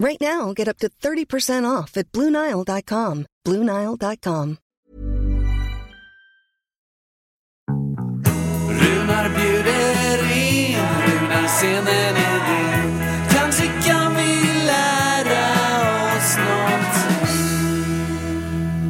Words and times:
Right 0.00 0.20
now, 0.20 0.52
get 0.52 0.68
up 0.68 0.78
to 0.78 0.88
30% 0.88 1.64
off 1.66 1.96
at 1.96 2.12
BlueNile.com. 2.12 3.26
BlueNile.com. 3.48 4.56
Runar 8.68 9.28
bjuder 9.28 10.18
in, 10.36 10.78
Runar 11.06 11.46
scenen 11.48 12.16
är 12.16 12.38
din 12.48 12.98
Kanske 13.30 13.66
kan 13.66 14.14
vi 14.16 14.28
lära 14.66 15.46
oss 16.16 16.36
någonting 16.38 17.36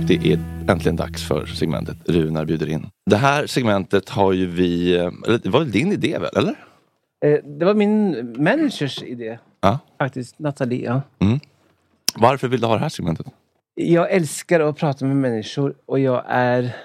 Det 0.07 0.33
är 0.33 0.39
äntligen 0.73 0.97
dags 0.97 1.29
för 1.29 1.47
segmentet 1.47 1.97
Runar 2.09 2.45
bjuder 2.45 2.69
in. 2.69 2.87
Det 3.11 3.17
här 3.17 3.47
segmentet 3.47 4.09
har 4.09 4.33
ju 4.33 4.47
vi, 4.47 4.97
eh, 4.97 5.11
eller 5.27 5.39
det 5.39 5.49
var 5.49 5.61
väl 5.61 5.71
din 5.71 5.93
idé 5.93 6.19
väl, 6.19 6.31
eller? 6.37 6.55
Eh, 7.25 7.39
Det 7.59 7.65
var 7.65 7.75
min 7.75 8.11
managers 8.43 9.03
idé. 9.03 9.39
Ja. 9.61 9.79
Faktiskt, 9.99 10.39
Nathalie. 10.39 10.85
Ja. 10.85 11.03
Mm. 11.19 11.41
Varför 12.15 12.49
vill 12.49 12.61
du 12.61 12.67
ha 12.67 12.75
det 12.75 12.81
här 12.81 12.89
segmentet? 12.89 13.27
Jag 13.75 14.13
älskar 14.13 14.61
att 14.61 14.77
prata 14.77 15.05
med 15.05 15.17
människor 15.17 15.75
och 15.87 15.99
jag 15.99 16.25
är... 16.29 16.77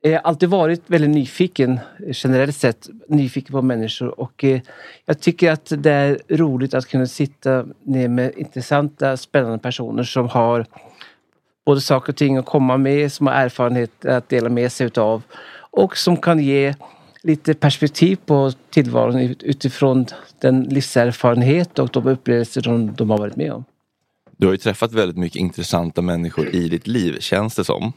Jag 0.00 0.12
har 0.12 0.18
alltid 0.18 0.48
varit 0.48 0.82
väldigt 0.86 1.10
nyfiken, 1.10 1.80
generellt 2.08 2.56
sett, 2.56 2.88
nyfiken 3.08 3.52
på 3.52 3.62
människor 3.62 4.20
och 4.20 4.44
eh, 4.44 4.60
jag 5.04 5.20
tycker 5.20 5.52
att 5.52 5.72
det 5.78 5.92
är 5.92 6.18
roligt 6.28 6.74
att 6.74 6.86
kunna 6.86 7.06
sitta 7.06 7.66
ner 7.82 8.08
med 8.08 8.32
intressanta, 8.36 9.16
spännande 9.16 9.58
personer 9.58 10.02
som 10.02 10.28
har 10.28 10.66
både 11.66 11.80
saker 11.80 12.12
och 12.12 12.16
ting 12.16 12.36
att 12.36 12.46
komma 12.46 12.76
med, 12.76 13.12
som 13.12 13.26
har 13.26 13.34
erfarenhet 13.34 14.04
att 14.04 14.28
dela 14.28 14.48
med 14.48 14.72
sig 14.72 14.86
utav 14.86 15.22
och 15.70 15.96
som 15.96 16.16
kan 16.16 16.38
ge 16.38 16.74
lite 17.26 17.54
perspektiv 17.54 18.16
på 18.26 18.52
tillvaron 18.70 19.18
ut- 19.18 19.42
utifrån 19.42 20.06
den 20.40 20.62
livserfarenhet 20.62 21.78
och 21.78 21.88
de 21.92 22.06
upplevelser 22.06 22.62
de, 22.62 22.94
de 22.94 23.10
har 23.10 23.18
varit 23.18 23.36
med 23.36 23.52
om. 23.52 23.64
Du 24.36 24.46
har 24.46 24.52
ju 24.52 24.58
träffat 24.58 24.92
väldigt 24.92 25.16
mycket 25.16 25.36
intressanta 25.40 26.02
människor 26.02 26.48
i 26.54 26.68
ditt 26.68 26.86
liv, 26.86 27.16
känns 27.20 27.54
det 27.54 27.64
som. 27.64 27.92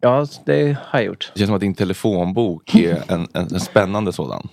Ja, 0.00 0.26
det 0.46 0.76
har 0.84 0.98
jag 0.98 1.06
gjort. 1.06 1.30
Det 1.34 1.38
känns 1.38 1.48
som 1.48 1.54
att 1.54 1.60
din 1.60 1.74
telefonbok 1.74 2.74
är 2.74 3.02
en, 3.12 3.28
en, 3.32 3.54
en 3.54 3.60
spännande 3.60 4.12
sådan. 4.12 4.48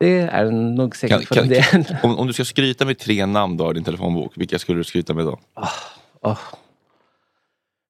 Det 0.00 0.18
är 0.20 0.50
nog 0.50 0.96
säkert 0.96 1.16
Kan, 1.18 1.26
för 1.26 1.34
kan, 1.34 1.82
det. 1.82 1.98
om, 2.02 2.18
om 2.18 2.26
du 2.26 2.32
ska 2.32 2.44
skryta 2.44 2.84
med 2.84 2.98
tre 2.98 3.26
namn 3.26 3.56
du 3.56 3.64
har 3.64 3.70
i 3.70 3.74
din 3.74 3.84
telefonbok, 3.84 4.32
vilka 4.36 4.58
skulle 4.58 4.78
du 4.80 4.84
skryta 4.84 5.14
med 5.14 5.24
då? 5.24 5.38
Åh. 6.22 6.38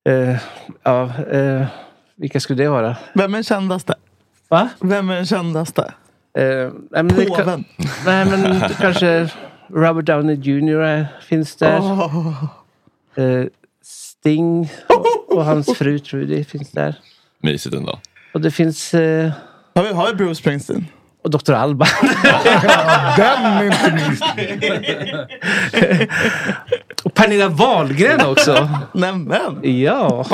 Eh, 0.09 0.37
ja, 0.83 1.03
eh, 1.33 1.67
vilka 2.17 2.41
skulle 2.41 2.63
det 2.63 2.69
vara? 2.69 2.97
Vem 3.15 3.35
är 3.35 3.43
kändaste? 3.43 3.95
Va? 4.49 4.69
Vem 4.81 5.11
är 5.11 5.15
den 5.15 5.27
kändaste? 5.27 5.83
Eh, 6.39 6.45
nej, 6.91 7.03
men 7.03 7.09
det 7.09 7.25
Påven. 7.25 7.65
Nej 8.07 8.27
men 8.27 8.61
kanske 8.81 9.31
Robert 9.69 10.05
Downey 10.05 10.37
Jr. 10.37 11.07
finns 11.23 11.57
där. 11.57 11.79
Åh. 11.81 12.45
Eh, 13.15 13.45
Sting 13.83 14.71
och, 14.89 15.37
och 15.37 15.45
hans 15.45 15.79
fru 15.79 15.99
Trudy 15.99 16.45
finns 16.45 16.71
där. 16.71 16.95
Mysigt 17.43 17.75
ändå. 17.75 17.99
Och 18.35 18.41
det 18.41 18.51
finns... 18.51 18.95
Eh, 18.95 19.33
har, 19.75 19.83
vi, 19.83 19.93
har 19.93 20.07
vi 20.07 20.15
Bruce 20.15 20.35
Springsteen? 20.35 20.87
Och 21.29 21.33
Dr. 21.33 21.53
Alban. 21.53 21.89
Den 23.17 23.67
inte 23.67 23.93
minst. 23.95 24.25
och 27.05 27.15
Pernilla 27.15 27.49
Wahlgren 27.49 28.27
också. 28.27 28.69
Nämen. 28.95 29.81
Ja. 29.81 30.27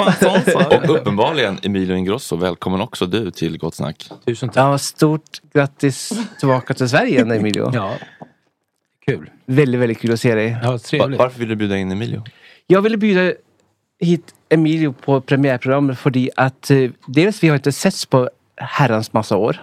Och 0.67 0.91
uppenbarligen 0.91 1.59
Emilio 1.63 1.97
Ingrosso, 1.97 2.37
välkommen 2.37 2.81
också 2.81 3.07
du 3.07 3.31
till 3.31 3.59
Gott 3.59 3.75
Snack. 3.75 4.11
Tusen 4.27 4.49
tack. 4.49 4.57
Ja, 4.57 4.79
stort 4.79 5.41
grattis 5.53 6.13
tillbaka 6.39 6.75
till 6.75 6.89
Sverige 6.89 7.11
igen 7.11 7.31
Emilio. 7.31 7.71
Ja, 7.75 7.95
kul. 9.07 9.31
Väldigt, 9.47 9.81
väldigt 9.81 10.01
kul 10.01 10.13
att 10.13 10.21
se 10.21 10.35
dig. 10.35 10.57
Ja, 10.63 10.79
trevligt. 10.79 11.19
Varför 11.19 11.39
vill 11.39 11.49
du 11.49 11.57
bjuda 11.57 11.77
in 11.77 11.93
Emilio? 11.93 12.25
Jag 12.67 12.83
ville 12.83 12.97
bjuda 12.97 13.33
hit 14.01 14.35
Emilio 14.49 14.93
på 14.93 15.21
premiärprogrammet 15.21 15.99
för 15.99 16.13
att 16.37 16.71
eh, 16.71 16.91
dels 17.07 17.43
vi 17.43 17.49
har 17.49 17.57
inte 17.57 17.73
setts 17.73 18.07
på 18.07 18.31
herrans 18.57 19.13
massa 19.13 19.37
år. 19.37 19.63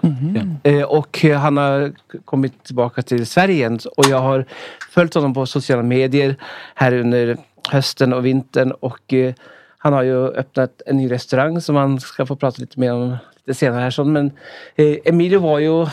Eh, 0.63 0.83
och 0.83 1.25
eh, 1.25 1.39
han 1.39 1.57
har 1.57 1.93
kommit 2.25 2.63
tillbaka 2.63 3.01
till 3.01 3.27
Sverige 3.27 3.55
igen 3.55 3.79
och 3.97 4.05
jag 4.05 4.19
har 4.19 4.45
följt 4.89 5.13
honom 5.13 5.33
på 5.33 5.45
sociala 5.45 5.83
medier 5.83 6.35
här 6.75 6.93
under 6.93 7.37
hösten 7.71 8.13
och 8.13 8.25
vintern 8.25 8.71
och 8.71 9.13
eh, 9.13 9.33
han 9.77 9.93
har 9.93 10.03
ju 10.03 10.27
öppnat 10.27 10.81
en 10.85 10.97
ny 10.97 11.11
restaurang 11.11 11.61
som 11.61 11.75
man 11.75 11.99
ska 11.99 12.25
få 12.25 12.35
prata 12.35 12.61
lite 12.61 12.79
mer 12.79 12.93
om 12.93 13.17
lite 13.45 13.59
senare 13.59 13.81
här. 13.81 14.03
Men 14.03 14.31
eh, 14.75 14.97
Emilio 15.05 15.39
var 15.39 15.59
ju 15.59 15.87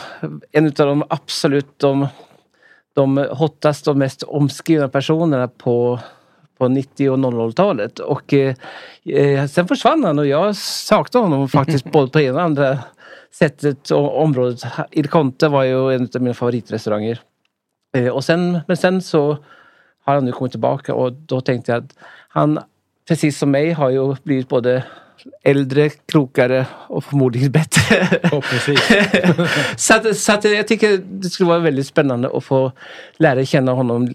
en 0.51 0.65
av 0.65 0.71
de 0.73 1.03
absolut 1.09 1.79
de, 1.79 2.07
de 2.93 3.27
hottaste 3.31 3.89
och 3.89 3.97
mest 3.97 4.23
omskrivna 4.23 4.87
personerna 4.87 5.47
på 5.47 5.99
på 6.59 6.67
90 6.67 7.09
och 7.09 7.17
00-talet. 7.17 7.99
Och 7.99 8.33
eh, 8.33 8.55
eh, 9.05 9.45
sen 9.45 9.67
försvann 9.67 10.03
han 10.03 10.19
och 10.19 10.27
jag 10.27 10.55
saknade 10.55 11.25
honom 11.25 11.49
faktiskt 11.49 11.85
både 11.91 12.11
på 12.11 12.19
ena 12.19 12.37
och 12.37 12.43
andra 12.43 12.79
sättet 13.33 13.91
och 13.91 14.21
området. 14.21 14.61
Il 14.91 15.07
Conte 15.07 15.47
var 15.47 15.63
ju 15.63 15.95
en 15.95 16.09
av 16.15 16.21
mina 16.21 16.33
favoritrestauranger. 16.33 17.19
Eh, 17.97 18.07
och 18.07 18.23
sen, 18.23 18.59
men 18.67 18.77
sen 18.77 19.01
så 19.01 19.37
har 20.05 20.13
han 20.13 20.25
nu 20.25 20.31
kommit 20.31 20.51
tillbaka 20.51 20.93
och 20.93 21.13
då 21.13 21.41
tänkte 21.41 21.71
jag 21.71 21.83
att 21.83 21.95
han, 22.29 22.59
precis 23.07 23.37
som 23.37 23.51
mig, 23.51 23.71
har 23.71 23.89
ju 23.89 24.15
blivit 24.23 24.49
både 24.49 24.83
äldre, 25.43 25.89
klokare 25.89 26.65
och 26.87 27.03
förmodligen 27.03 27.51
bättre. 27.51 28.07
så 29.77 29.95
att, 29.95 30.17
så 30.17 30.33
att 30.33 30.43
jag 30.43 30.67
tycker 30.67 30.97
det 30.97 31.29
skulle 31.29 31.49
vara 31.49 31.59
väldigt 31.59 31.87
spännande 31.87 32.29
att 32.33 32.43
få 32.43 32.71
lära 33.17 33.45
känna 33.45 33.71
honom 33.71 34.13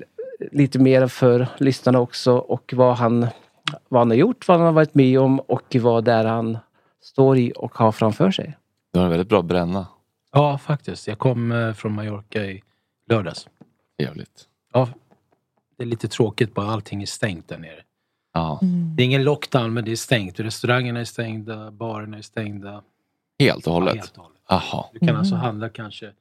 lite 0.52 0.78
mer 0.78 1.06
för 1.06 1.48
lyssnarna 1.58 2.00
också 2.00 2.32
och 2.32 2.72
vad 2.76 2.96
han, 2.96 3.26
vad 3.88 4.00
han 4.00 4.10
har 4.10 4.16
gjort, 4.16 4.48
vad 4.48 4.56
han 4.56 4.66
har 4.66 4.72
varit 4.72 4.94
med 4.94 5.20
om 5.20 5.40
och 5.40 5.76
vad 5.80 6.04
det 6.04 6.12
är 6.12 6.24
han 6.24 6.58
står 7.02 7.38
i 7.38 7.52
och 7.56 7.74
har 7.74 7.92
framför 7.92 8.30
sig. 8.30 8.56
Du 8.92 8.98
har 8.98 9.04
en 9.04 9.10
väldigt 9.10 9.28
bra 9.28 9.42
bränna. 9.42 9.86
Ja, 10.32 10.58
faktiskt. 10.58 11.08
Jag 11.08 11.18
kom 11.18 11.52
eh, 11.52 11.72
från 11.72 11.92
Mallorca 11.92 12.44
i 12.44 12.62
lördags. 13.10 13.48
Trevligt. 13.98 14.48
Ja, 14.72 14.88
det 15.76 15.82
är 15.84 15.86
lite 15.86 16.08
tråkigt 16.08 16.54
bara 16.54 16.66
allting 16.66 17.02
är 17.02 17.06
stängt 17.06 17.48
där 17.48 17.58
nere. 17.58 17.80
Ja. 18.32 18.58
Det 18.96 19.02
är 19.02 19.04
ingen 19.04 19.24
lockdown 19.24 19.72
men 19.74 19.84
det 19.84 19.92
är 19.92 19.96
stängt. 19.96 20.40
Restaurangerna 20.40 21.00
är 21.00 21.04
stängda, 21.04 21.70
barerna 21.70 22.18
är 22.18 22.22
stängda. 22.22 22.82
Helt 23.38 23.66
och 23.66 23.72
hållet? 23.72 23.94
Ja, 23.94 24.00
helt 24.00 24.16
och 24.16 24.22
hållet. 24.22 24.40
Aha. 24.46 24.90
Du 24.92 24.98
kan 24.98 25.08
Mm. 25.08 25.18
alltså 25.18 25.34
handla 25.34 25.68
kanske 25.68 26.12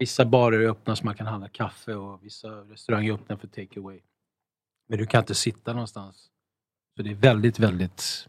Vissa 0.00 0.24
barer 0.24 0.60
är 0.60 0.68
öppna 0.68 0.96
så 0.96 1.04
man 1.04 1.14
kan 1.14 1.26
handla 1.26 1.48
kaffe 1.48 1.94
och 1.94 2.24
vissa 2.24 2.48
restauranger 2.48 3.10
är 3.10 3.14
öppna 3.14 3.36
för 3.36 3.46
take 3.46 3.80
away. 3.80 4.00
Men 4.88 4.98
du 4.98 5.06
kan 5.06 5.20
inte 5.20 5.34
sitta 5.34 5.72
någonstans. 5.72 6.16
Så 6.96 7.02
det 7.02 7.10
är 7.10 7.14
väldigt, 7.14 7.58
väldigt 7.58 8.26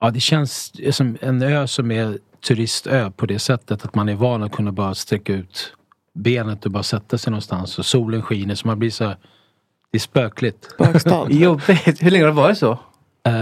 Ja, 0.00 0.10
det 0.10 0.20
känns 0.20 0.72
som 0.96 1.18
en 1.20 1.42
ö 1.42 1.66
som 1.66 1.90
är 1.90 2.18
turistö 2.46 3.10
på 3.10 3.26
det 3.26 3.38
sättet 3.38 3.84
att 3.84 3.94
man 3.94 4.08
är 4.08 4.14
van 4.14 4.42
att 4.42 4.52
kunna 4.52 4.72
bara 4.72 4.94
sträcka 4.94 5.32
ut 5.32 5.74
benet 6.14 6.66
och 6.66 6.72
bara 6.72 6.82
sätta 6.82 7.18
sig 7.18 7.30
någonstans 7.30 7.78
och 7.78 7.86
solen 7.86 8.22
skiner 8.22 8.54
så 8.54 8.66
man 8.66 8.78
blir 8.78 8.90
så 8.90 9.04
Det 9.90 9.96
är 9.96 9.98
spökligt. 9.98 10.74
Jobbigt. 11.28 12.02
Hur 12.02 12.10
länge 12.10 12.24
har 12.24 12.30
det 12.30 12.36
varit 12.36 12.58
så? 12.58 12.70
Eh, 13.24 13.32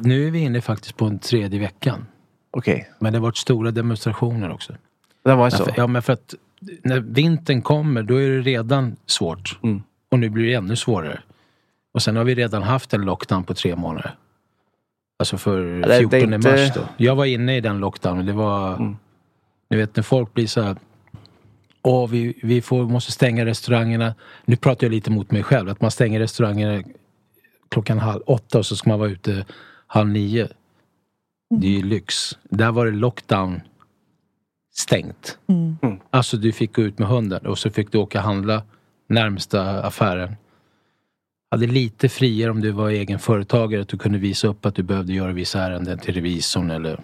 nu 0.00 0.26
är 0.26 0.30
vi 0.30 0.38
inne 0.38 0.60
faktiskt 0.60 0.96
på 0.96 1.04
en 1.04 1.18
tredje 1.18 1.60
veckan. 1.60 2.06
Okej. 2.50 2.90
Men 2.98 3.12
det 3.12 3.18
har 3.18 3.22
varit 3.22 3.36
stora 3.36 3.70
demonstrationer 3.70 4.50
också. 4.50 4.74
Det 5.24 5.34
var 5.34 5.50
så? 5.50 5.66
ja, 5.76 5.86
men 5.86 6.02
för 6.02 6.12
att 6.12 6.34
när 6.82 7.00
vintern 7.00 7.62
kommer 7.62 8.02
då 8.02 8.16
är 8.16 8.30
det 8.30 8.40
redan 8.40 8.96
svårt. 9.06 9.58
Mm. 9.62 9.82
Och 10.10 10.18
nu 10.18 10.28
blir 10.30 10.46
det 10.46 10.54
ännu 10.54 10.76
svårare. 10.76 11.20
Och 11.94 12.02
sen 12.02 12.16
har 12.16 12.24
vi 12.24 12.34
redan 12.34 12.62
haft 12.62 12.94
en 12.94 13.00
lockdown 13.02 13.44
på 13.44 13.54
tre 13.54 13.76
månader. 13.76 14.14
Alltså 15.18 15.38
för 15.38 15.64
Ja, 15.64 15.72
det- 15.72 15.80
det 15.88 15.94
är 15.94 15.98
14 15.98 16.34
inte- 16.34 16.50
mars 16.50 16.74
då. 16.74 16.80
Jag 16.96 17.14
var 17.16 17.24
inne 17.24 17.56
i 17.56 17.60
den 17.60 17.78
lockdownen. 17.78 18.26
Det 18.26 18.32
var... 18.32 18.74
Mm. 18.76 18.96
Ni 19.70 19.76
vet 19.76 19.96
när 19.96 20.02
folk 20.02 20.34
blir 20.34 20.46
så 20.46 20.62
här... 20.62 20.76
Åh, 21.82 22.08
vi, 22.10 22.38
vi 22.42 22.62
får, 22.62 22.82
måste 22.84 23.12
stänga 23.12 23.44
restaurangerna. 23.46 24.14
Nu 24.44 24.56
pratar 24.56 24.86
jag 24.86 24.92
lite 24.92 25.10
mot 25.10 25.30
mig 25.30 25.42
själv. 25.42 25.68
Att 25.68 25.80
man 25.80 25.90
stänger 25.90 26.20
restaurangerna 26.20 26.82
klockan 27.68 27.98
halv 27.98 28.22
åtta 28.26 28.58
och 28.58 28.66
så 28.66 28.76
ska 28.76 28.90
man 28.90 28.98
vara 28.98 29.10
ute 29.10 29.46
halv 29.86 30.08
nio. 30.08 30.48
Det 31.60 31.66
är 31.66 31.70
ju 31.70 31.82
lyx. 31.82 32.38
Där 32.50 32.72
var 32.72 32.86
det 32.86 32.92
lockdown 32.92 33.60
stängt. 34.72 35.38
Alltså 36.10 36.36
du 36.36 36.52
fick 36.52 36.76
gå 36.76 36.82
ut 36.82 36.98
med 36.98 37.08
hunden 37.08 37.46
och 37.46 37.58
så 37.58 37.70
fick 37.70 37.92
du 37.92 37.98
åka 37.98 38.18
och 38.18 38.24
handla 38.24 38.62
närmsta 39.08 39.82
affären. 39.82 40.36
Hade 41.50 41.66
lite 41.66 42.08
friare 42.08 42.50
om 42.50 42.60
du 42.60 42.70
var 42.70 42.90
egen 42.90 43.18
företagare 43.18 43.82
att 43.82 43.88
du 43.88 43.98
kunde 43.98 44.18
visa 44.18 44.48
upp 44.48 44.66
att 44.66 44.74
du 44.74 44.82
behövde 44.82 45.12
göra 45.12 45.32
vissa 45.32 45.60
ärenden 45.62 45.98
till 45.98 46.14
revisorn 46.14 46.70
eller 46.70 47.00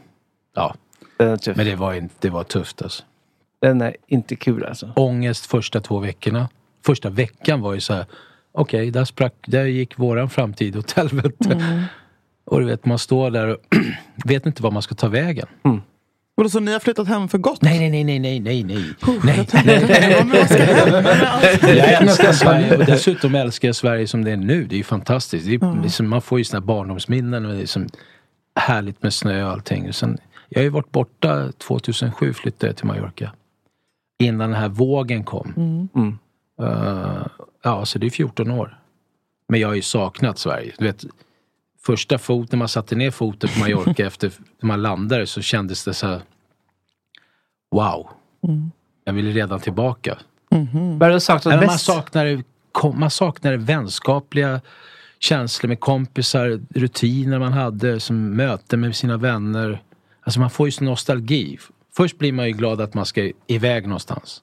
ja. 0.55 0.75
Tuff. 1.19 1.57
Men 1.57 1.67
det 1.67 1.77
var, 1.77 1.95
inte, 1.95 2.15
det 2.21 2.31
var 2.31 2.45
tufft 2.45 2.83
alltså. 2.83 3.05
Den 3.61 3.81
är 3.81 3.97
inte 4.07 4.37
kul 4.37 4.65
alltså. 4.65 4.93
Ångest 4.97 5.47
första 5.47 5.81
två 5.81 5.99
veckorna. 5.99 6.49
Första 6.87 7.11
veckan 7.11 7.61
var 7.61 7.75
ju 7.75 7.81
så 7.81 7.95
här. 7.95 8.07
Okej, 8.53 8.91
där 8.91 9.05
sprack, 9.05 9.35
där 9.47 9.65
gick 9.65 9.99
våran 9.99 10.31
framtid 10.31 10.77
åt 10.77 10.93
helvete. 10.93 11.89
Och 12.45 12.61
du 12.61 12.67
vet, 12.67 12.85
man 12.85 12.99
står 12.99 13.31
där 13.31 13.49
och 13.49 13.59
vet 14.25 14.47
inte 14.47 14.62
var 14.62 14.71
man 14.71 14.83
ska 14.83 14.95
ta 14.95 15.09
vägen. 15.09 15.47
Vadå, 16.38 16.49
så 16.49 16.61
ni 16.61 16.73
har 16.73 16.81
flyttat 16.81 17.09
hem 17.09 17.29
för 17.29 17.38
gott? 17.38 17.62
Nej, 17.62 17.79
nej, 17.79 18.05
nej, 18.05 18.19
nej, 18.19 18.41
nej, 18.41 18.41
nej, 18.41 18.65
nej. 18.65 18.94
Jag 21.77 21.93
älskar 21.93 22.33
Sverige 22.33 22.77
och 22.77 22.85
dessutom 22.85 23.35
älskar 23.35 23.69
jag 23.69 23.77
Sverige 23.77 24.06
som 24.06 24.25
det 24.25 24.31
är 24.31 24.37
nu. 24.37 24.65
Det 24.65 24.75
är 24.75 24.79
ju 24.79 24.85
fantastiskt. 24.85 25.47
Det 25.47 25.55
är, 25.55 25.83
liksom, 25.83 26.09
man 26.09 26.23
får 26.23 26.38
ju 26.38 26.44
här 26.53 26.61
barndomsminnen 26.61 27.47
och 27.47 27.53
det 27.53 27.62
är 27.62 27.67
som 27.67 27.88
härligt 28.61 29.03
med 29.03 29.15
snö 29.15 29.44
och 29.44 29.50
allting. 29.50 29.88
Och 29.88 29.94
sen, 29.94 30.19
jag 30.49 30.59
har 30.59 30.65
ju 30.65 30.71
varit 30.71 30.93
borta 30.93 31.53
2007 31.53 32.33
flyttade 32.33 32.67
jag 32.67 32.77
till 32.77 32.87
Mallorca. 32.87 33.33
Innan 34.19 34.50
den 34.50 34.61
här 34.61 34.69
vågen 34.69 35.25
kom. 35.25 35.88
Mm. 35.94 36.19
Eh, 36.62 37.27
ja, 37.62 37.85
så 37.85 37.99
det 37.99 38.06
är 38.06 38.11
14 38.11 38.50
år. 38.50 38.79
Men 39.49 39.61
jag 39.61 39.69
har 39.69 39.75
ju 39.75 39.83
saknat 39.83 40.38
Sverige. 40.38 40.73
Du 40.79 40.85
vet, 40.85 41.05
första 41.87 42.19
foten, 42.19 42.49
när 42.50 42.59
man 42.59 42.69
satte 42.69 42.94
ner 42.94 43.11
foten 43.11 43.50
på 43.55 43.61
Mallorca 43.61 44.06
efter 44.06 44.33
när 44.61 44.67
man 44.67 44.83
landade 44.83 45.27
så 45.27 45.43
kändes 45.43 45.85
det 45.85 45.94
så 45.94 46.06
här. 46.06 46.21
Wow. 47.71 48.09
Jag 49.05 49.12
ville 49.12 49.31
redan 49.31 49.61
tillbaka. 49.61 50.19
Saknat 51.21 51.44
Nej, 51.44 51.56
men 51.56 51.67
man, 51.67 51.75
bäst? 51.75 51.85
saknar, 51.85 52.44
man 52.93 53.11
saknar 53.11 53.56
vänskapliga 53.56 54.61
känslor 55.19 55.69
med 55.69 55.81
kompisar, 55.81 56.61
rutiner 56.75 57.38
man 57.38 57.53
hade, 57.53 58.00
som 58.00 58.37
möten 58.37 58.81
med 58.81 58.97
sina 58.97 59.17
vänner. 59.17 59.83
Alltså 60.21 60.41
man 60.41 60.50
får 60.50 60.67
ju 60.67 60.71
sån 60.71 60.87
nostalgi. 60.87 61.59
Först 61.97 62.19
blir 62.19 62.33
man 62.33 62.47
ju 62.47 62.53
glad 62.53 62.81
att 62.81 62.94
man 62.94 63.06
ska 63.06 63.31
iväg 63.47 63.87
någonstans. 63.87 64.43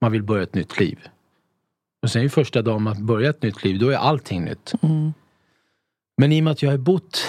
Man 0.00 0.12
vill 0.12 0.22
börja 0.22 0.42
ett 0.42 0.54
nytt 0.54 0.80
liv. 0.80 0.98
Och 2.02 2.10
sen 2.10 2.20
är 2.20 2.24
ju 2.24 2.28
första 2.28 2.62
dagen 2.62 2.82
man 2.82 3.06
börjar 3.06 3.30
ett 3.30 3.42
nytt 3.42 3.64
liv, 3.64 3.78
då 3.78 3.90
är 3.90 3.96
allting 3.96 4.44
nytt. 4.44 4.72
Men 6.20 6.32
i 6.32 6.40
och 6.40 6.44
med 6.44 6.50
att 6.50 6.62
jag 6.62 6.70
har 6.70 6.78
bott 6.78 7.26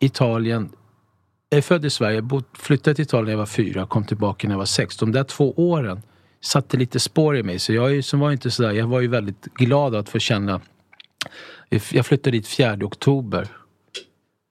i 0.00 0.06
Italien 0.06 0.70
jag 1.50 1.58
är 1.58 1.62
född 1.62 1.84
i 1.84 1.90
Sverige, 1.90 2.22
bott, 2.22 2.48
flyttade 2.58 2.94
till 2.94 3.02
Italien 3.02 3.24
när 3.24 3.32
jag 3.32 3.38
var 3.38 3.46
fyra, 3.46 3.86
kom 3.86 4.04
tillbaka 4.04 4.48
när 4.48 4.54
jag 4.54 4.58
var 4.58 4.64
sex. 4.64 4.96
De 4.96 5.12
där 5.12 5.24
två 5.24 5.52
åren 5.56 6.02
satte 6.40 6.76
lite 6.76 7.00
spår 7.00 7.36
i 7.36 7.42
mig. 7.42 7.58
Så 7.58 7.72
jag, 7.72 7.96
är 7.96 8.02
som 8.02 8.20
var 8.20 8.32
inte 8.32 8.50
sådär, 8.50 8.72
jag 8.72 8.86
var 8.86 9.00
ju 9.00 9.08
väldigt 9.08 9.44
glad 9.54 9.94
att 9.94 10.08
få 10.08 10.18
känna... 10.18 10.60
Jag 11.92 12.06
flyttade 12.06 12.36
dit 12.36 12.46
4 12.46 12.78
oktober. 12.82 13.48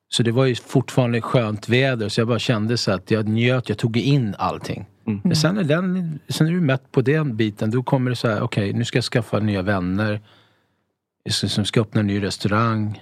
Så 0.09 0.23
det 0.23 0.31
var 0.31 0.45
ju 0.45 0.55
fortfarande 0.55 1.21
skönt 1.21 1.69
väder 1.69 2.09
så 2.09 2.21
jag 2.21 2.27
bara 2.27 2.39
kände 2.39 2.77
så 2.77 2.91
att 2.91 3.11
jag 3.11 3.27
njöt, 3.27 3.69
jag 3.69 3.77
tog 3.77 3.97
in 3.97 4.35
allting. 4.37 4.85
Men 5.23 5.35
sen 5.35 5.57
är, 5.57 5.63
den, 5.63 6.19
sen 6.29 6.47
är 6.47 6.51
du 6.51 6.61
mätt 6.61 6.91
på 6.91 7.01
den 7.01 7.35
biten, 7.35 7.71
då 7.71 7.83
kommer 7.83 8.09
det 8.09 8.15
så 8.15 8.27
här, 8.27 8.41
okej 8.41 8.73
nu 8.73 8.85
ska 8.85 8.97
jag 8.97 9.03
skaffa 9.03 9.39
nya 9.39 9.61
vänner. 9.61 10.21
Jag 11.23 11.33
ska, 11.33 11.65
ska 11.65 11.81
öppna 11.81 11.99
en 11.99 12.07
ny 12.07 12.23
restaurang. 12.23 12.99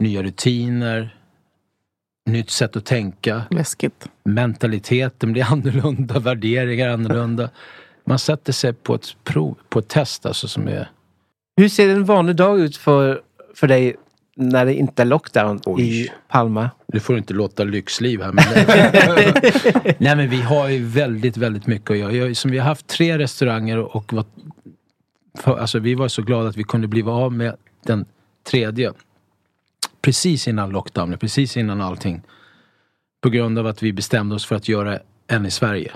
Nya 0.00 0.22
rutiner. 0.22 1.16
Nytt 2.26 2.50
sätt 2.50 2.76
att 2.76 2.84
tänka. 2.84 3.42
Läskigt. 3.50 4.08
Mentaliteten 4.24 5.32
blir 5.32 5.44
annorlunda, 5.52 6.18
värderingar 6.18 6.88
annorlunda. 6.88 7.50
Man 8.04 8.18
sätter 8.18 8.52
sig 8.52 8.72
på 8.72 8.94
ett 8.94 9.16
prov, 9.24 9.58
på 9.68 9.78
ett 9.78 9.88
test 9.88 10.26
alltså 10.26 10.48
som 10.48 10.68
är... 10.68 10.90
Hur 11.56 11.68
ser 11.68 11.88
en 11.88 12.04
vanlig 12.04 12.36
dag 12.36 12.60
ut 12.60 12.76
för, 12.76 13.22
för 13.54 13.66
dig 13.66 13.96
när 14.36 14.66
det 14.66 14.74
inte 14.74 15.02
är 15.02 15.06
lockdown 15.06 15.80
i 15.80 16.08
Palma? 16.28 16.70
Nu 16.86 17.00
får 17.00 17.14
du 17.14 17.18
inte 17.18 17.34
låta 17.34 17.64
lyxliv 17.64 18.22
här 18.22 18.32
men... 18.32 18.44
Nej 19.98 20.16
men 20.16 20.30
vi 20.30 20.42
har 20.42 20.68
ju 20.68 20.84
väldigt, 20.84 21.36
väldigt 21.36 21.66
mycket 21.66 21.90
att 21.90 21.98
göra. 21.98 22.12
Jag, 22.12 22.36
som 22.36 22.50
vi 22.50 22.58
har 22.58 22.66
haft 22.66 22.86
tre 22.86 23.18
restauranger 23.18 23.96
och 23.96 24.12
var, 24.12 24.24
för, 25.38 25.58
alltså 25.58 25.78
vi 25.78 25.94
var 25.94 26.08
så 26.08 26.22
glada 26.22 26.48
att 26.48 26.56
vi 26.56 26.64
kunde 26.64 26.88
bli 26.88 27.02
av 27.02 27.32
med 27.32 27.56
den 27.86 28.06
tredje. 28.50 28.92
Precis 30.02 30.48
innan 30.48 30.70
lockdown, 30.70 31.18
precis 31.18 31.56
innan 31.56 31.80
allting. 31.80 32.22
På 33.22 33.30
grund 33.30 33.58
av 33.58 33.66
att 33.66 33.82
vi 33.82 33.92
bestämde 33.92 34.34
oss 34.34 34.46
för 34.46 34.56
att 34.56 34.68
göra 34.68 34.98
en 35.26 35.46
i 35.46 35.50
Sverige. 35.50 35.92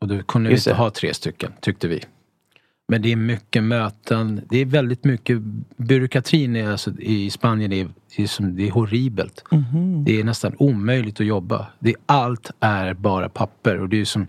Och 0.00 0.08
då 0.08 0.22
kunde 0.22 0.48
vi 0.48 0.56
inte 0.56 0.70
det. 0.70 0.76
ha 0.76 0.90
tre 0.90 1.14
stycken, 1.14 1.52
tyckte 1.60 1.88
vi. 1.88 2.04
Men 2.88 3.02
det 3.02 3.12
är 3.12 3.16
mycket 3.16 3.62
möten. 3.62 4.40
Det 4.50 4.58
är 4.58 4.64
väldigt 4.64 5.04
mycket 5.04 5.38
byråkratin 5.76 6.56
är, 6.56 6.70
alltså, 6.70 6.90
i 6.98 7.30
Spanien 7.30 7.72
är, 7.72 7.88
är, 8.16 8.26
som, 8.26 8.56
det 8.56 8.66
är 8.68 8.70
horribelt. 8.70 9.44
Det 10.06 10.20
är 10.20 10.24
nästan 10.24 10.54
omöjligt 10.58 11.20
att 11.20 11.26
jobba. 11.26 11.66
Det 11.78 11.90
är, 11.90 11.96
allt 12.06 12.50
är 12.60 12.94
bara 12.94 13.28
papper. 13.28 13.80
Och 13.80 13.88
det 13.88 14.00
är 14.00 14.04
som 14.04 14.26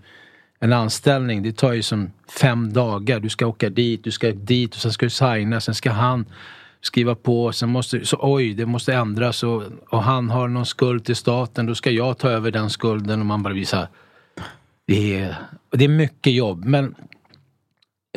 en 0.60 0.72
anställning. 0.72 1.42
Det 1.42 1.52
tar 1.52 1.72
ju 1.72 1.82
som 1.82 2.10
fem 2.40 2.72
dagar. 2.72 3.20
Du 3.20 3.28
ska 3.28 3.46
åka 3.46 3.70
dit, 3.70 4.04
du 4.04 4.10
ska 4.10 4.32
dit 4.32 4.74
och 4.74 4.80
sen 4.80 4.92
ska 4.92 5.06
du 5.06 5.10
signa. 5.10 5.60
Sen 5.60 5.74
ska 5.74 5.90
han 5.90 6.26
skriva 6.86 7.14
på. 7.14 7.52
Sen 7.52 7.68
måste, 7.68 8.06
så 8.06 8.18
oj, 8.20 8.54
det 8.54 8.66
måste 8.66 8.94
ändras. 8.94 9.42
Och, 9.42 9.62
och 9.88 10.02
han 10.02 10.30
har 10.30 10.48
någon 10.48 10.66
skuld 10.66 11.04
till 11.04 11.16
staten. 11.16 11.66
Då 11.66 11.74
ska 11.74 11.90
jag 11.90 12.18
ta 12.18 12.28
över 12.28 12.50
den 12.50 12.70
skulden. 12.70 13.20
Och 13.20 13.26
man 13.26 13.42
bara 13.42 13.54
här. 13.54 13.88
Det 14.86 15.20
är, 15.20 15.36
det 15.70 15.84
är 15.84 15.88
mycket 15.88 16.32
jobb. 16.32 16.64
Men 16.64 16.94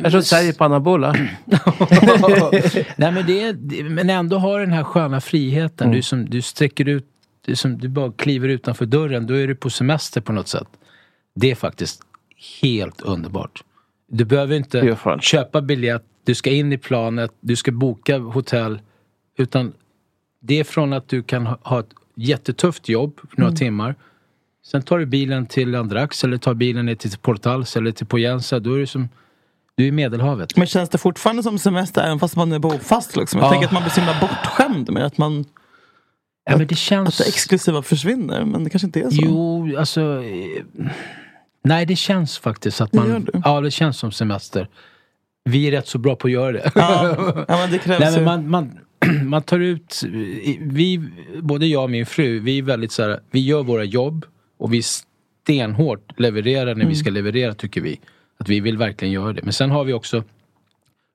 Jag 0.02 0.10
tror 0.10 0.20
Sverige 0.20 0.52
på 0.52 0.64
anabola. 0.64 1.12
Nej 2.96 3.12
men, 3.12 3.26
det 3.26 3.42
är, 3.42 3.88
men 3.88 4.10
ändå 4.10 4.38
har 4.38 4.60
den 4.60 4.72
här 4.72 4.84
sköna 4.84 5.20
friheten. 5.20 5.90
Du, 5.90 6.02
som, 6.02 6.30
du 6.30 6.42
sträcker 6.42 6.88
ut, 6.88 7.06
du, 7.44 7.56
som, 7.56 7.78
du 7.78 7.88
bara 7.88 8.12
kliver 8.12 8.48
utanför 8.48 8.86
dörren. 8.86 9.26
Då 9.26 9.34
är 9.34 9.46
du 9.46 9.54
på 9.54 9.70
semester 9.70 10.20
på 10.20 10.32
något 10.32 10.48
sätt. 10.48 10.68
Det 11.34 11.50
är 11.50 11.54
faktiskt 11.54 12.02
helt 12.62 13.00
underbart. 13.00 13.62
Du 14.08 14.24
behöver 14.24 14.56
inte 14.56 14.96
köpa 15.20 15.60
biljett, 15.60 16.04
du 16.24 16.34
ska 16.34 16.50
in 16.50 16.72
i 16.72 16.78
planet, 16.78 17.30
du 17.40 17.56
ska 17.56 17.72
boka 17.72 18.18
hotell. 18.18 18.80
Utan 19.38 19.72
det 20.40 20.60
är 20.60 20.64
från 20.64 20.92
att 20.92 21.08
du 21.08 21.22
kan 21.22 21.46
ha, 21.46 21.80
ett 21.80 21.86
jättetufft 22.16 22.88
jobb 22.88 23.20
några 23.36 23.52
timmar. 23.52 23.94
Sen 24.66 24.82
tar 24.82 24.98
du 24.98 25.06
bilen 25.06 25.46
till 25.46 25.74
Andrax 25.74 26.24
eller 26.24 26.36
tar 26.38 26.54
bilen 26.54 26.86
ner 26.86 26.94
till 26.94 27.18
Portals 27.18 27.76
eller 27.76 27.92
till 27.92 28.06
Poyensa. 28.06 28.58
Då 28.60 28.74
är 28.74 28.78
du 28.78 28.86
som, 28.86 29.08
du 29.74 29.84
är 29.84 29.88
i 29.88 29.92
Medelhavet. 29.92 30.56
Men 30.56 30.66
känns 30.66 30.88
det 30.88 30.98
fortfarande 30.98 31.42
som 31.42 31.58
semester 31.58 32.02
även 32.02 32.18
fast 32.18 32.36
man 32.36 32.52
är 32.52 32.58
bofast? 32.58 33.16
Liksom? 33.16 33.40
Jag 33.40 33.46
Ja. 33.46 33.50
tänker 33.50 33.66
att 33.66 33.72
man 33.72 33.82
blir 33.82 33.90
så 33.92 34.00
himla 34.00 34.20
bortskämd 34.20 34.90
med 34.90 35.04
att, 35.06 35.18
man, 35.18 35.44
Ja, 36.44 36.56
men 36.56 36.66
det 36.66 36.74
känns... 36.74 37.08
att 37.20 37.24
det 37.26 37.28
exklusiva 37.28 37.82
försvinner. 37.82 38.44
Men 38.44 38.64
det 38.64 38.70
kanske 38.70 38.86
inte 38.86 39.00
är 39.00 39.10
så. 39.10 39.22
Jo, 39.24 39.76
alltså... 39.78 40.22
eh, 40.22 40.62
Nej, 41.64 41.86
det 41.86 41.96
känns 41.96 42.38
faktiskt 42.38 42.80
att 42.80 42.92
Det 42.92 42.98
gör 42.98 43.06
man... 43.08 43.24
det. 43.24 43.42
Ja, 43.44 43.60
det 43.60 43.70
känns 43.70 43.98
som 43.98 44.12
semester. 44.12 44.68
Vi 45.44 45.66
är 45.66 45.70
rätt 45.70 45.88
så 45.88 45.98
bra 45.98 46.16
på 46.16 46.26
att 46.26 46.32
göra 46.32 46.52
det. 46.52 46.72
Ja, 46.74 47.16
ja 47.48 47.56
men 47.56 47.70
det 47.70 47.78
krävs 47.84 48.00
Nej, 48.00 48.12
men 48.12 48.24
man, 48.24 48.50
man, 48.50 48.78
man 49.28 49.42
tar 49.42 49.58
ut... 49.58 50.02
Vi, 50.60 51.10
både 51.42 51.66
jag 51.66 51.82
och 51.82 51.90
min 51.90 52.06
fru, 52.06 52.40
vi 52.40 52.58
är 52.58 52.62
väldigt 52.62 52.92
så 52.92 53.02
här, 53.02 53.20
Vi 53.30 53.40
gör 53.40 53.62
våra 53.62 53.84
jobb 53.84 54.26
och 54.58 54.72
vi 54.74 54.82
stenhårt 54.82 56.20
levererar 56.20 56.64
när 56.64 56.72
Mm. 56.72 56.88
vi 56.88 56.94
ska 56.94 57.10
leverera, 57.10 57.54
tycker 57.54 57.80
vi. 57.80 58.00
Att 58.38 58.48
vi 58.48 58.60
vill 58.60 58.76
verkligen 58.78 59.12
göra 59.12 59.32
det. 59.32 59.42
Men 59.42 59.52
sen 59.52 59.70
har 59.70 59.84
vi 59.84 59.92
också... 59.92 60.24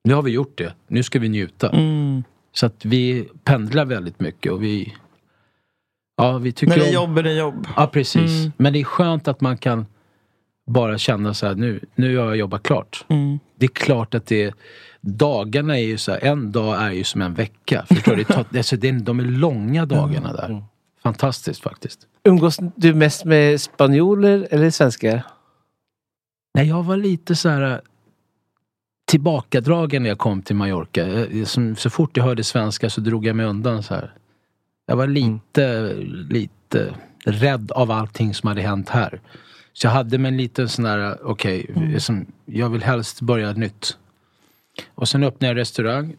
Nu 0.04 0.14
har 0.14 0.22
vi 0.22 0.32
gjort 0.32 0.58
det. 0.58 0.74
Nu 0.88 1.04
ska 1.04 1.20
vi 1.20 1.30
njuta. 1.30 1.70
Mm. 1.70 2.24
Så 2.54 2.66
att 2.66 2.86
vi 2.86 3.28
pendlar 3.44 3.86
väldigt 3.86 4.20
mycket 4.20 4.52
och 4.52 4.64
vi... 4.64 4.94
Ja, 6.18 6.38
vi 6.38 6.52
tycker 6.52 6.78
När 6.78 6.84
det 6.84 6.90
är 6.90 6.94
jobb 6.94 7.18
är 7.18 7.24
det 7.24 7.34
jobb. 7.34 7.68
Ja, 7.76 7.88
precis. 7.88 8.40
Mm. 8.40 8.52
Men 8.58 8.74
det 8.74 8.80
är 8.80 8.84
skönt 8.84 9.28
att 9.28 9.42
man 9.42 9.58
kan 9.58 9.86
bara 10.68 10.98
känna 10.98 11.34
så 11.34 11.48
här, 11.48 11.56
nu, 11.56 11.80
nu 11.96 12.18
har 12.18 12.26
jag 12.26 12.36
jobbat 12.38 12.64
klart. 12.64 13.06
Mm. 13.10 13.40
Det 13.58 13.66
är 13.66 13.70
klart 13.70 14.14
att 14.16 14.26
det 14.26 14.54
Dagarna 15.02 15.80
är 15.80 15.84
ju 15.84 15.98
så 15.98 16.12
här, 16.12 16.24
en 16.26 16.52
dag 16.52 16.82
är 16.82 16.92
ju 16.92 17.04
som 17.04 17.22
en 17.22 17.34
vecka. 17.34 17.86
Förstår 17.90 18.16
du? 18.16 18.24
Det 18.24 18.34
tar, 18.34 18.46
alltså, 18.58 18.76
det 18.78 18.90
är, 18.90 18.94
de 18.94 19.20
är 19.20 19.24
långa 19.24 19.86
dagarna 19.86 20.34
där. 20.34 20.64
Fantastiskt 21.04 21.62
faktiskt. 21.64 22.00
Umgås 22.24 22.58
du 22.76 22.94
mest 22.94 23.26
med 23.26 23.62
spanjorer 23.62 24.48
eller 24.52 24.70
svenskar? 24.70 25.22
Nej, 26.54 26.68
jag 26.68 26.84
var 26.84 26.98
lite 26.98 27.36
så 27.36 27.50
här 27.50 27.82
tillbakadragen 29.12 30.04
när 30.04 30.10
jag 30.10 30.18
kom 30.18 30.42
till 30.42 30.56
Mallorca. 30.56 31.08
Jag- 31.08 31.48
Som, 31.48 31.76
så 31.76 31.90
fort 31.90 32.18
jag 32.18 32.24
hörde 32.24 32.44
svenska 32.44 32.90
så 32.90 33.02
drog 33.02 33.26
jag 33.26 33.36
mig 33.36 33.46
undan 33.46 33.84
så 33.84 33.94
här. 33.94 34.14
Jag 34.88 34.96
var 34.96 35.08
lite, 35.08 35.94
lite 36.30 36.94
rädd 37.26 37.72
av 37.72 37.92
allting 37.92 38.34
som 38.34 38.48
hade 38.48 38.62
hänt 38.62 38.90
här. 38.90 39.22
Så 39.78 39.88
jag 39.88 39.92
hade 39.92 40.18
med 40.18 40.30
en 40.30 40.38
liten 40.38 40.70
sån 40.70 40.86
där, 40.86 41.18
okej, 41.24 42.00
som- 42.00 42.26
jag 42.46 42.70
vill 42.70 42.84
helst 42.84 43.22
börja 43.22 43.52
nytt. 43.52 43.98
Och 44.96 45.10
sen 45.10 45.24
öppnade 45.24 45.48
jag 45.52 45.58
restaurang. 45.58 46.16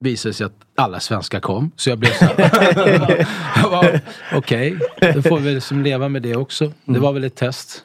Visade 0.00 0.34
sig 0.34 0.46
att 0.46 0.52
alla 0.74 1.00
svenskar 1.00 1.40
kom. 1.40 1.70
Så 1.76 1.90
jag 1.90 1.98
blev 1.98 2.10
så 2.10 2.24
här. 2.24 3.26
jag 3.62 3.70
var, 3.70 4.00
Okej, 4.34 4.78
då 5.14 5.22
får 5.22 5.38
vi 5.38 5.54
liksom 5.54 5.82
leva 5.82 6.08
med 6.08 6.22
det 6.22 6.36
också. 6.36 6.72
Det 6.84 6.98
var 6.98 7.12
väl 7.12 7.24
ett 7.24 7.34
test. 7.36 7.84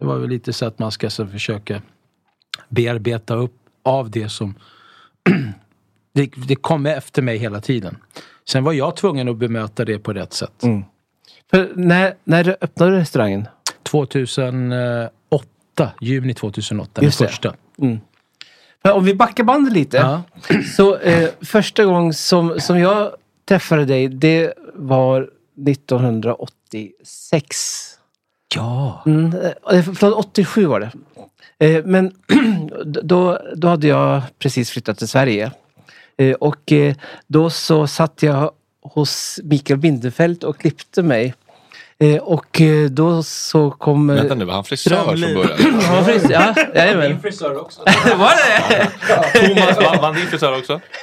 Det 0.00 0.06
var 0.06 0.18
väl 0.18 0.28
lite 0.30 0.52
så 0.52 0.66
att 0.66 0.78
man 0.78 0.92
ska 0.92 1.10
så 1.10 1.26
försöka 1.26 1.82
bearbeta 2.68 3.34
upp 3.34 3.54
av 3.84 4.10
det 4.10 4.28
som 4.28 4.54
det, 6.14 6.30
det 6.48 6.56
kom 6.56 6.86
efter 6.86 7.22
mig 7.22 7.38
hela 7.38 7.60
tiden. 7.60 7.96
Sen 8.48 8.64
var 8.64 8.72
jag 8.72 8.96
tvungen 8.96 9.28
att 9.28 9.36
bemöta 9.36 9.84
det 9.84 9.98
på 9.98 10.12
rätt 10.12 10.32
sätt. 10.32 10.62
För 11.50 11.72
när, 11.76 12.14
när 12.24 12.56
öppnade 12.60 12.92
du 12.92 12.98
restaurangen? 12.98 13.48
2008, 13.86 15.90
juni 16.00 16.34
2008, 16.34 17.02
Just 17.02 17.18
den 17.18 17.28
första. 17.28 17.54
För 18.82 18.92
om 18.92 19.04
vi 19.04 19.14
backar 19.14 19.44
bandet 19.44 19.72
lite. 19.72 20.20
Så 20.76 20.96
eh, 20.96 21.28
första 21.40 21.84
gången 21.84 22.14
som, 22.14 22.60
som 22.60 22.78
jag 22.78 23.12
träffade 23.48 23.84
dig, 23.84 24.08
det 24.08 24.54
var 24.74 25.30
1986. 25.68 27.92
Ja. 28.54 29.02
Mm, 29.06 29.34
eh, 29.72 29.84
förlåt, 29.94 30.26
87 30.26 30.66
var 30.66 30.80
det. 30.80 30.90
Eh, 31.58 31.84
men 31.84 32.12
då, 32.84 33.38
då 33.56 33.68
hade 33.68 33.86
jag 33.86 34.22
precis 34.38 34.70
flyttat 34.70 34.98
till 34.98 35.08
Sverige. 35.08 35.50
Eh, 36.16 36.34
och 36.34 36.72
eh, 36.72 36.94
då 37.26 37.50
så 37.50 37.86
satt 37.86 38.22
jag 38.22 38.50
hos 38.82 39.40
Mikael 39.44 39.78
Bindefeld 39.78 40.44
och 40.44 40.58
klippte 40.58 41.02
mig. 41.02 41.34
Eh, 41.98 42.16
och 42.16 42.60
eh, 42.60 42.90
då 42.90 43.22
så 43.22 43.70
kom... 43.70 44.06
Vänta 44.06 44.34
nu, 44.34 44.44
var 44.44 44.54
han 44.54 44.64
frisör 44.64 45.04
från 45.04 45.06
Drömliv. 45.06 45.34
början? 45.34 45.80
Ja, 45.82 46.04
frisör. 46.04 46.30
Ja, 46.32 46.54
jajamän. 46.74 47.20
frisör 47.20 47.60
också. 47.60 47.80
var 48.18 48.32
det 48.36 48.88
Thomas, 49.48 49.76
var, 49.76 49.96
var 49.96 50.02
han 50.02 50.14
din 50.14 50.26
frisör 50.26 50.58
också? 50.58 50.80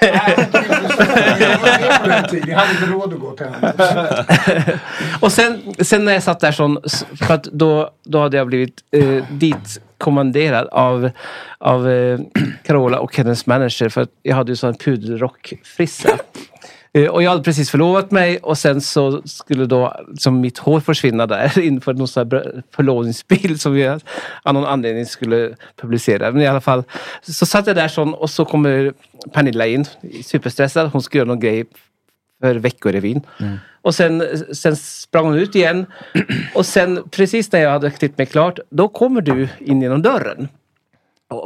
Jag 2.48 2.58
hade 2.58 2.72
inte 2.72 2.86
råd 2.86 3.14
att 3.14 3.20
gå 3.20 3.32
till 3.32 3.46
henne. 3.46 4.80
Och 5.20 5.32
sen, 5.32 5.62
sen 5.80 6.06
när 6.06 6.14
jag 6.14 6.24
satt 6.24 6.40
där 6.40 6.52
sån, 6.52 6.78
för 7.22 7.34
att 7.34 7.44
då, 7.44 7.90
då 8.04 8.22
hade 8.22 8.38
jag 8.38 8.48
blivit 8.48 8.82
eh, 8.92 9.26
dit 9.30 9.82
kommanderad 9.98 10.68
av, 10.68 11.10
av 11.58 11.90
eh, 11.90 12.20
Carola 12.66 13.00
och 13.00 13.18
hennes 13.18 13.46
manager 13.46 13.90
för 13.90 14.02
att 14.02 14.10
jag 14.22 14.36
hade 14.36 14.52
ju 14.52 14.56
sån 14.56 14.76
pudelrockfrissa. 14.76 16.18
Eh, 16.94 17.08
och 17.08 17.24
jag 17.24 17.30
hade 17.32 17.44
precis 17.44 17.70
förlovat 17.70 18.12
mig 18.12 18.38
och 18.38 18.58
sen 18.58 18.82
så 18.82 19.22
skulle 19.26 19.66
då 19.66 19.96
som 20.18 20.42
mitt 20.42 20.58
hår 20.58 20.80
försvinna 20.80 21.28
där 21.28 21.60
inför 21.60 21.94
någon 21.94 22.08
sån 22.08 22.32
här 22.32 22.64
förlovningsbild 22.76 23.62
som 23.62 23.74
vi 23.74 23.88
av 24.44 24.54
någon 24.54 24.66
anledning 24.66 25.06
skulle 25.06 25.56
publicera. 25.76 26.32
Men 26.32 26.42
i 26.42 26.48
alla 26.48 26.62
fall 26.62 26.84
så 27.22 27.46
satt 27.46 27.68
jag 27.68 27.76
där 27.76 27.88
sån 27.88 28.14
och 28.14 28.30
så 28.30 28.46
kommer 28.46 28.94
Pernilla 29.32 29.68
in 29.68 29.86
superstressad. 30.24 30.90
Hon 30.90 31.02
ska 31.02 31.18
göra 31.18 31.28
någon 31.28 31.40
grej 31.40 31.66
för 32.42 32.56
Veckorevyn. 32.56 33.22
Och 33.82 33.96
sen, 33.96 34.24
sen 34.54 34.76
sprang 34.76 35.26
hon 35.26 35.36
ut 35.36 35.56
igen. 35.56 35.86
Och 36.56 36.66
sen 36.66 37.04
precis 37.12 37.52
när 37.52 37.60
jag 37.60 37.72
hade 37.72 37.92
klippt 37.92 38.18
mig 38.18 38.28
klart, 38.28 38.60
då 38.70 38.88
kommer 38.88 39.22
du 39.22 39.48
in 39.60 39.82
genom 39.82 40.02
dörren. 40.02 40.48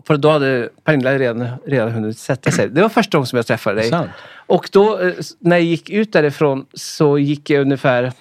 För 0.07 0.17
då 0.17 0.29
hade 0.29 0.69
Pernilla 0.83 1.19
redan, 1.19 1.47
redan 1.65 1.91
hunnit 1.91 2.17
sätta 2.17 2.51
sig. 2.51 2.69
Det 2.69 2.81
var 2.81 2.89
första 2.89 3.17
gången 3.17 3.27
som 3.27 3.37
jag 3.37 3.47
träffade 3.47 3.75
dig. 3.81 3.89
Sant. 3.89 4.11
Och 4.47 4.69
då 4.71 4.99
eh, 4.99 5.13
när 5.39 5.55
jag 5.55 5.65
gick 5.65 5.89
ut 5.89 6.13
därifrån 6.13 6.65
så 6.73 7.17
gick 7.17 7.49
jag 7.49 7.61
ungefär, 7.61 8.11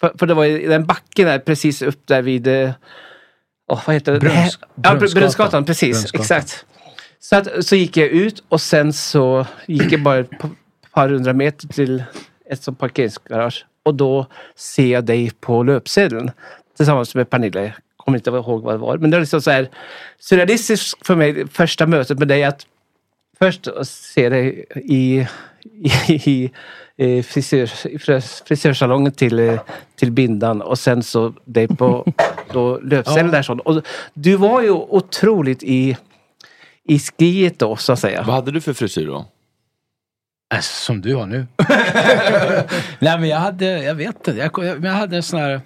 för, 0.00 0.12
för 0.18 0.26
det 0.26 0.34
var 0.34 0.44
i 0.44 0.66
den 0.66 0.86
backen 0.86 1.26
där 1.26 1.38
precis 1.38 1.82
upp 1.82 2.00
där 2.06 2.22
vid, 2.22 2.48
åh 3.68 3.82
vad 3.86 3.94
heter 3.94 4.12
det? 4.12 4.18
Brunns- 4.18 4.58
ja, 4.82 4.94
Br- 4.94 5.14
Brunnsgatan. 5.14 5.64
Precis. 5.64 5.96
Brunnsgatan. 6.12 6.20
Exakt. 6.22 6.66
Så, 7.20 7.36
att, 7.36 7.64
så 7.66 7.76
gick 7.76 7.96
jag 7.96 8.08
ut 8.08 8.44
och 8.48 8.60
sen 8.60 8.92
så 8.92 9.46
gick 9.66 9.92
jag 9.92 10.02
bara 10.02 10.18
ett 10.18 10.38
par- 10.38 10.50
par 10.92 11.08
hundra 11.08 11.32
meter 11.32 11.68
till 11.68 12.04
ett 12.50 12.62
sånt 12.62 12.78
parkeringsgarage. 12.78 13.64
Och 13.84 13.94
då 13.94 14.26
ser 14.56 14.86
jag 14.86 15.04
dig 15.04 15.30
på 15.40 15.62
löpsedeln 15.62 16.30
tillsammans 16.76 17.14
med 17.14 17.30
Pernilla. 17.30 17.72
Jag 18.06 18.08
kommer 18.08 18.18
inte 18.18 18.30
ihåg 18.50 18.62
vad 18.62 18.74
det 18.74 18.78
var. 18.78 18.98
Men 18.98 19.10
det 19.10 19.16
var 19.16 19.20
liksom 19.20 19.42
så 19.42 19.50
här 19.50 19.68
surrealistiskt 20.20 21.06
för 21.06 21.14
mig, 21.16 21.48
första 21.48 21.86
mötet 21.86 22.18
med 22.18 22.28
dig. 22.28 22.44
att 22.44 22.66
Först 23.38 23.68
se 23.84 24.28
dig 24.28 24.64
i, 24.74 25.26
i, 26.08 26.50
i 26.96 27.22
frisör, 27.22 27.86
i 27.88 27.98
frisörsalongen 28.46 29.12
till, 29.12 29.58
till 29.96 30.12
bindan 30.12 30.62
och 30.62 30.78
sen 30.78 31.02
så 31.02 31.32
dig 31.44 31.68
på 31.68 32.06
då 32.52 32.78
löpsedeln 32.78 33.26
Ja. 33.26 33.32
där. 33.32 33.42
Så. 33.42 33.52
Och 33.58 33.82
du 34.14 34.36
var 34.36 34.62
ju 34.62 34.70
otroligt 34.70 35.62
i, 35.62 35.96
i 36.84 36.98
skriet 36.98 37.58
då 37.58 37.76
så 37.76 37.92
att 37.92 37.98
säga. 37.98 38.22
Vad 38.22 38.34
hade 38.34 38.50
du 38.50 38.60
för 38.60 38.72
frisyr 38.72 39.06
då? 39.06 39.26
Alltså, 40.54 40.84
som 40.84 41.00
du 41.00 41.14
har 41.14 41.26
nu. 41.26 41.46
Nej 42.98 43.18
men 43.18 43.28
jag 43.28 43.38
hade, 43.38 43.82
jag 43.82 43.94
vet 43.94 44.28
inte, 44.28 44.30
jag, 44.30 44.84
jag 44.84 44.92
hade 44.92 45.16
en 45.16 45.22
sån 45.22 45.40
här 45.40 45.60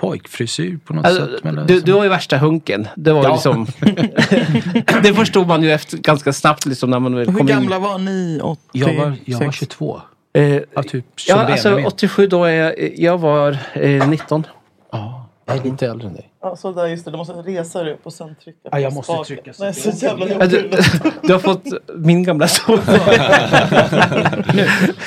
pojkfrisyr 0.00 0.78
på 0.84 0.94
något 0.94 1.06
Alltså, 1.06 1.26
sätt. 1.26 1.44
Men 1.44 1.66
du, 1.66 1.80
du 1.80 1.92
var 1.92 2.02
ju 2.02 2.08
värsta 2.08 2.38
hunken. 2.38 2.88
Det 2.96 3.12
var 3.12 3.22
Ja. 3.24 3.32
liksom... 3.32 3.66
det 5.02 5.14
förstod 5.14 5.46
man 5.46 5.62
ju 5.62 5.72
efter 5.72 5.96
ganska 5.98 6.32
snabbt 6.32 6.66
liksom 6.66 6.90
när 6.90 6.98
man 6.98 7.14
väl 7.14 7.28
Hur 7.28 7.36
kom 7.38 7.46
gamla 7.46 7.76
in. 7.76 7.82
var 7.82 7.98
ni? 7.98 8.40
80, 8.42 8.60
jag, 8.72 8.86
var, 8.94 9.14
jag 9.24 9.38
var 9.38 9.46
86? 9.48 9.58
22. 9.58 10.00
Eh, 10.32 10.60
Ja, 10.74 10.82
typ 10.82 11.04
som 11.20 11.38
ja, 11.40 11.46
alltså 11.46 11.68
Benjamin. 11.68 11.86
87 11.86 12.26
då 12.26 12.44
är 12.44 12.52
jag, 12.52 12.98
jag 12.98 13.18
var 13.18 13.58
eh, 13.72 14.08
19. 14.08 14.46
Ja, 14.92 15.28
jag 15.46 15.56
är 15.56 15.62
lite 15.64 15.86
äldre 15.86 16.08
än 16.08 16.14
dig. 16.14 16.26
Ja, 16.42 16.56
så 16.56 16.72
där, 16.72 16.86
just 16.86 17.04
det. 17.04 17.10
Du 17.10 17.16
måste 17.16 17.32
resa 17.32 17.82
dig 17.82 17.92
upp 17.92 18.00
och 18.06 18.12
sen 18.12 18.34
trycka 18.44 18.58
Ja, 18.72 18.80
jag 18.80 18.92
måste 18.92 19.12
spaken. 19.12 19.24
trycka 19.36 19.52
så 19.52 19.64
Nej, 19.64 19.74
så 19.74 19.90
jävla 20.06 20.28
Ja, 20.28 20.46
du, 20.46 20.70
du 21.22 21.32
har 21.32 21.40
fått 21.40 21.64
min 21.96 22.22
gamla 22.22 22.48
son. 22.48 22.78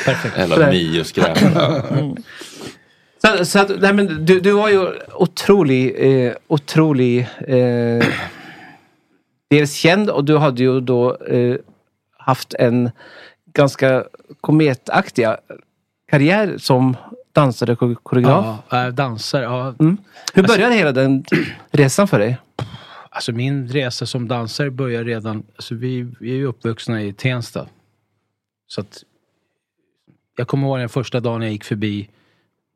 Perfekt. 0.06 0.38
Eller. 0.38 0.74
Ja. 0.74 2.16
Så, 3.28 3.46
så 3.46 3.60
att, 3.60 3.82
nej, 3.82 3.94
men 3.94 4.26
du, 4.26 4.40
du 4.40 4.52
var 4.52 4.70
ju 4.70 4.88
otrolig, 5.14 5.96
eh, 5.98 6.34
otrolig 6.48 7.20
eh, 7.48 8.06
dels 9.50 9.74
känd 9.74 10.10
och 10.10 10.26
du 10.26 10.38
hade 10.38 10.64
ju 10.64 10.80
då 10.82 11.16
eh, 11.18 11.56
haft 12.18 12.54
en 12.54 12.92
ganska 13.54 14.04
kometaktig 14.42 15.28
karriär 16.12 16.58
som 16.58 16.98
dansare 17.32 17.72
och 17.72 17.80
ko- 17.80 17.96
koreograf. 18.04 18.46
Ja, 18.70 18.86
äh, 18.88 18.94
dansare, 18.94 19.44
ja. 19.44 19.76
Mm. 19.80 19.98
Hur 20.34 20.44
började 20.44 20.76
hela 20.76 20.92
den 20.92 21.26
resan 21.72 22.08
för 22.08 22.20
dig? 22.20 22.38
Alltså 23.10 23.32
min 23.32 23.68
resa 23.68 24.06
som 24.06 24.28
dansare 24.28 24.72
började 24.72 25.04
redan, 25.04 25.44
alltså 25.56 25.76
vi, 25.76 26.02
vi 26.20 26.32
är 26.32 26.36
ju 26.36 26.46
uppvuxna 26.46 27.04
i 27.04 27.14
Tensta. 27.14 27.68
Så 28.68 28.82
att 28.82 29.04
jag 30.38 30.48
kommer 30.48 30.68
ihåg 30.68 30.80
den 30.80 30.90
första 30.90 31.20
dagen 31.20 31.42
jag 31.42 31.52
gick 31.52 31.64
förbi 31.64 32.10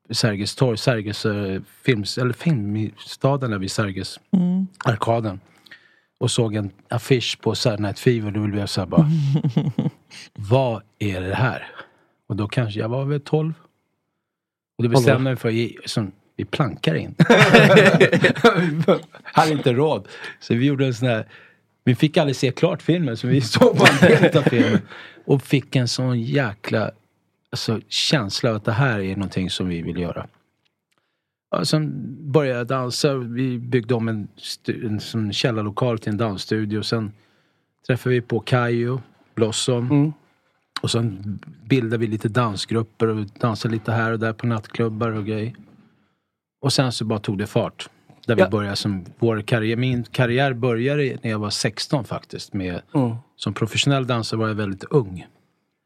Sergels 0.09 0.55
torg, 0.55 0.77
Sergels 0.77 1.25
eh, 1.25 1.61
films, 1.83 2.17
eller 2.17 2.33
filmstaden 2.33 3.51
där 3.51 3.57
vid 3.57 3.71
Sergels 3.71 4.19
Mm. 4.31 4.67
arkaden. 4.85 5.39
Och 6.19 6.31
såg 6.31 6.55
en 6.55 6.71
affisch 6.89 7.37
på 7.41 7.55
Saturday 7.55 7.81
Night 7.83 7.99
Fever. 7.99 8.31
Då 8.31 8.39
blev 8.43 8.59
jag 8.59 8.69
så 8.69 8.81
här 8.81 8.87
bara, 8.87 9.09
vad 10.33 10.81
är 10.99 11.21
det 11.21 11.35
här? 11.35 11.67
Och 12.27 12.35
då 12.35 12.47
kanske, 12.47 12.79
jag 12.79 12.89
var 12.89 13.05
väl 13.05 13.21
12. 13.21 13.53
Och 14.77 14.83
då 14.83 14.89
bestämde 14.89 15.11
jag 15.11 15.21
mig 15.21 15.35
för, 15.35 15.49
i- 15.49 15.77
som, 15.85 16.11
vi 16.35 16.45
plankar 16.45 16.95
in. 16.95 17.15
hade 19.23 19.51
inte 19.51 19.73
råd. 19.73 20.07
Så 20.39 20.55
vi 20.55 20.65
gjorde 20.65 20.85
en 20.85 20.93
sån 20.93 21.07
här, 21.07 21.27
vi 21.83 21.95
fick 21.95 22.17
aldrig 22.17 22.35
se 22.35 22.51
klart 22.51 22.81
filmen 22.81 23.17
så 23.17 23.27
vi 23.27 23.41
såg 23.41 23.77
bara 23.77 24.07
en 24.07 24.37
av 24.37 24.41
filmen. 24.41 24.79
Och 25.25 25.41
fick 25.43 25.75
en 25.75 25.87
sån 25.87 26.21
jäkla 26.21 26.91
alltså, 27.57 27.79
känsla 27.87 28.55
att 28.55 28.65
det 28.65 28.71
här 28.71 28.99
är 28.99 29.15
någonting 29.15 29.49
som 29.49 29.67
vi 29.67 29.81
vill 29.81 29.97
göra. 29.99 30.27
Ja, 31.51 31.65
sen 31.65 31.91
började 32.31 32.57
jag 32.57 32.67
dansa. 32.67 33.13
Vi 33.17 33.59
byggde 33.59 33.93
om 33.93 34.07
en, 34.07 34.27
en 34.83 34.99
sån 34.99 35.33
källarlokal 35.33 35.99
till 35.99 36.11
en 36.11 36.17
dansstudio. 36.17 36.81
Sen 36.83 37.11
träffade 37.87 38.15
vi 38.15 38.21
på 38.21 38.39
Kayo, 38.39 39.01
Blossom. 39.35 40.13
Och 40.81 40.91
sen 40.91 41.39
bildade 41.63 41.97
vi 41.97 42.07
lite 42.07 42.29
dansgrupper 42.29 43.07
och 43.07 43.25
dansade 43.39 43.73
lite 43.73 43.91
här 43.91 44.11
och 44.11 44.19
där 44.19 44.33
på 44.33 44.47
nattklubbar 44.47 45.11
och 45.11 45.25
grejer. 45.25 45.55
Och 46.61 46.73
sen 46.73 46.91
så 46.91 47.05
bara 47.05 47.19
tog 47.19 47.37
det 47.37 47.47
fart. 47.47 47.89
Där 48.25 48.35
vi 48.35 48.41
Ja. 48.41 48.49
började 48.49 48.75
som 48.75 49.05
vår 49.19 49.41
karriär. 49.41 49.75
Min 49.75 50.03
karriär 50.03 50.53
började 50.53 51.17
när 51.23 51.29
jag 51.31 51.39
var 51.39 51.49
16 51.49 52.03
faktiskt. 52.05 52.53
Med, 52.53 52.81
Mm. 52.93 53.15
Som 53.35 53.53
professionell 53.53 54.07
dansare 54.07 54.39
var 54.39 54.47
jag 54.47 54.55
väldigt 54.55 54.83
ung. 54.83 55.25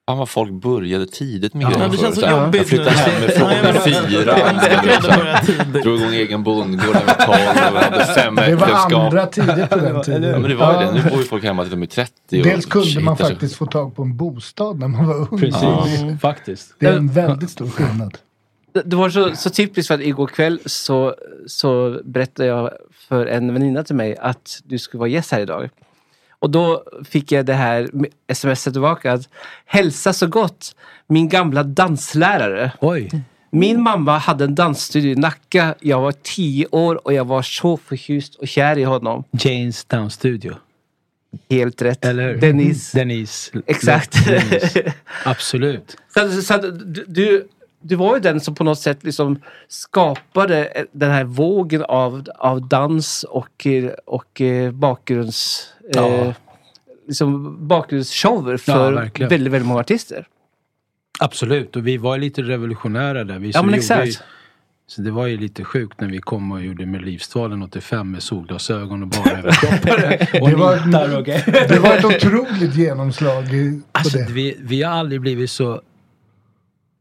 Fan 0.09 0.17
vad 0.17 0.29
folk 0.29 0.51
började 0.51 1.05
tidigt 1.05 1.53
med 1.53 1.63
Ja, 1.63 1.69
grejer 1.69 1.89
det 1.89 1.97
känns 1.97 2.15
så 2.19 2.27
jobbigt 2.29 2.55
Jag 2.61 2.67
flyttade 2.67 2.89
hemifrån 2.91 3.49
Ja, 3.51 3.71
vet. 3.71 3.83
fyra. 3.83 5.39
Tidigt. 5.45 5.83
Drog 5.83 5.99
igång 6.01 6.13
egen 6.13 6.43
bondgård 6.43 6.95
när 6.95 7.01
jag 7.17 7.27
var 7.27 7.35
12 7.65 7.75
och 7.75 7.81
hade 7.81 8.05
fem 8.05 8.35
Det 8.35 8.55
var 8.55 8.95
andra 9.05 9.25
tider 9.25 9.67
på 9.67 9.75
den 9.75 10.03
tiden. 10.03 10.23
Ja 10.23 10.39
men 10.39 10.49
det 10.49 10.55
var 10.55 10.73
ju 10.81 10.85
Ja. 10.85 10.91
det. 10.91 11.03
Nu 11.03 11.09
bor 11.09 11.19
ju 11.19 11.23
folk 11.25 11.43
hemma 11.43 11.61
till 11.63 11.71
de 11.71 11.81
är 11.81 11.85
30. 11.87 12.13
Och 12.39 12.43
Dels 12.43 12.65
kunde 12.65 12.87
shit, 12.87 13.03
man 13.03 13.11
alltså. 13.11 13.27
faktiskt 13.27 13.55
få 13.55 13.65
tag 13.65 13.95
på 13.95 14.01
en 14.03 14.17
bostad 14.17 14.79
när 14.79 14.87
man 14.87 15.07
var 15.07 15.15
ung. 15.15 15.39
Precis, 15.39 15.61
Det- 16.01 16.17
faktiskt. 16.21 16.75
Det 16.79 16.85
är 16.85 16.93
en 16.97 17.07
väldigt 17.11 17.49
stor 17.49 17.69
skillnad. 17.69 18.17
Det, 18.73 18.81
det 18.85 18.95
var 18.95 19.09
så, 19.09 19.35
så 19.35 19.49
typiskt 19.49 19.87
för 19.87 19.95
att 19.95 20.01
igår 20.01 20.27
kväll 20.27 20.59
så, 20.65 21.15
så 21.47 21.99
berättade 22.05 22.49
jag 22.49 22.71
för 23.07 23.25
en 23.25 23.53
väninna 23.53 23.83
till 23.83 23.95
mig 23.95 24.17
att 24.17 24.59
du 24.63 24.79
skulle 24.79 24.99
vara 24.99 25.09
gäst 25.09 25.31
här 25.31 25.39
idag. 25.41 25.69
Och 26.41 26.49
då 26.49 26.83
fick 27.09 27.31
jag 27.31 27.45
det 27.45 27.53
här 27.53 27.89
smset 28.33 28.73
tillbaka 28.73 29.13
att 29.13 29.29
hälsa 29.65 30.13
så 30.13 30.27
gott 30.27 30.75
min 31.07 31.29
gamla 31.29 31.63
danslärare. 31.63 32.71
Oj. 32.79 33.09
Min 33.49 33.81
mamma 33.81 34.17
hade 34.17 34.43
en 34.43 34.55
dansstudio 34.55 35.11
i 35.11 35.15
Nacka. 35.15 35.75
Jag 35.79 36.01
var 36.01 36.11
tio 36.11 36.67
år 36.71 37.07
och 37.07 37.13
jag 37.13 37.25
var 37.25 37.41
så 37.41 37.77
förtjust 37.77 38.35
och 38.35 38.47
kär 38.47 38.77
i 38.77 38.83
honom. 38.83 39.23
Janes 39.31 39.85
Down 39.85 40.09
Studio. 40.09 40.55
Helt 41.49 41.81
rätt. 41.81 42.05
Eller 42.05 42.35
Denise. 42.35 42.97
Denise. 42.97 43.61
Exakt. 43.65 44.25
Denise. 44.25 44.93
Absolut. 45.25 45.97
Så, 46.13 46.41
så 46.41 46.57
du, 47.07 47.47
du, 47.81 47.95
var 47.95 48.15
ju 48.15 48.21
den 48.21 48.41
som 48.41 48.55
på 48.55 48.63
något 48.63 48.79
sätt 48.79 49.03
liksom 49.03 49.41
skapade 49.67 50.85
den 50.91 51.11
här 51.11 51.23
vågen 51.23 51.83
av, 51.83 52.27
av 52.37 52.67
dans 52.67 53.23
och, 53.23 53.67
eh, 53.67 53.91
och 54.05 54.41
eh, 54.41 54.71
bakgrunds... 54.71 55.67
Ja. 55.93 56.07
Eh, 56.07 56.33
liksom 57.07 57.57
bakgrundsshower 57.67 58.51
Ja, 58.51 58.57
för 58.57 58.91
verkligen. 58.93 59.29
väldigt, 59.29 59.53
väldigt 59.53 59.67
många 59.67 59.79
artister. 59.79 60.27
Absolut, 61.19 61.75
och 61.75 61.87
vi 61.87 61.97
var 61.97 62.17
lite 62.17 62.41
revolutionära 62.41 63.23
där. 63.23 63.39
Vi 63.39 63.47
Ja, 63.47 63.59
som 63.59 63.65
men 63.65 63.75
exakt. 63.75 64.07
Ju, 64.07 64.13
så 64.87 65.01
det 65.01 65.11
var 65.11 65.27
ju 65.27 65.37
lite 65.37 65.63
sjukt 65.63 66.01
när 66.01 66.07
vi 66.09 66.17
kom 66.19 66.51
och 66.51 66.63
gjorde 66.63 66.85
med 66.85 67.01
Livstvalen 67.01 67.63
85 67.63 68.11
med 68.11 68.23
solglasögon 68.23 69.01
och 69.03 69.07
bara 69.09 69.37
överkroppar. 69.37 70.27
och 70.41 70.49
Det 70.49 70.55
var- 70.55 70.85
nitar 70.85 71.17
och 71.17 71.25
grejer. 71.25 71.65
Det 71.69 71.79
var 71.79 71.95
ett 71.97 72.05
otroligt 72.05 72.75
genomslag 72.75 73.45
på 73.45 73.79
Alltså, 73.91 74.17
det. 74.17 74.27
vi, 74.31 74.57
vi 74.61 74.83
har 74.83 74.93
aldrig 74.93 75.21
blivit 75.21 75.51
så... 75.51 75.81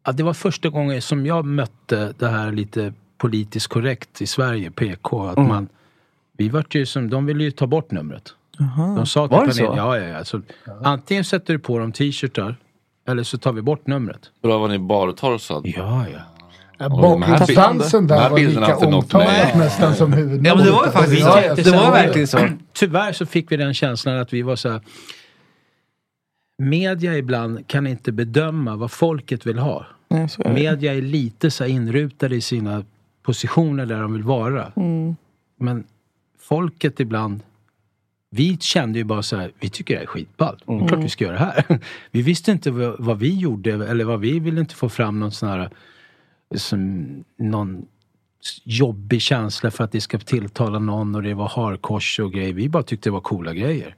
Ja, 0.07 0.13
det 0.13 0.23
var 0.23 0.35
första 0.35 0.69
gången 0.69 1.03
som 1.03 1.27
jag 1.27 1.45
mötte 1.45 2.13
det 2.19 2.29
här 2.29 2.53
lite 2.53 2.93
politiskt 3.19 3.67
korrekt 3.69 4.23
i 4.23 4.27
Sverige, 4.27 4.71
PK. 4.71 5.27
Att 5.27 5.37
Mm. 5.37 5.49
man, 5.49 5.69
vi 6.39 6.49
vart 6.49 6.75
ju 6.75 6.87
som, 6.87 7.11
de 7.11 7.27
ville 7.27 7.45
ju 7.45 7.51
ta 7.51 7.67
bort 7.67 7.91
numret. 7.91 8.35
De 8.97 9.07
sa 9.07 9.29
till 9.29 9.37
Var 9.37 9.47
det 9.47 9.51
panelen, 9.53 9.73
så? 9.73 9.77
ja, 9.77 9.99
ja, 9.99 10.05
ja. 10.09 10.25
Så, 10.25 10.43
Antingen 10.85 11.25
sätter 11.25 11.53
du 11.53 11.59
på 11.59 11.79
dem 11.79 11.93
t-shirtar 11.93 12.57
eller 13.09 13.23
så 13.23 13.39
tar 13.39 13.53
vi 13.53 13.63
bort 13.63 13.87
numret. 13.87 14.21
Bra 14.43 14.59
var 14.59 14.69
ni 14.69 14.79
bartorrsad? 14.79 15.63
Ja, 15.67 16.05
ja. 16.13 16.89
Bakgrundsdansen 16.89 18.07
där 18.07 18.31
var 18.31 18.39
lika 18.39 18.77
omtalat 18.77 19.55
nästan 19.57 19.95
som 19.95 20.13
huvudnumret. 20.13 20.47
Ja, 20.47 20.55
men 20.57 20.65
det 20.67 20.73
var 20.73 20.87
ju 20.87 20.93
faktiskt 20.93 21.21
Ja, 21.21 21.55
det. 21.55 21.71
var 21.71 21.91
verkligen 21.93 22.29
så. 22.29 22.39
Tyvärr 22.73 23.13
så 23.13 23.27
fick 23.27 23.53
vi 23.53 23.57
den 23.57 23.75
känslan 23.75 24.19
att 24.19 24.33
vi 24.33 24.43
var 24.43 24.57
så 24.57 24.69
här. 24.71 24.81
Media 26.61 27.19
ibland 27.19 27.69
kan 27.69 27.87
inte 27.87 28.13
bedöma 28.13 28.77
vad 28.77 28.91
folket 28.91 29.47
vill 29.47 29.59
ha. 29.59 29.87
Nej, 30.09 30.29
är. 30.39 30.55
Media 30.55 30.95
är 30.95 31.03
lite 31.03 31.51
så 31.51 31.67
inrutade 31.67 32.37
i 32.37 32.41
sina 32.41 32.85
positioner 33.23 33.87
där 33.87 34.01
de 34.01 34.13
vill 34.13 34.23
vara. 34.23 34.73
Mm. 34.77 35.17
Men 35.57 35.85
folket 36.39 37.01
ibland 37.01 37.43
vi 38.31 38.59
kände 38.61 38.99
ju 38.99 39.05
bara 39.05 39.23
så 39.23 39.37
här, 39.37 39.53
vi 39.61 39.71
tycker 39.71 39.95
det 39.95 39.99
här 39.99 40.05
är 40.05 40.09
skitballt. 40.09 40.63
Det 40.67 40.73
är 40.73 40.89
klart 40.89 41.05
vi 41.05 41.09
ska 41.09 41.25
göra 41.25 41.35
det 41.35 41.45
här. 41.45 41.81
Vi 42.11 42.23
visste 42.23 42.53
inte 42.53 42.71
vad, 42.71 42.97
vad 42.99 43.19
vi 43.19 43.39
gjorde 43.39 43.73
eller 43.73 44.05
vad 44.05 44.21
vi 44.21 44.41
ville 44.41 44.61
inte 44.61 44.75
få 44.75 44.89
fram 44.89 45.21
någon 45.21 45.33
sån 45.33 45.49
här 45.49 45.71
som, 46.55 47.25
någon 47.37 47.87
jobbig 48.65 49.23
känsla 49.23 49.71
för 49.71 49.85
att 49.85 49.93
det 49.93 50.01
ska 50.01 50.19
tilltala 50.19 50.79
någon 50.79 51.15
och 51.15 51.23
det 51.23 51.35
var 51.35 51.49
harkors 51.49 52.21
och 52.21 52.33
grejer. 52.33 52.53
Vi 52.53 52.69
bara 52.69 52.83
tyckte 52.83 53.09
det 53.09 53.13
var 53.13 53.21
coola 53.21 53.55
grejer. 53.55 53.97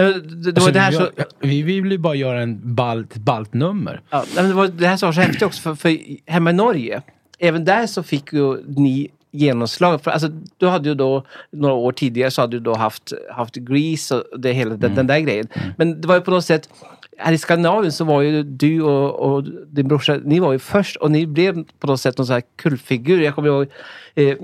Eh, 0.00 0.06
Det, 0.06 0.20
det, 0.20 0.50
Alltså, 0.50 0.72
det 0.72 0.80
här 0.80 0.90
vi, 0.90 0.96
så... 0.96 1.10
vi 1.40 1.62
ville 1.62 1.90
ju 1.90 1.98
bara 1.98 2.14
göra 2.14 2.42
en 2.42 2.74
ballt, 2.74 3.16
ballt 3.16 3.54
nummer. 3.54 4.00
Ja, 4.10 4.24
men 4.36 4.48
det 4.48 4.54
var 4.54 4.68
det 4.68 4.86
här 4.86 5.06
var 5.06 5.12
så 5.12 5.20
häftigt 5.20 5.42
också, 5.42 5.62
för, 5.62 5.74
för 5.74 5.98
hemma 6.30 6.50
i 6.50 6.52
Norge, 6.52 7.02
även 7.38 7.64
där 7.64 7.86
så 7.86 8.02
fick 8.02 8.32
ju 8.32 8.62
ni 8.76 9.10
genomslag. 9.30 10.02
För, 10.02 10.10
alltså, 10.10 10.28
du 10.56 10.66
hade 10.68 10.88
ju 10.88 10.94
då, 10.94 11.24
några 11.50 11.74
år 11.74 11.92
tidigare 11.92 12.30
så 12.30 12.40
hade 12.40 12.56
du 12.56 12.60
då 12.60 12.74
haft, 12.74 13.12
haft 13.30 13.54
Grease 13.54 14.14
och 14.14 14.40
det 14.40 14.52
hela, 14.52 14.76
den, 14.76 14.94
den 14.94 15.06
där 15.06 15.18
grejen. 15.18 15.46
Men 15.76 16.00
det 16.00 16.08
var 16.08 16.14
ju 16.14 16.20
på 16.20 16.30
något 16.30 16.44
sätt, 16.44 16.68
här 17.18 17.32
i 17.32 17.38
Skandinavien 17.38 17.92
så 17.92 18.04
var 18.04 18.22
ju 18.22 18.42
du 18.42 18.82
och, 18.82 19.34
och 19.34 19.44
din 19.66 19.88
brorsa, 19.88 20.20
ni 20.24 20.40
var 20.40 20.52
ju 20.52 20.58
först 20.58 20.96
och 20.96 21.10
ni 21.10 21.26
blev 21.26 21.64
på 21.78 21.86
något 21.86 22.00
sätt 22.00 22.18
någon 22.18 22.26
sån 22.26 22.34
här 22.34 22.42
kultfigur. 22.56 23.22
Jag 23.22 23.34
kommer 23.34 23.48
ihåg, 23.48 23.66
eh, 24.14 24.36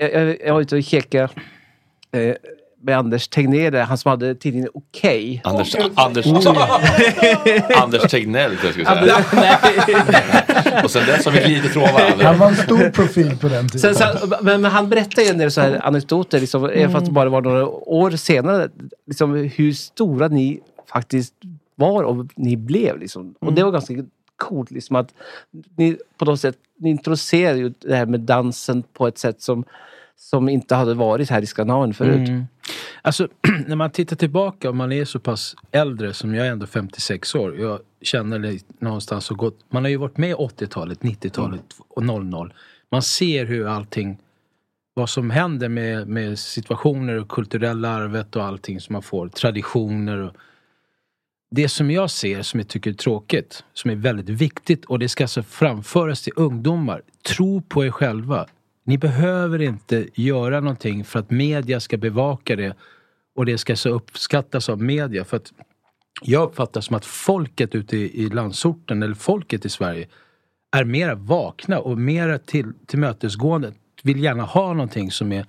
jag, 0.00 0.12
jag, 0.12 0.36
jag 0.46 0.54
var 0.54 0.60
ute 0.60 0.76
och 0.76 0.82
kekade 0.82 1.28
eh, 2.12 2.34
med 2.80 2.98
Anders 2.98 3.28
Tegnér, 3.28 3.82
han 3.82 3.98
som 3.98 4.10
hade 4.10 4.34
tidningen 4.34 4.68
Okej. 4.74 5.40
Anders, 5.44 5.76
Anders, 5.94 6.26
Anders 7.76 8.10
Tegnell 8.10 8.52
jag 8.62 8.72
jag 8.76 9.08
Ja, 9.08 9.22
skulle 9.22 9.42
säga. 9.42 9.58
nej. 10.72 10.84
Och 10.84 10.90
sen 10.90 11.06
dess 11.06 11.24
har 11.24 11.32
vi 11.32 11.38
glidit 11.38 11.64
ifrån 11.64 11.82
varandra. 11.82 12.26
Han 12.26 12.38
var 12.38 12.48
en 12.48 12.56
stor 12.56 12.90
profil 12.90 13.36
på 13.40 13.48
den 13.48 13.68
tiden. 13.68 13.94
Sen, 13.94 14.18
sen, 14.18 14.32
men, 14.42 14.60
men 14.60 14.70
han 14.70 14.88
berättar 14.88 15.22
ju 15.22 15.28
en 15.28 15.38
del 15.38 15.50
så 15.50 15.60
här 15.60 15.86
anekdoter, 15.86 16.40
liksom, 16.40 16.64
mm. 16.64 16.92
fast 16.92 17.06
det 17.06 17.12
bara 17.12 17.28
var 17.28 17.42
några 17.42 17.66
år 17.66 18.10
senare, 18.10 18.68
liksom, 19.06 19.34
hur 19.34 19.72
stora 19.72 20.28
ni 20.28 20.60
faktiskt 20.92 21.34
var 21.74 22.02
och 22.02 22.26
ni 22.36 22.56
blev. 22.56 22.98
Liksom. 22.98 23.34
Och 23.40 23.52
det 23.52 23.62
var 23.62 23.70
ganska 23.70 23.94
coolt 24.36 24.70
liksom, 24.70 24.96
att 24.96 25.14
ni 25.76 25.98
på 26.18 26.24
något 26.24 26.40
sätt 26.40 26.56
ni 26.78 26.90
introducerade 26.90 27.58
ju 27.58 27.72
det 27.80 27.96
här 27.96 28.06
med 28.06 28.20
dansen 28.20 28.82
på 28.92 29.08
ett 29.08 29.18
sätt 29.18 29.42
som, 29.42 29.64
som 30.20 30.48
inte 30.48 30.74
hade 30.74 30.94
varit 30.94 31.30
här 31.30 31.42
i 31.42 31.46
Skandinavien 31.46 31.94
förut. 31.94 32.28
Mm. 32.28 32.46
Alltså 33.02 33.28
när 33.66 33.76
man 33.76 33.90
tittar 33.90 34.16
tillbaka 34.16 34.68
och 34.68 34.76
man 34.76 34.92
är 34.92 35.04
så 35.04 35.20
pass 35.20 35.56
äldre 35.72 36.14
som 36.14 36.34
jag 36.34 36.46
är 36.46 36.50
ändå 36.50 36.66
56 36.66 37.34
år. 37.34 37.58
Jag 37.58 37.80
känner 38.02 38.38
det 38.38 38.58
någonstans 38.78 39.24
så 39.24 39.34
gott. 39.34 39.58
Man 39.70 39.84
har 39.84 39.90
ju 39.90 39.96
varit 39.96 40.16
med 40.16 40.36
80-talet, 40.36 41.00
90-talet 41.00 41.62
och 41.88 42.02
00. 42.02 42.54
Man 42.90 43.02
ser 43.02 43.46
hur 43.46 43.66
allting 43.66 44.18
vad 44.94 45.10
som 45.10 45.30
händer 45.30 45.68
med, 45.68 46.08
med 46.08 46.38
situationer 46.38 47.20
och 47.20 47.28
kulturella 47.28 47.88
arvet 47.88 48.36
och 48.36 48.44
allting 48.44 48.80
som 48.80 48.92
man 48.92 49.02
får. 49.02 49.28
Traditioner 49.28 50.18
och 50.18 50.32
det 51.50 51.68
som 51.68 51.90
jag 51.90 52.10
ser 52.10 52.42
som 52.42 52.60
jag 52.60 52.68
tycker 52.68 52.90
är 52.90 52.94
tråkigt, 52.94 53.64
som 53.72 53.90
är 53.90 53.94
väldigt 53.94 54.28
viktigt 54.28 54.84
och 54.84 54.98
det 54.98 55.08
ska 55.08 55.24
alltså 55.24 55.42
framföras 55.42 56.22
till 56.22 56.32
ungdomar. 56.36 57.02
Tro 57.28 57.62
på 57.62 57.84
er 57.84 57.90
själva. 57.90 58.46
Ni 58.88 58.98
behöver 58.98 59.62
inte 59.62 60.06
göra 60.14 60.60
någonting 60.60 61.04
för 61.04 61.18
att 61.18 61.30
media 61.30 61.80
ska 61.80 61.96
bevaka 61.96 62.56
det 62.56 62.76
och 63.34 63.46
det 63.46 63.58
ska 63.58 63.76
så 63.76 63.88
uppskattas 63.88 64.68
av 64.68 64.82
media. 64.82 65.24
För 65.24 65.36
att 65.36 65.52
jag 66.22 66.42
uppfattar 66.42 66.80
som 66.80 66.96
att 66.96 67.04
folket 67.04 67.74
ute 67.74 67.96
i, 67.96 68.28
landsorten, 68.30 69.02
eller 69.02 69.14
folket 69.14 69.64
i 69.64 69.68
Sverige, 69.68 70.08
är 70.76 70.84
mera 70.84 71.14
vakna 71.14 71.78
och 71.78 71.98
mera 71.98 72.38
till, 72.38 72.72
tillmötesgående. 72.86 73.72
Vill 74.02 74.22
gärna 74.22 74.42
ha 74.42 74.72
någonting 74.72 75.10
som 75.10 75.32
är, 75.32 75.46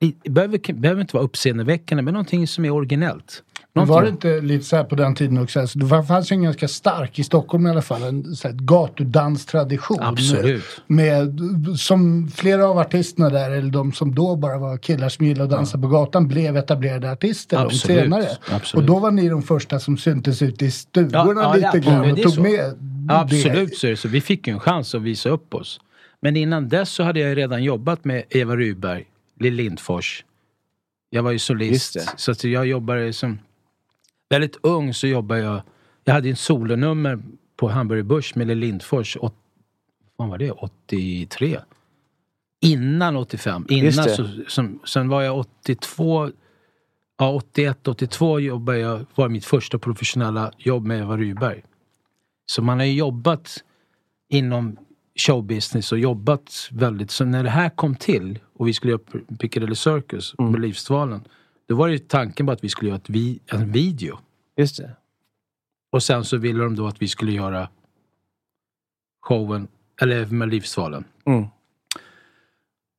det 0.00 0.30
behöver, 0.30 0.72
behöver 0.72 1.00
inte 1.00 1.16
vara 1.16 1.24
uppseendeväckande, 1.24 2.02
men 2.02 2.14
någonting 2.14 2.46
som 2.46 2.64
är 2.64 2.70
originellt. 2.70 3.42
Någonting- 3.74 3.94
var 3.94 4.02
det 4.02 4.08
inte 4.08 4.40
lite 4.40 4.64
så 4.64 4.76
här 4.76 4.84
på 4.84 4.94
den 4.94 5.14
tiden 5.14 5.38
också? 5.38 5.60
Alltså, 5.60 5.78
det 5.78 6.04
fanns 6.04 6.32
ju 6.32 6.34
en 6.34 6.42
ganska 6.42 6.68
stark, 6.68 7.18
i 7.18 7.24
Stockholm 7.24 7.66
i 7.66 7.70
alla 7.70 7.82
fall, 7.82 8.02
en 8.02 8.36
så 8.36 8.48
här, 8.48 8.54
gatudanstradition. 8.54 9.98
Absolut. 10.00 10.62
Med, 10.86 11.38
som 11.78 12.28
flera 12.34 12.66
av 12.68 12.78
artisterna 12.78 13.28
där, 13.30 13.50
eller 13.50 13.70
de 13.70 13.92
som 13.92 14.14
då 14.14 14.36
bara 14.36 14.58
var 14.58 14.76
killar 14.78 15.08
som 15.08 15.26
gillade 15.26 15.44
att 15.44 15.50
dansa 15.50 15.78
på 15.78 15.86
gatan, 15.88 16.28
blev 16.28 16.56
etablerade 16.56 17.12
artister 17.12 17.56
Absolut. 17.56 18.00
senare. 18.00 18.26
Absolut. 18.50 18.74
Och 18.74 18.94
då 18.94 18.98
var 18.98 19.10
ni 19.10 19.28
de 19.28 19.42
första 19.42 19.80
som 19.80 19.96
syntes 19.98 20.42
ute 20.42 20.64
i 20.64 20.70
stugorna 20.70 21.40
Ja, 21.42 21.42
ja, 21.42 21.54
lite 21.54 21.70
det- 21.72 21.80
grann 21.94 22.10
och 22.12 22.22
tog 22.22 22.32
så. 22.32 22.40
med 22.42 22.74
Absolut 23.08 23.70
det. 23.70 23.76
så 23.76 23.86
är 23.86 23.90
det 23.90 23.96
så. 23.96 24.08
Vi 24.08 24.20
fick 24.20 24.46
ju 24.46 24.52
en 24.52 24.60
chans 24.60 24.94
att 24.94 25.02
visa 25.02 25.28
upp 25.28 25.54
oss. 25.54 25.80
Men 26.20 26.36
innan 26.36 26.68
dess 26.68 26.90
så 26.90 27.02
hade 27.02 27.20
jag 27.20 27.36
redan 27.36 27.62
jobbat 27.64 28.04
med 28.04 28.22
Eva 28.30 28.56
Rydberg, 28.56 29.04
Lill 29.40 29.54
Lindfors. 29.54 30.24
Jag 31.10 31.22
var 31.22 31.30
ju 31.30 31.38
solist. 31.38 31.96
Så 32.16 32.30
att 32.30 32.44
jag 32.44 32.66
jobbade 32.66 33.12
som... 33.12 33.38
Väldigt 34.30 34.56
ung 34.62 34.94
så 34.94 35.06
jobbade 35.06 35.40
jag... 35.40 35.62
Jag 36.04 36.14
hade 36.14 36.28
en 36.28 36.36
solonummer 36.36 37.22
på 37.56 37.68
Hamburger 37.68 38.02
Börs 38.02 38.34
med 38.34 38.46
Lill 38.46 38.58
Lindfors. 38.58 39.16
Åt, 39.16 39.34
vad 40.16 40.28
var 40.28 40.38
det? 40.38 40.50
83? 40.50 41.60
Innan 42.60 43.16
85. 43.16 43.66
Just 43.68 43.98
Innan 43.98 44.10
så, 44.16 44.28
som, 44.48 44.80
sen 44.84 45.08
var 45.08 45.22
jag 45.22 45.38
82... 45.38 46.30
Ja, 47.20 47.30
81, 47.30 47.88
82 47.88 48.40
jobbade 48.40 48.78
jag, 48.78 49.06
var 49.14 49.28
mitt 49.28 49.44
första 49.44 49.78
professionella 49.78 50.52
jobb 50.58 50.86
med 50.86 51.00
Eva 51.00 51.16
Rydberg. 51.16 51.62
Så 52.46 52.62
man 52.62 52.78
har 52.78 52.86
ju 52.86 52.92
jobbat 52.92 53.64
inom 54.28 54.76
showbusiness 55.20 55.92
och 55.92 55.98
jobbat 55.98 56.68
väldigt, 56.72 57.10
så 57.10 57.24
när 57.24 57.42
det 57.42 57.50
här 57.50 57.70
kom 57.70 57.94
till 57.94 58.38
och 58.54 58.68
vi 58.68 58.72
skulle 58.72 58.90
göra 58.90 59.02
Piccadilly 59.38 59.74
Circus 59.74 60.34
Mm. 60.38 60.52
med 60.52 60.60
Livsvalen. 60.60 61.24
Då 61.68 61.76
var 61.76 61.88
det 61.88 61.92
ju 61.92 61.98
tanken 61.98 62.46
på 62.46 62.52
att 62.52 62.64
vi 62.64 62.68
skulle 62.68 62.88
göra 62.88 62.98
ett 62.98 63.10
vi, 63.10 63.40
en 63.46 63.72
video. 63.72 64.18
Just 64.56 64.76
det. 64.76 64.90
Och 65.92 66.02
sen 66.02 66.24
så 66.24 66.36
ville 66.36 66.62
de 66.64 66.76
då 66.76 66.86
att 66.86 67.02
vi 67.02 67.08
skulle 67.08 67.32
göra 67.32 67.68
showen, 69.20 69.68
eller 70.00 70.26
med 70.26 70.48
Livsvalen. 70.48 71.04
Mm. 71.26 71.46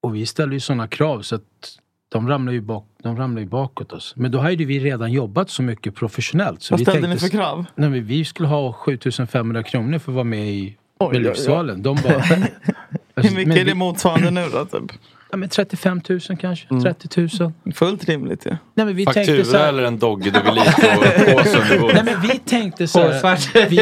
Och 0.02 0.16
vi 0.16 0.26
ställde 0.26 0.56
ju 0.56 0.60
sådana 0.60 0.88
krav 0.88 1.22
så 1.22 1.36
att 1.36 1.80
de 2.10 2.28
ramlade 2.28 2.56
ju, 2.56 2.62
bak, 2.62 2.86
de 3.04 3.18
ramlade 3.18 3.42
ju 3.42 3.48
bakåt 3.48 3.94
oss. 3.94 4.14
Men 4.16 4.32
då 4.32 4.40
hade 4.40 4.66
vi 4.66 4.80
redan 4.80 5.12
jobbat 5.12 5.50
så 5.50 5.64
mycket 5.64 5.96
professionellt. 5.96 6.62
Så 6.62 6.74
Vad 6.74 6.80
vi 6.80 6.86
ställde 6.86 7.02
tänkte, 7.08 7.26
ni 7.26 7.32
för 7.32 7.38
krav? 7.38 7.66
Nej, 7.76 8.00
vi 8.00 8.26
skulle 8.26 8.48
ha 8.48 8.74
7500 8.74 9.64
kronor 9.64 10.00
för 10.00 10.12
att 10.12 10.16
vara 10.16 10.24
med 10.24 10.48
i 10.50 10.78
Oj, 11.00 11.14
med. 11.14 11.22
Livsvalen. 11.22 11.82
De 11.84 11.96
bara... 12.04 12.20
Hur 13.16 13.36
mycket 13.36 13.48
Men 13.48 13.58
är 13.58 13.66
det 13.66 13.76
motsvarande 13.76 14.32
nu 14.32 14.46
då? 14.54 14.66
Typ? 14.66 14.92
Ja, 15.32 15.38
men 15.38 15.50
35 15.50 16.02
000 16.10 16.20
kanske, 16.40 16.68
Mm. 16.70 16.84
30 16.84 17.28
000. 17.66 17.74
Fullt 17.74 18.06
rimligt 18.06 18.46
ju. 18.46 18.50
Nej, 18.50 18.86
men 18.86 18.96
vi 18.96 19.06
tänkte 19.06 19.26
så 19.26 19.36
Faktura 19.44 19.62
här, 19.62 19.70
eller 19.70 19.84
en 19.84 20.00
Dogge 20.00 20.32
Doggelito 20.32 20.72
påse 20.72 21.62
under 21.62 21.80
bordet? 21.80 21.96
Nej 22.06 22.14
men 22.14 22.22
vi 22.30 22.38
tänkte 22.40 22.88
så 22.88 23.00
här, 23.00 23.70
vi, 23.70 23.78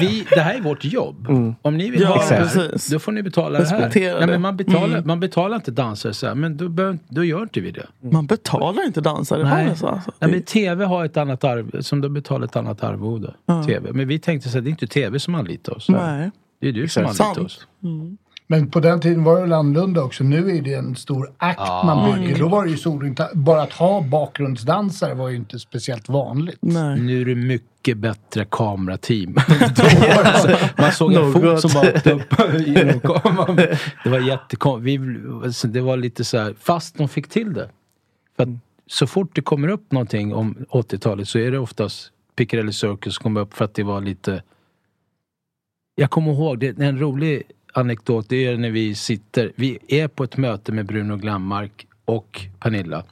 vi, 0.00 0.26
det 0.30 0.40
här 0.40 0.54
är 0.54 0.60
vårt 0.60 0.84
jobb. 0.84 1.26
Om 1.62 1.76
ni 1.76 1.90
vill 1.90 2.00
Ja, 2.00 2.08
ha 2.08 2.28
det 2.28 2.34
här, 2.34 2.90
då 2.92 2.98
får 2.98 3.12
ni 3.12 3.22
betala 3.22 3.58
det 3.58 3.64
här. 3.68 3.76
Respektera 3.78 4.12
Nej, 4.12 4.20
det. 4.20 4.26
men 4.32 4.40
man, 4.40 4.56
betalar, 4.56 4.86
Mm. 4.86 5.06
man 5.06 5.20
betalar 5.20 5.56
inte 5.56 5.70
dansare 5.70 6.14
så 6.14 6.26
här, 6.26 6.34
men 6.34 6.56
då, 6.56 6.68
behöver- 6.68 6.98
då 7.08 7.24
gör 7.24 7.42
inte 7.42 7.60
vi 7.60 7.70
det. 7.70 7.86
Man 8.00 8.26
betalar 8.26 8.86
inte 8.86 9.00
dansare, 9.00 9.44
Nej. 9.44 9.66
det 9.70 9.76
så? 9.76 9.86
Alltså? 9.86 10.12
Nej, 10.18 10.30
men 10.30 10.42
TV 10.42 10.84
har 10.84 11.04
ett 11.04 11.16
annat 11.16 11.44
arv, 11.44 11.82
som 11.82 12.00
de 12.00 12.14
betalar 12.14 12.44
ett 12.46 12.56
annat 12.56 12.82
arvode. 12.82 13.34
TV. 13.66 13.92
Men 13.92 14.08
vi 14.08 14.18
tänkte 14.18 14.48
så 14.48 14.54
här, 14.58 14.62
det 14.62 14.68
är 14.68 14.70
inte 14.70 14.86
TV 14.86 15.18
som 15.20 15.34
anlitar 15.34 15.76
oss. 15.76 15.88
Nej. 15.88 16.30
Det 16.60 16.68
är 16.68 16.72
du 16.72 16.88
som 16.88 17.04
Sant. 17.14 17.20
anlitar 17.20 17.44
oss. 17.44 17.66
Men 18.50 18.70
på 18.70 18.80
den 18.80 19.00
tiden 19.00 19.24
var 19.24 19.34
det 19.34 19.40
väl 19.40 19.52
annorlunda 19.52 20.02
också. 20.02 20.24
Nu 20.24 20.56
är 20.58 20.62
det 20.62 20.74
en 20.74 20.96
stor 20.96 21.32
akt 21.38 21.58
man 21.86 22.20
bygger. 22.20 22.38
Då 22.38 22.48
var 22.48 22.64
det 22.64 22.70
ju 22.70 22.76
så 22.76 23.04
inte, 23.04 23.28
bara 23.34 23.62
att 23.62 23.72
ha 23.72 24.00
bakgrundsdansare 24.02 25.14
var 25.14 25.28
ju 25.28 25.36
inte 25.36 25.58
speciellt 25.58 26.08
vanligt. 26.08 26.58
Nej. 26.60 27.00
Nu 27.00 27.20
är 27.20 27.24
det 27.24 27.34
mycket 27.34 27.98
bättre 27.98 28.44
kamerateam. 28.50 29.34
Då 29.34 29.82
var 29.82 30.24
det 30.24 30.38
så- 30.58 30.82
Man 30.82 30.92
såg 30.92 31.12
en 31.12 31.32
fot 31.32 31.60
som 31.60 31.70
bara 31.74 31.88
åkte 31.94 32.12
upp 32.12 32.34
genom 32.66 33.00
kameran. 33.00 33.56
Det 34.04 34.10
var 34.10 34.18
jättekonstigt. 34.20 35.74
Det 35.74 35.80
var 35.80 35.96
lite 35.96 36.24
så 36.24 36.38
här, 36.38 36.54
fast 36.60 36.98
de 36.98 37.08
fick 37.08 37.28
till 37.28 37.54
det. 37.54 37.68
För 38.36 38.42
att 38.42 38.48
så 38.86 39.06
fort 39.06 39.30
det 39.34 39.40
kommer 39.42 39.68
upp 39.68 39.92
någonting 39.92 40.34
om 40.34 40.56
80-talet 40.70 41.28
så 41.28 41.38
är 41.38 41.50
det 41.50 41.58
oftast 41.58 42.10
Piccadilly 42.36 42.72
Circus 42.72 43.14
som 43.14 43.22
kommer 43.22 43.40
upp 43.40 43.54
för 43.54 43.64
att 43.64 43.74
det 43.74 43.82
var 43.82 44.00
lite... 44.00 44.42
Jag 46.00 46.10
kommer 46.10 46.32
ihåg, 46.32 46.58
det 46.58 46.66
är 46.78 46.82
en 46.82 46.98
rolig 47.00 47.42
anekdot, 47.72 48.28
det 48.28 48.46
är 48.46 48.56
när 48.56 48.70
vi 48.70 48.94
sitter, 48.94 49.52
vi 49.56 49.78
är 49.88 50.08
på 50.08 50.24
ett 50.24 50.36
möte 50.36 50.72
med 50.72 50.86
Bruno 50.86 51.16
Glammark 51.16 51.86
och 52.04 52.40
Pernilla. 52.60 53.04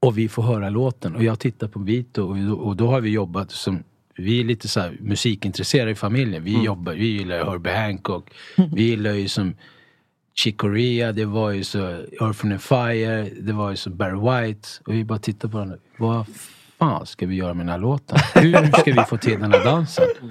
Och 0.00 0.18
vi 0.18 0.28
får 0.28 0.42
höra 0.42 0.70
låten 0.70 1.16
och 1.16 1.22
jag 1.24 1.38
tittar 1.40 1.68
på 1.68 1.78
Vito 1.78 2.22
och, 2.22 2.36
då- 2.36 2.54
och 2.54 2.76
då 2.76 2.86
har 2.86 3.00
vi 3.00 3.10
jobbat 3.10 3.50
som 3.50 3.82
vi 4.16 4.40
är 4.40 4.44
lite 4.44 4.68
så 4.68 4.80
här 4.80 4.96
musikintresserade 5.00 5.90
i 5.90 5.94
familjen. 5.94 6.44
Vi 6.44 6.64
jobbar, 6.64 6.92
vi 6.92 7.06
gillar 7.06 7.44
Herbie 7.44 7.72
Hancock. 7.76 8.30
Vi 8.74 8.82
gillar 8.82 9.12
ju 9.12 9.28
som 9.28 9.54
Chick 10.34 10.56
Corea, 10.56 11.12
det 11.12 11.24
var 11.24 11.50
ju 11.50 11.64
så 11.64 11.78
Earth 12.20 12.46
and 12.46 12.62
Fire, 12.62 13.28
det 13.40 13.52
var 13.52 13.70
ju 13.70 13.76
så 13.76 13.90
Barry 13.90 14.46
White. 14.46 14.68
Och 14.86 14.94
vi 14.94 15.04
bara 15.04 15.18
tittar 15.18 15.48
på 15.48 15.56
varandra. 15.56 15.76
Vad 15.96 16.26
fan 16.78 17.06
ska 17.06 17.26
vi 17.26 17.34
göra 17.34 17.54
med 17.54 17.66
den 17.66 17.70
här 17.72 17.78
låten? 17.78 18.18
Hur 18.34 18.66
ska 18.78 18.92
vi 18.92 19.04
få 19.08 19.16
till 19.16 19.40
den 19.40 19.52
här 19.52 19.64
dansen? 19.64 20.04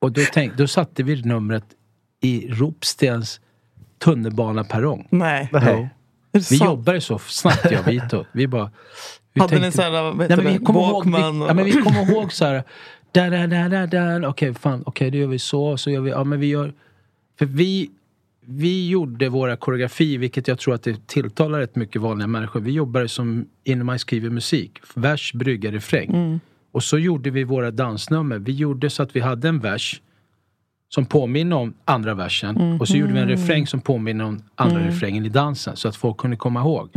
Och 0.00 0.12
då, 0.12 0.20
tänk, 0.32 0.56
då 0.56 0.66
satte 0.66 1.02
vi 1.02 1.22
numret 1.22 1.64
i 2.20 2.48
Ropstens 2.50 3.40
tunnelbaneperrong. 3.98 5.06
Nej. 5.10 5.48
Nej. 5.52 5.88
Vi 6.32 6.42
sant? 6.42 6.60
jobbade 6.64 7.00
så 7.00 7.18
snabbt 7.18 7.70
jag 7.70 7.80
och 7.80 7.88
Vito. 7.88 8.24
Vi 8.32 8.46
bara... 8.46 8.70
Vi 9.32 9.40
Hade 9.40 9.54
ni 9.54 9.60
tänkte- 9.60 9.76
så 9.76 9.82
här, 9.82 9.90
vad 9.90 10.16
Nej, 10.16 10.28
men 10.28 10.46
vi 10.52 10.58
kommer 10.58 10.80
ihåg, 10.80 10.92
Walkman? 10.92 11.38
vi, 11.38 11.44
och- 11.44 11.48
ja, 11.50 11.54
men 11.54 11.64
vi 11.64 11.72
kommer 11.72 12.12
ihåg 12.12 12.32
så 12.32 12.44
här. 12.44 12.62
Da, 13.12 13.30
da, 13.30 13.46
da, 13.46 13.86
da, 13.86 14.18
da. 14.18 14.28
Okej, 14.28 14.54
fan, 14.54 14.82
okej, 14.86 15.10
då 15.10 15.18
gör 15.18 15.26
vi 15.26 15.38
så. 15.38 15.76
Så 15.76 15.90
gör 15.90 16.00
vi, 16.00 16.10
ja 16.10 16.24
men 16.24 16.40
vi 16.40 16.46
gör... 16.46 16.72
För 17.38 17.46
vi, 17.46 17.90
vi 18.40 18.88
gjorde 18.88 19.28
våra 19.28 19.56
koreografier, 19.56 20.18
vilket 20.18 20.48
jag 20.48 20.58
tror 20.58 20.74
att 20.74 20.82
det 20.82 21.06
tilltalar 21.06 21.58
rätt 21.58 21.76
mycket 21.76 22.02
vanliga 22.02 22.26
människor. 22.26 22.60
Vi 22.60 22.72
jobbade 22.72 23.08
som 23.08 23.46
innan 23.64 23.86
man 23.86 23.98
skriver 23.98 24.30
musik. 24.30 24.78
Vers, 24.94 25.32
brygga, 25.34 25.72
refräng. 25.72 26.40
Och 26.72 26.82
så 26.82 26.98
gjorde 26.98 27.30
vi 27.30 27.44
våra 27.44 27.70
dansnummer. 27.70 28.38
Vi 28.38 28.52
gjorde 28.52 28.90
så 28.90 29.02
att 29.02 29.16
vi 29.16 29.20
hade 29.20 29.48
en 29.48 29.58
vers 29.60 30.00
som 30.88 31.06
påminner 31.06 31.56
om 31.56 31.74
andra 31.84 32.14
versen. 32.14 32.80
Och 32.80 32.88
så 32.88 32.96
gjorde 32.96 33.12
vi 33.12 33.18
en 33.18 33.28
refräng 33.28 33.66
som 33.66 33.80
påminner 33.80 34.24
om 34.24 34.42
andra 34.54 34.86
refrängen 34.86 35.26
i 35.26 35.28
dansen. 35.28 35.76
Så 35.76 35.88
att 35.88 35.96
folk 35.96 36.16
kunde 36.16 36.36
komma 36.36 36.60
ihåg. 36.60 36.90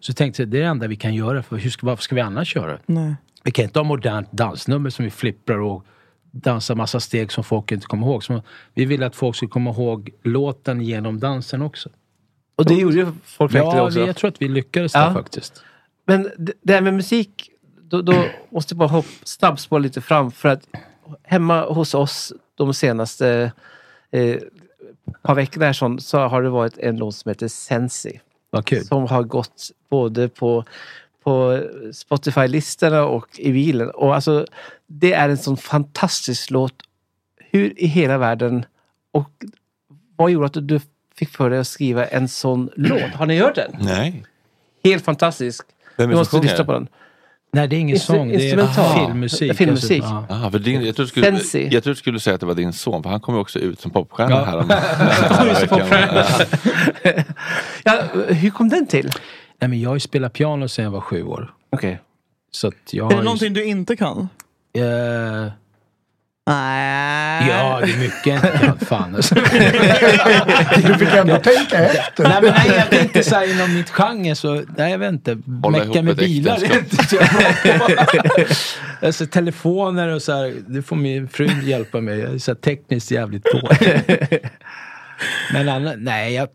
Så 0.00 0.12
tänkte 0.12 0.42
jag, 0.42 0.48
det 0.48 0.58
är 0.58 0.62
det 0.62 0.66
enda 0.68 0.86
vi 0.86 0.96
kan 0.96 1.14
göra. 1.14 1.42
För 1.42 1.56
hur 1.56 1.70
ska, 1.70 1.86
varför 1.86 2.02
ska 2.02 2.14
vi 2.14 2.20
annars 2.20 2.56
göra? 2.56 2.78
Nej. 2.86 3.14
Vi 3.44 3.50
kan 3.50 3.64
inte 3.64 3.78
ha 3.78 3.84
modernt 3.84 4.32
dansnummer 4.32 4.90
som 4.90 5.04
vi 5.04 5.10
flipprar 5.10 5.58
och 5.58 5.84
dansar 6.30 6.74
massa 6.74 7.00
steg 7.00 7.32
som 7.32 7.44
folk 7.44 7.72
inte 7.72 7.86
kommer 7.86 8.06
ihåg. 8.06 8.24
Så 8.24 8.42
vi 8.74 8.84
ville 8.84 9.06
att 9.06 9.16
folk 9.16 9.36
skulle 9.36 9.48
komma 9.50 9.70
ihåg 9.70 10.10
låten 10.22 10.80
genom 10.80 11.20
dansen 11.20 11.62
också. 11.62 11.88
Och 12.56 12.64
det 12.66 12.74
gjorde 12.74 12.96
ju 12.96 13.06
folk 13.24 13.54
Ja, 13.54 13.82
också. 13.86 14.00
vi, 14.00 14.06
jag 14.06 14.16
tror 14.16 14.28
att 14.28 14.42
vi 14.42 14.48
lyckades 14.48 14.92
där 14.92 15.06
Ja. 15.06 15.12
faktiskt. 15.12 15.62
Men 16.06 16.30
det 16.38 16.52
det 16.62 16.72
här 16.72 16.80
med 16.80 16.94
musik, 16.94 17.49
då, 17.90 18.02
då 18.02 18.24
måste 18.50 18.74
jag 18.74 18.78
bara 18.78 18.88
hoppa 18.88 19.08
snabbspåra 19.24 19.78
lite 19.78 20.00
fram. 20.00 20.30
För 20.30 20.48
att 20.48 20.68
hemma 21.22 21.64
hos 21.64 21.94
oss 21.94 22.32
de 22.54 22.74
senaste 22.74 23.52
eh, 24.10 24.36
par 25.22 25.34
veckorna 25.34 25.66
här 25.66 25.72
så, 25.72 25.98
så 25.98 26.18
har 26.18 26.42
det 26.42 26.48
varit 26.50 26.78
en 26.78 26.96
låt 26.96 27.14
som 27.14 27.28
heter 27.28 27.48
Sensi. 27.48 28.20
Som 28.84 29.06
har 29.06 29.22
gått 29.22 29.70
både 29.88 30.28
på, 30.28 30.64
på 31.22 31.62
Spotify-listorna 31.92 33.04
och 33.04 33.26
i 33.38 33.52
bilen. 33.52 33.90
Och 33.90 34.14
alltså, 34.14 34.46
det 34.86 35.12
är 35.12 35.28
en 35.28 35.38
sån 35.38 35.56
fantastisk 35.56 36.50
låt. 36.50 36.74
Hur 37.38 37.80
i 37.80 37.86
hela 37.86 38.18
världen 38.18 38.64
och 39.12 39.30
vad 40.16 40.30
gjorde 40.30 40.46
att 40.46 40.68
du 40.68 40.80
fick 41.14 41.28
för 41.28 41.50
dig 41.50 41.58
att 41.58 41.68
skriva 41.68 42.06
en 42.06 42.28
sån 42.28 42.70
låt? 42.76 43.14
Har 43.14 43.26
ni 43.26 43.38
hört 43.38 43.54
den? 43.54 43.76
Nej. 43.80 44.24
Helt 44.84 45.04
fantastisk. 45.04 45.66
Vem 45.96 46.10
är 46.10 46.12
Du 46.12 46.18
måste 46.18 46.40
lyssna 46.40 46.64
på 46.64 46.72
den. 46.72 46.88
Nej, 47.52 47.68
det 47.68 47.76
är 47.76 47.80
ingen 47.80 47.96
Instru- 47.96 48.00
sång. 48.00 48.28
Det 48.28 48.50
är 48.50 49.06
filmmusik. 49.06 49.56
Filmmusik. 49.56 50.02
Alltså, 50.02 50.26
ja. 50.34 50.46
Ah, 50.46 50.50
för 50.50 50.58
din, 50.58 50.84
jag, 50.84 50.96
tror 50.96 51.04
du 51.04 51.08
skulle, 51.10 51.26
Sensi. 51.26 51.68
jag 51.72 51.82
tror 51.84 51.94
du 51.94 51.98
skulle 51.98 52.20
säga 52.20 52.34
att 52.34 52.40
det 52.40 52.46
var 52.46 52.54
din 52.54 52.72
son, 52.72 53.02
för 53.02 53.10
han 53.10 53.20
kom 53.20 53.34
ju 53.34 53.40
också 53.40 53.58
ut 53.58 53.80
som 53.80 53.90
popstjärna 53.90 54.36
Ja. 54.36 54.44
här 54.44 54.58
om. 54.58 54.68
Ja, 57.84 58.02
hur 58.28 58.50
kom 58.50 58.68
den 58.68 58.86
till? 58.86 59.10
Nej, 59.60 59.68
men 59.70 59.80
jag 59.80 59.90
har 59.90 59.96
ju 59.96 60.00
spelat 60.00 60.32
piano 60.32 60.68
sedan 60.68 60.84
jag 60.84 60.92
var 60.92 61.00
sju 61.00 61.22
år. 61.24 61.54
Okej. 61.72 62.00
Så 62.50 62.68
att 62.68 62.74
jag 62.92 63.06
Är 63.06 63.10
det 63.10 63.16
ju- 63.16 63.22
någonting 63.24 63.52
du 63.52 63.64
inte 63.64 63.96
kan? 63.96 64.28
Eh, 64.78 65.52
Nej. 66.50 67.48
ja, 67.48 67.80
det 67.80 67.92
är 67.92 67.98
mycket 67.98 68.60
kan. 68.60 68.78
Fan 68.78 69.14
alltså. 69.14 69.34
Du 70.86 70.94
fick 70.94 71.14
ändå 71.14 71.36
tänka 71.36 71.78
efter. 71.78 72.22
Nej, 72.22 72.42
men 72.42 72.54
nej, 72.54 72.76
jag 72.76 72.90
tänkte 72.90 73.22
så 73.22 73.34
här 73.34 73.54
inom 73.54 73.74
mitt 73.74 73.90
genre 73.90 74.34
så, 74.34 74.62
nej 74.76 74.90
jag 74.90 74.98
vet 74.98 75.12
inte. 75.12 75.38
Hålla 75.62 75.78
Mecka 75.78 75.92
ihop 75.92 76.04
med 76.04 76.16
bilar. 76.16 76.56
är 76.56 76.78
inte 76.78 76.96
så 77.06 77.16
alltså 79.06 79.26
telefoner 79.26 80.08
och 80.08 80.22
så 80.22 80.32
här, 80.32 80.54
det 80.66 80.82
får 80.82 80.96
min 80.96 81.28
fru 81.28 81.48
hjälpa 81.62 82.00
mig. 82.00 82.18
Jag 82.18 82.34
är 82.34 82.38
så 82.38 82.50
här 82.50 82.56
tekniskt 82.56 83.10
jävligt 83.10 83.44
dålig. 83.44 84.02
Men 85.52 85.68
annars, 85.68 85.94
nej 85.98 86.34
jag, 86.34 86.48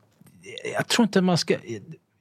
jag 0.76 0.88
tror 0.88 1.04
inte 1.04 1.22
man 1.22 1.38
ska... 1.38 1.56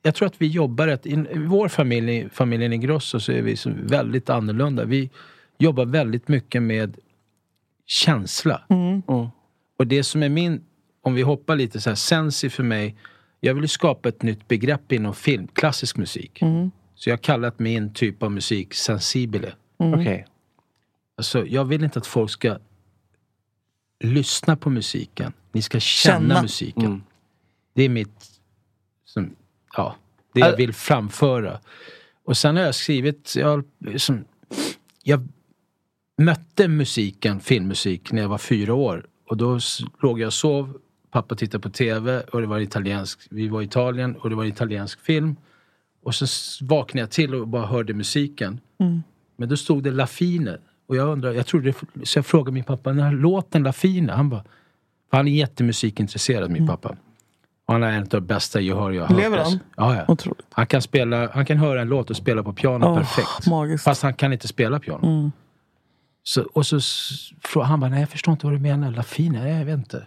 Jag 0.02 0.14
tror 0.14 0.26
att 0.28 0.34
vi 0.38 0.46
jobbar 0.46 0.86
rätt. 0.86 1.06
I 1.06 1.10
i 1.10 1.26
vår 1.34 1.68
familj, 1.68 2.28
familjen 2.32 2.72
Ingrosso, 2.72 3.20
så 3.20 3.32
är 3.32 3.42
vi 3.42 3.56
så 3.56 3.70
väldigt 3.76 4.30
annorlunda. 4.30 4.84
Vi 4.84 5.10
jobbar 5.58 5.84
väldigt 5.84 6.28
mycket 6.28 6.62
med 6.62 6.96
känsla. 7.86 8.62
Och 9.78 9.86
det 9.86 10.04
som 10.04 10.22
är 10.22 10.28
min, 10.28 10.64
om 11.02 11.14
vi 11.14 11.22
hoppar 11.22 11.56
lite 11.56 11.80
så 11.80 11.90
här, 11.90 11.94
sensi 11.94 12.50
för 12.50 12.62
mig. 12.62 12.96
Jag 13.40 13.54
vill 13.54 13.64
ju 13.64 13.68
skapa 13.68 14.08
ett 14.08 14.22
nytt 14.22 14.48
begrepp 14.48 14.92
inom 14.92 15.14
film, 15.14 15.48
klassisk 15.48 15.96
musik. 15.96 16.40
Så 16.94 17.10
jag 17.10 17.16
har 17.16 17.22
kallat 17.22 17.58
min 17.58 17.92
typ 17.94 18.22
av 18.22 18.32
musik 18.32 18.74
sensibile. 18.74 19.52
Okej. 19.76 20.26
Alltså, 21.16 21.46
jag 21.46 21.64
vill 21.64 21.84
inte 21.84 21.98
att 21.98 22.06
folk 22.06 22.30
ska 22.30 22.58
lyssna 24.00 24.56
på 24.56 24.70
musiken. 24.70 25.32
Ni 25.52 25.62
ska 25.62 25.80
känna, 25.80 26.18
Känna. 26.28 26.42
musiken. 26.42 27.02
Det 27.74 27.82
är 27.82 27.88
mitt, 27.88 28.40
som, 29.04 29.36
ja, 29.76 29.96
det 30.32 30.40
jag 30.40 30.56
vill 30.56 30.72
framföra. 30.74 31.60
Och 32.24 32.36
sen 32.36 32.56
har 32.56 32.62
jag 32.62 32.74
skrivit, 32.74 33.34
jag, 33.36 33.64
liksom, 33.78 34.24
jag 35.02 35.28
mötte 36.16 36.68
musiken, 36.68 37.40
filmmusik, 37.40 38.12
när 38.12 38.22
jag 38.22 38.28
var 38.28 38.38
fyra 38.38 38.74
år. 38.74 39.06
Och 39.28 39.36
då 39.36 39.58
låg 40.02 40.20
jag 40.20 40.26
och 40.26 40.32
sov, 40.32 40.76
pappa 41.10 41.34
tittade 41.34 41.62
på 41.62 41.70
TV 41.70 42.20
och 42.20 42.40
det 42.40 42.46
var 42.46 42.60
italiensk, 42.60 43.20
vi 43.30 43.48
var 43.48 43.62
i 43.62 43.64
Italien 43.64 44.16
och 44.16 44.30
det 44.30 44.36
var 44.36 44.44
en 44.44 44.50
italiensk 44.50 45.00
film. 45.00 45.36
Och 46.02 46.14
så 46.14 46.26
vaknade 46.64 47.00
jag 47.00 47.10
till 47.10 47.34
och 47.34 47.48
bara 47.48 47.66
hörde 47.66 47.94
musiken. 47.94 48.60
Men 49.36 49.48
då 49.48 49.56
stod 49.56 49.82
det 49.82 49.90
La 49.90 50.06
Fine 50.06 50.56
Och 50.86 50.96
jag 50.96 51.08
undrar, 51.08 51.32
jag 51.32 51.46
trodde, 51.46 51.74
så 52.02 52.18
jag 52.18 52.26
frågade 52.26 52.52
min 52.52 52.64
pappa, 52.64 52.90
den 52.90 53.02
här 53.02 53.12
låten 53.12 53.62
La 53.62 53.72
Fina, 53.72 54.16
han 54.16 54.28
bara, 54.28 54.42
för 55.10 55.16
han 55.16 55.28
är 55.28 55.32
jättemusikintresserad 55.32 56.50
min 56.50 56.66
pappa. 56.66 56.96
Och 57.66 57.72
han 57.74 57.82
är 57.82 57.92
en 57.92 58.02
av 58.02 58.08
de 58.08 58.20
bästa 58.20 58.60
gehör 58.60 58.90
jag 58.90 59.02
har 59.02 59.08
hört. 59.08 59.18
Lever 59.18 59.36
han? 59.36 59.46
alltså. 59.46 59.58
Ja, 59.76 59.96
ja. 59.96 60.04
Otroligt. 60.08 60.46
Han 60.50 60.66
kan, 60.66 60.82
spela, 60.82 61.30
han 61.32 61.46
kan 61.46 61.56
höra 61.56 61.80
en 61.80 61.88
låt 61.88 62.10
och 62.10 62.16
spela 62.16 62.42
på 62.42 62.52
piano 62.52 62.86
Åh, 62.86 62.98
perfekt. 62.98 63.46
magiskt. 63.46 63.84
Fast 63.84 64.02
han 64.02 64.14
kan 64.14 64.32
inte 64.32 64.48
spela 64.48 64.80
piano. 64.80 65.06
Mm. 65.06 65.32
Så, 66.26 66.42
och 66.42 66.66
så 66.66 66.76
s- 66.76 67.30
frå- 67.42 67.62
han 67.62 67.80
bara, 67.80 67.90
nej 67.90 68.00
jag 68.00 68.08
förstår 68.08 68.32
inte 68.32 68.46
vad 68.46 68.54
du 68.54 68.58
menar. 68.60 68.90
La 68.90 69.02
Fina? 69.02 69.38
Nej, 69.42 69.58
jag 69.58 69.64
vet 69.64 69.78
inte. 69.78 70.06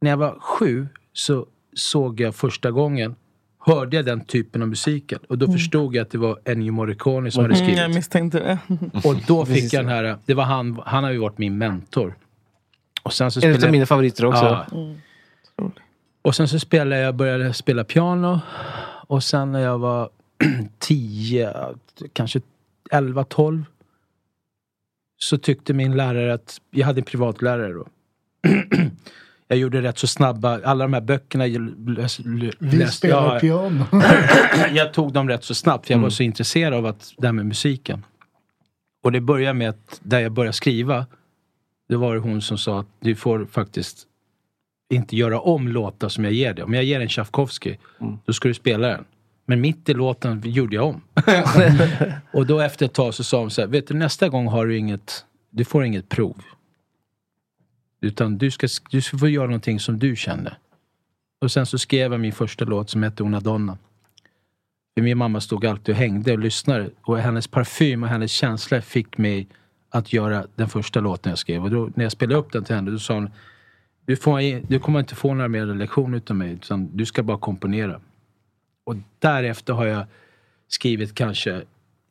När 0.00 0.10
jag 0.10 0.16
var 0.16 0.38
sju 0.40 0.88
så 1.12 1.46
såg 1.74 2.20
jag 2.20 2.34
första 2.34 2.70
gången, 2.70 3.14
hörde 3.58 3.96
jag 3.96 4.04
den 4.04 4.24
typen 4.24 4.62
av 4.62 4.68
musiken. 4.68 5.18
Och 5.28 5.38
då 5.38 5.52
förstod 5.52 5.94
jag 5.94 6.02
att 6.02 6.10
det 6.10 6.18
var 6.18 6.38
Ennio 6.44 6.72
Morricone 6.72 7.30
som 7.30 7.42
hade 7.42 7.54
Mm, 7.54 7.66
skrivit. 7.66 7.80
jag 7.82 7.94
misstänkte 7.94 8.38
det. 8.38 8.58
Och 9.08 9.16
då 9.26 9.46
fick 9.46 9.72
jag 9.72 9.84
den 9.84 9.92
här, 9.92 10.16
det 10.26 10.34
var 10.34 10.44
han, 10.44 10.80
han 10.86 11.04
har 11.04 11.10
ju 11.10 11.18
varit 11.18 11.38
min 11.38 11.58
mentor. 11.58 12.14
Och 13.02 13.12
sen 13.12 13.30
så 13.30 13.40
En 13.40 13.50
av 13.50 13.54
spelade- 13.54 13.72
mina 13.72 13.86
favoriter 13.86 14.24
också. 14.24 14.44
Ja. 15.56 15.70
Och 16.22 16.34
sen 16.34 16.48
så 16.48 16.58
spelade 16.58 17.00
jag, 17.00 17.14
började 17.14 17.52
spela 17.52 17.84
piano. 17.84 18.40
Och 19.06 19.24
sen 19.24 19.52
när 19.52 19.60
jag 19.60 19.78
var 19.78 20.10
10, 20.78 21.54
kanske 22.12 22.40
11, 22.90 23.24
12. 23.24 23.64
Så 25.22 25.38
tyckte 25.38 25.74
min 25.74 25.96
lärare 25.96 26.34
att, 26.34 26.60
jag 26.70 26.86
hade 26.86 27.00
en 27.00 27.04
privatlärare 27.04 27.72
då. 27.72 27.86
jag 29.48 29.58
gjorde 29.58 29.82
rätt 29.82 29.98
så 29.98 30.06
snabba, 30.06 30.60
alla 30.64 30.84
de 30.84 30.92
här 30.92 31.00
böckerna 31.00 31.46
jag 31.46 31.88
läs, 31.88 32.20
Vi 32.58 32.86
spelar 32.86 33.34
ja, 33.34 33.40
piano. 33.40 33.86
jag 34.72 34.92
tog 34.94 35.12
dem 35.12 35.28
rätt 35.28 35.44
så 35.44 35.54
snabbt 35.54 35.86
för 35.86 35.94
jag 35.94 36.00
var 36.00 36.10
så 36.10 36.22
intresserad 36.22 36.74
av 36.74 36.86
att, 36.86 37.14
det 37.18 37.26
här 37.26 37.32
med 37.32 37.46
musiken. 37.46 38.04
Och 39.02 39.12
det 39.12 39.20
började 39.20 39.54
med 39.54 39.68
att 39.68 40.00
där 40.02 40.20
jag 40.20 40.32
började 40.32 40.52
skriva, 40.52 41.06
då 41.88 41.98
var 41.98 42.14
det 42.14 42.20
hon 42.20 42.42
som 42.42 42.58
sa 42.58 42.80
att 42.80 42.88
du 43.00 43.14
får 43.14 43.46
faktiskt 43.46 44.06
inte 44.92 45.16
göra 45.16 45.40
om 45.40 45.68
låtar 45.68 46.08
som 46.08 46.24
jag 46.24 46.32
ger 46.32 46.54
dig. 46.54 46.64
Om 46.64 46.74
jag 46.74 46.84
ger 46.84 47.00
en 47.00 47.08
Tchaikovsky, 47.08 47.76
då 48.24 48.32
ska 48.32 48.48
du 48.48 48.54
spela 48.54 48.88
den. 48.88 49.04
Men 49.46 49.60
mitt 49.60 49.88
i 49.88 49.94
låten 49.94 50.42
gjorde 50.44 50.76
jag 50.76 50.86
om. 50.86 51.00
och 52.32 52.46
då 52.46 52.60
efter 52.60 52.86
ett 52.86 52.92
tag 52.92 53.14
så 53.14 53.24
sa 53.24 53.40
hon 53.40 53.50
så 53.50 53.60
här, 53.60 53.68
vet 53.68 53.86
du 53.86 53.94
nästa 53.94 54.28
gång 54.28 54.46
har 54.46 54.66
du 54.66 54.78
inget, 54.78 55.24
du 55.50 55.64
får 55.64 55.84
inget 55.84 56.08
prov. 56.08 56.42
Utan 58.00 58.38
du 58.38 58.50
ska, 58.50 58.68
du 58.90 59.00
ska 59.00 59.18
få 59.18 59.28
göra 59.28 59.46
någonting 59.46 59.80
som 59.80 59.98
du 59.98 60.16
känner. 60.16 60.58
Och 61.40 61.52
sen 61.52 61.66
så 61.66 61.78
skrev 61.78 62.12
jag 62.12 62.20
min 62.20 62.32
första 62.32 62.64
låt 62.64 62.90
som 62.90 63.02
hette 63.02 63.22
Una 63.22 63.40
Donna. 63.40 63.78
För 64.94 65.02
min 65.02 65.18
mamma 65.18 65.40
stod 65.40 65.66
alltid 65.66 65.94
och 65.94 65.98
hängde 65.98 66.32
och 66.32 66.38
lyssnade. 66.38 66.90
Och 67.02 67.18
hennes 67.18 67.48
parfym 67.48 68.02
och 68.02 68.08
hennes 68.08 68.32
känsla 68.32 68.82
fick 68.82 69.18
mig 69.18 69.48
att 69.90 70.12
göra 70.12 70.46
den 70.54 70.68
första 70.68 71.00
låten 71.00 71.30
jag 71.30 71.38
skrev. 71.38 71.62
Och 71.62 71.70
då, 71.70 71.90
när 71.94 72.04
jag 72.04 72.12
spelade 72.12 72.38
upp 72.40 72.52
den 72.52 72.64
till 72.64 72.74
henne, 72.74 72.90
då 72.90 72.98
sa 72.98 73.14
hon 73.14 73.30
du, 74.04 74.16
får, 74.16 74.68
du 74.68 74.78
kommer 74.78 75.00
inte 75.00 75.14
få 75.14 75.34
några 75.34 75.48
mer 75.48 75.66
lektioner 75.66 76.16
utav 76.16 76.36
mig, 76.36 76.52
utan 76.52 76.96
du 76.96 77.06
ska 77.06 77.22
bara 77.22 77.38
komponera. 77.38 78.00
Och 78.84 78.96
därefter 79.18 79.72
har 79.72 79.86
jag 79.86 80.06
skrivit 80.68 81.14
kanske, 81.14 81.62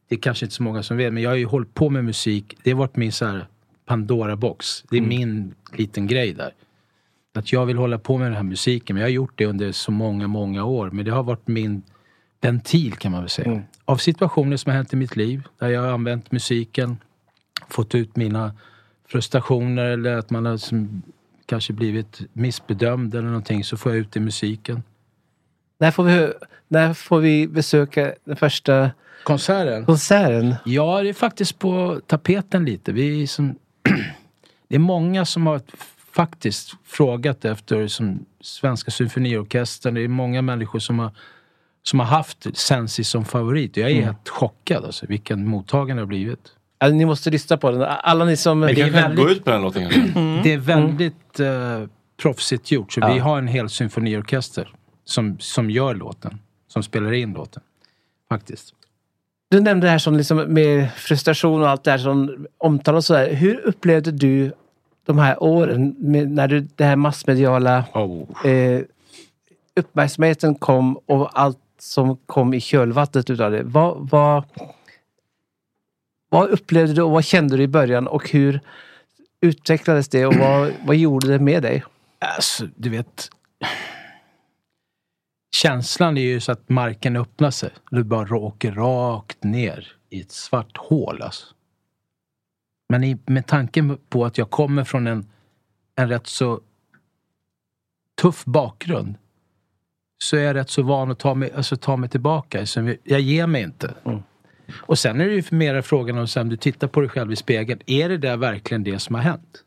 det 0.07 0.15
är 0.15 0.19
kanske 0.19 0.45
inte 0.45 0.55
så 0.55 0.63
många 0.63 0.83
som 0.83 0.97
vet, 0.97 1.13
men 1.13 1.23
jag 1.23 1.29
har 1.29 1.35
ju 1.35 1.45
hållit 1.45 1.73
på 1.73 1.89
med 1.89 2.05
musik. 2.05 2.57
Det 2.63 2.71
har 2.71 2.77
varit 2.77 2.95
min 2.95 3.11
så 3.11 3.25
här 3.25 3.47
Pandora-box. 3.85 4.85
Det 4.89 4.97
är 4.97 5.01
min 5.01 5.55
liten 5.73 6.07
grej 6.07 6.33
där. 6.33 6.53
Att 7.33 7.51
jag 7.51 7.65
vill 7.65 7.77
hålla 7.77 7.99
på 7.99 8.17
med 8.17 8.27
den 8.27 8.35
här 8.35 8.43
musiken. 8.43 8.93
Men 8.93 9.01
jag 9.01 9.07
har 9.07 9.13
gjort 9.13 9.33
det 9.35 9.45
under 9.45 9.71
så 9.71 9.91
många, 9.91 10.27
många 10.27 10.63
år. 10.63 10.91
Men 10.91 11.05
det 11.05 11.11
har 11.11 11.23
varit 11.23 11.47
min 11.47 11.83
ventil 12.41 12.93
kan 12.93 13.11
man 13.11 13.21
väl 13.21 13.29
säga. 13.29 13.63
Av 13.85 13.97
situationer 13.97 14.57
som 14.57 14.69
har 14.69 14.77
hänt 14.77 14.93
i 14.93 14.95
mitt 14.95 15.15
liv. 15.15 15.43
Där 15.59 15.69
jag 15.69 15.81
har 15.81 15.91
använt 15.91 16.31
musiken. 16.31 16.97
Fått 17.69 17.95
ut 17.95 18.15
mina 18.15 18.53
frustrationer 19.07 19.85
eller 19.85 20.17
att 20.17 20.29
man 20.29 20.45
har 20.45 20.57
som, 20.57 21.01
kanske 21.45 21.73
blivit 21.73 22.21
missbedömd 22.33 23.15
eller 23.15 23.27
någonting. 23.27 23.63
Så 23.63 23.77
får 23.77 23.91
jag 23.91 23.99
ut 23.99 24.11
det 24.11 24.19
i 24.19 24.23
musiken. 24.23 24.83
När 25.79 25.91
får 25.91 26.03
vi, 26.03 26.33
när 26.71 26.93
får 26.93 27.19
vi 27.19 27.47
besöka 27.47 28.13
den 28.23 28.35
första 28.35 28.91
Konserten? 29.23 29.85
konserten? 29.85 30.55
Ja, 30.65 31.01
det 31.03 31.09
är 31.09 31.13
faktiskt 31.13 31.59
på 31.59 32.01
tapeten 32.07 32.65
lite. 32.65 32.91
Vi 32.91 33.23
är 33.23 33.27
som, 33.27 33.55
det 34.67 34.75
är 34.75 34.79
många 34.79 35.25
som 35.25 35.47
har 35.47 35.61
faktiskt 36.13 36.71
frågat 36.85 37.45
efter 37.45 37.87
som 37.87 38.25
Svenska 38.41 38.91
symfoniorkestern. 38.91 39.93
Det 39.93 40.01
är 40.01 40.07
många 40.07 40.41
människor 40.41 40.79
som 40.79 40.99
har, 40.99 41.11
som 41.83 41.99
har 41.99 42.07
haft 42.07 42.57
Sensi 42.57 43.03
som 43.03 43.25
favorit. 43.25 43.77
Jag 43.77 43.89
är 43.89 43.93
Mm. 43.93 44.05
helt 44.05 44.29
chockad 44.29 44.85
alltså, 44.85 45.05
vilken 45.05 45.47
mottagande 45.47 45.93
det 46.01 46.01
har 46.01 46.07
blivit. 46.07 46.39
Alltså, 46.77 46.95
ni 46.95 47.05
måste 47.05 47.29
lyssna 47.29 47.57
på 47.57 47.71
den. 47.71 47.81
Alla 47.81 48.25
ni 48.25 48.37
som... 48.37 48.59
Men 48.59 48.75
det 48.75 48.81
är 48.81 48.89
väldigt- 48.91 49.25
gå 49.25 49.31
ut 49.31 49.43
på 49.45 49.51
den 49.51 49.61
låten 49.61 49.89
kanske. 49.89 50.19
Det 50.43 50.53
är 50.53 50.57
väldigt 50.57 51.39
eh, 51.39 51.83
proffsigt 52.21 52.71
gjort. 52.71 52.93
Så 52.93 52.99
Ja. 52.99 53.13
vi 53.13 53.19
har 53.19 53.37
en 53.37 53.47
hel 53.47 53.69
symfoniorkester 53.69 54.73
som, 55.05 55.37
som 55.39 55.69
gör 55.69 55.95
låten. 55.95 56.39
Som 56.71 56.83
spelar 56.83 57.13
in 57.13 57.33
låten. 57.33 57.63
Faktiskt. 58.29 58.73
Du 59.49 59.59
nämnde 59.59 59.87
det 59.87 59.91
här 59.91 59.97
som 59.97 60.17
liksom 60.17 60.37
med 60.37 60.91
frustration 60.91 61.61
och 61.61 61.69
allt 61.69 61.83
det 61.83 61.91
här 61.91 61.97
som 61.97 62.47
omtal 62.57 62.95
och 62.95 63.05
sådär. 63.05 63.33
Hur 63.33 63.59
upplevde 63.59 64.11
du 64.11 64.51
de 65.05 65.17
här 65.19 65.43
åren 65.43 65.95
när 66.35 66.47
du, 66.47 66.59
det 66.75 66.83
här 66.83 66.95
massmediala 66.95 67.85
Oh. 67.93 68.45
eh, 68.45 68.81
uppmärksamheten 69.75 70.55
kom 70.55 70.97
och 70.97 71.39
allt 71.39 71.57
som 71.79 72.17
kom 72.17 72.53
i 72.53 72.61
kölvattnet 72.61 73.29
utav 73.29 73.51
det. 73.51 73.63
Vad, 73.63 74.09
vad, 74.09 74.43
vad 76.29 76.49
upplevde 76.49 76.93
du 76.93 77.01
och 77.01 77.11
vad 77.11 77.25
kände 77.25 77.57
du 77.57 77.63
i 77.63 77.67
början 77.67 78.07
och 78.07 78.29
hur 78.29 78.59
utvecklades 79.41 80.09
det 80.09 80.25
och 80.25 80.35
vad, 80.35 80.71
vad 80.85 80.95
gjorde 80.95 81.27
det 81.27 81.39
med 81.39 81.63
dig? 81.63 81.83
Alltså, 82.19 82.67
du 82.75 82.89
vet. 82.89 83.29
Känslan 85.61 86.17
är 86.17 86.21
ju 86.21 86.39
så 86.39 86.51
att 86.51 86.69
marken 86.69 87.15
öppnar 87.15 87.51
sig. 87.51 87.69
Du 87.91 88.03
bara 88.03 88.37
åker 88.37 88.71
rakt 88.71 89.43
ner 89.43 89.95
i 90.09 90.21
ett 90.21 90.31
svart 90.31 90.77
hål. 90.77 91.21
Alltså. 91.21 91.45
Men 92.89 93.03
i, 93.03 93.17
med 93.25 93.47
tanken 93.47 93.97
på 94.09 94.25
att 94.25 94.37
jag 94.37 94.49
kommer 94.49 94.83
från 94.83 95.07
en, 95.07 95.29
en 95.95 96.09
rätt 96.09 96.27
så 96.27 96.61
tuff 98.21 98.45
bakgrund 98.45 99.15
så 100.23 100.37
är 100.37 100.41
jag 100.41 100.55
rätt 100.55 100.69
så 100.69 100.83
van 100.83 101.11
att 101.11 101.19
ta 101.19 101.33
mig, 101.33 101.51
alltså, 101.51 101.75
ta 101.75 101.97
mig 101.97 102.09
tillbaka. 102.09 102.65
Så 102.65 102.95
jag 103.03 103.21
ger 103.21 103.47
mig 103.47 103.63
inte. 103.63 103.93
Och 104.75 104.99
sen 104.99 105.21
är 105.21 105.25
det 105.25 105.33
ju 105.33 105.43
mera 105.49 105.81
frågan 105.81 106.17
om, 106.17 106.27
sen 106.27 106.49
du 106.49 106.57
tittar 106.57 106.87
på 106.87 107.01
dig 107.01 107.09
själv 107.09 107.31
i 107.31 107.35
spegeln. 107.35 107.81
Är 107.85 108.09
det 108.09 108.17
där 108.17 108.37
verkligen 108.37 108.83
det 108.83 108.99
som 108.99 109.15
har 109.15 109.21
hänt? 109.21 109.63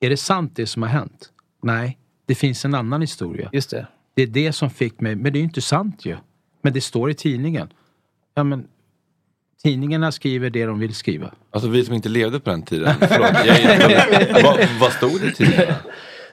Är 0.00 0.10
det 0.10 0.16
sant 0.16 0.56
det 0.56 0.66
som 0.66 0.82
har 0.82 0.90
hänt? 0.90 1.32
Nej, 1.62 1.98
det 2.26 2.34
finns 2.34 2.64
en 2.64 2.74
annan 2.74 3.00
historia. 3.00 3.50
Just 3.52 3.70
det. 3.70 3.86
Det 4.26 4.40
är 4.40 4.44
det 4.46 4.52
som 4.52 4.70
fick 4.70 5.00
mig, 5.00 5.16
men 5.16 5.32
det 5.32 5.36
är 5.36 5.40
ju 5.40 5.44
inte 5.44 5.60
sant 5.60 6.04
ju. 6.06 6.16
Men 6.62 6.72
det 6.72 6.80
står 6.80 7.10
i 7.10 7.14
tidningen. 7.14 7.68
Ja 8.34 8.44
men, 8.44 8.66
tidningarna 9.62 10.12
skriver 10.12 10.50
det 10.50 10.64
de 10.66 10.78
vill 10.78 10.94
skriva. 10.94 11.30
Alltså 11.50 11.68
vi 11.68 11.84
som 11.84 11.94
inte 11.94 12.08
levde 12.08 12.40
på 12.40 12.50
den 12.50 12.62
tiden. 12.62 12.94
Förlåt, 13.00 13.46
jag 13.46 13.60
är 13.60 14.20
inte, 14.20 14.42
vad, 14.42 14.58
vad 14.80 14.92
stod 14.92 15.20
det 15.20 15.26
i 15.26 15.32
tidningen? 15.32 15.74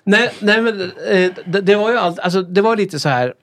Nej, 0.03 0.31
nej 0.39 0.61
men 0.61 0.81
eh, 0.81 1.31
det, 1.45 1.61
det 1.61 1.75
var 1.75 1.91
ju 1.91 1.97
allt, 1.97 2.19
alltså 2.19 2.41
det 2.41 2.61
var 2.61 2.75
lite 2.75 2.99
så 2.99 3.09
här. 3.09 3.33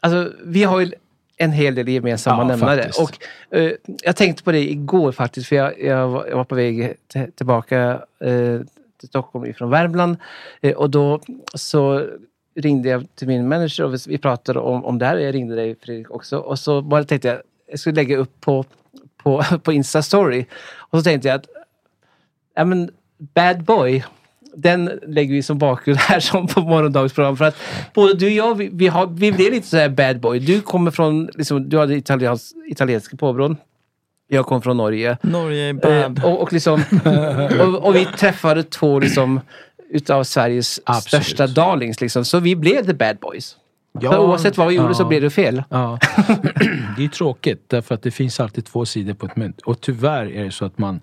Alltså 0.00 0.32
vi 0.44 0.62
har 0.64 0.80
ju 0.80 0.92
en 1.36 1.52
hel 1.52 1.74
del 1.74 1.88
gemensamma 1.88 2.42
Ja, 2.42 2.48
nämnare. 2.48 2.76
faktiskt. 2.82 3.00
Och 3.00 3.56
eh, 3.58 3.72
jag 4.02 4.16
tänkte 4.16 4.42
på 4.42 4.52
det 4.52 4.70
igår 4.70 5.12
faktiskt 5.12 5.48
för 5.48 5.56
jag, 5.56 5.80
jag, 5.82 6.08
var, 6.08 6.26
jag 6.26 6.36
var 6.36 6.44
på 6.44 6.54
väg 6.54 6.94
t- 7.12 7.30
tillbaka 7.36 8.02
eh, 8.20 8.60
till 9.00 9.08
Stockholm 9.08 9.44
ifrån 9.46 9.70
Värmland. 9.70 10.16
Eh, 10.60 10.72
och 10.76 10.90
då 10.90 11.20
så 11.54 12.06
ringde 12.54 12.88
jag 12.88 13.06
till 13.14 13.28
min 13.28 13.48
manager 13.48 13.84
och 13.84 13.94
vi, 14.06 14.18
pratade 14.18 14.58
om, 14.58 14.84
om 14.84 14.98
det 14.98 15.06
här. 15.06 15.16
Jag 15.16 15.34
ringde 15.34 15.54
dig 15.54 15.76
Fredrik 15.80 16.10
också. 16.10 16.38
Och 16.38 16.58
så 16.58 16.82
bara 16.82 17.04
tänkte 17.04 17.28
jag, 17.28 17.38
jag 17.70 17.78
skulle 17.78 17.94
lägga 17.94 18.16
upp 18.16 18.40
på, 18.40 18.64
på, 19.22 19.44
på 19.62 19.72
Insta-story. 19.72 20.44
Och 20.76 20.98
så 20.98 21.02
tänkte 21.02 21.28
jag 21.28 21.34
att, 21.34 21.46
ja 22.54 22.64
men 22.64 22.90
Bad 23.18 23.64
Boy 23.64 24.04
den 24.54 24.90
lägger 25.06 25.34
vi 25.34 25.42
som 25.42 25.58
bakgrund 25.58 25.98
här 25.98 26.20
som 26.30 26.46
på 26.46 26.60
morgondagens 26.60 27.12
program. 27.12 27.36
För 27.36 27.44
att 27.44 27.56
både 27.94 28.14
du 28.14 28.26
och 28.26 28.32
jag, 28.32 28.54
vi, 28.54 28.70
vi, 28.72 28.88
har, 28.88 29.06
vi 29.06 29.32
blev 29.32 29.52
lite 29.52 29.66
så 29.66 29.76
här 29.76 29.88
bad 29.88 30.20
boy. 30.20 30.38
Du 30.38 30.60
kommer 30.60 30.90
från, 30.90 31.30
liksom, 31.34 31.68
du 31.68 31.78
hade 31.78 31.94
italiens, 31.94 32.54
italienska 32.68 33.16
påbron. 33.16 33.56
Jag 34.28 34.46
kom 34.46 34.62
från 34.62 34.76
Norge. 34.76 35.18
Norge 35.22 35.68
är 35.68 35.72
bad. 35.72 36.18
Eh, 36.18 36.24
och, 36.24 36.42
och, 36.42 36.52
liksom, 36.52 36.82
och, 37.60 37.86
och 37.86 37.94
vi 37.94 38.04
träffade 38.04 38.62
två 38.62 38.98
liksom, 38.98 39.40
utav 39.92 40.24
Sveriges 40.24 40.80
Absolut. 40.84 41.24
största 41.24 41.46
darlings. 41.46 42.00
Liksom. 42.00 42.24
Så 42.24 42.40
vi 42.40 42.56
blev 42.56 42.86
the 42.86 42.94
bad 42.94 43.18
boys. 43.18 43.56
Ja, 44.00 44.12
så 44.12 44.18
oavsett 44.18 44.58
vad 44.58 44.68
vi 44.68 44.74
gjorde 44.74 44.94
så 44.94 45.02
ja. 45.02 45.08
blev 45.08 45.22
det 45.22 45.30
fel. 45.30 45.62
Ja. 45.68 45.98
det 46.96 47.04
är 47.04 47.08
tråkigt 47.08 47.64
därför 47.68 47.94
att 47.94 48.02
det 48.02 48.10
finns 48.10 48.40
alltid 48.40 48.64
två 48.64 48.86
sidor 48.86 49.14
på 49.14 49.26
ett 49.26 49.36
mynt. 49.36 49.60
Och 49.60 49.80
tyvärr 49.80 50.26
är 50.26 50.44
det 50.44 50.50
så 50.50 50.64
att 50.64 50.78
man 50.78 51.00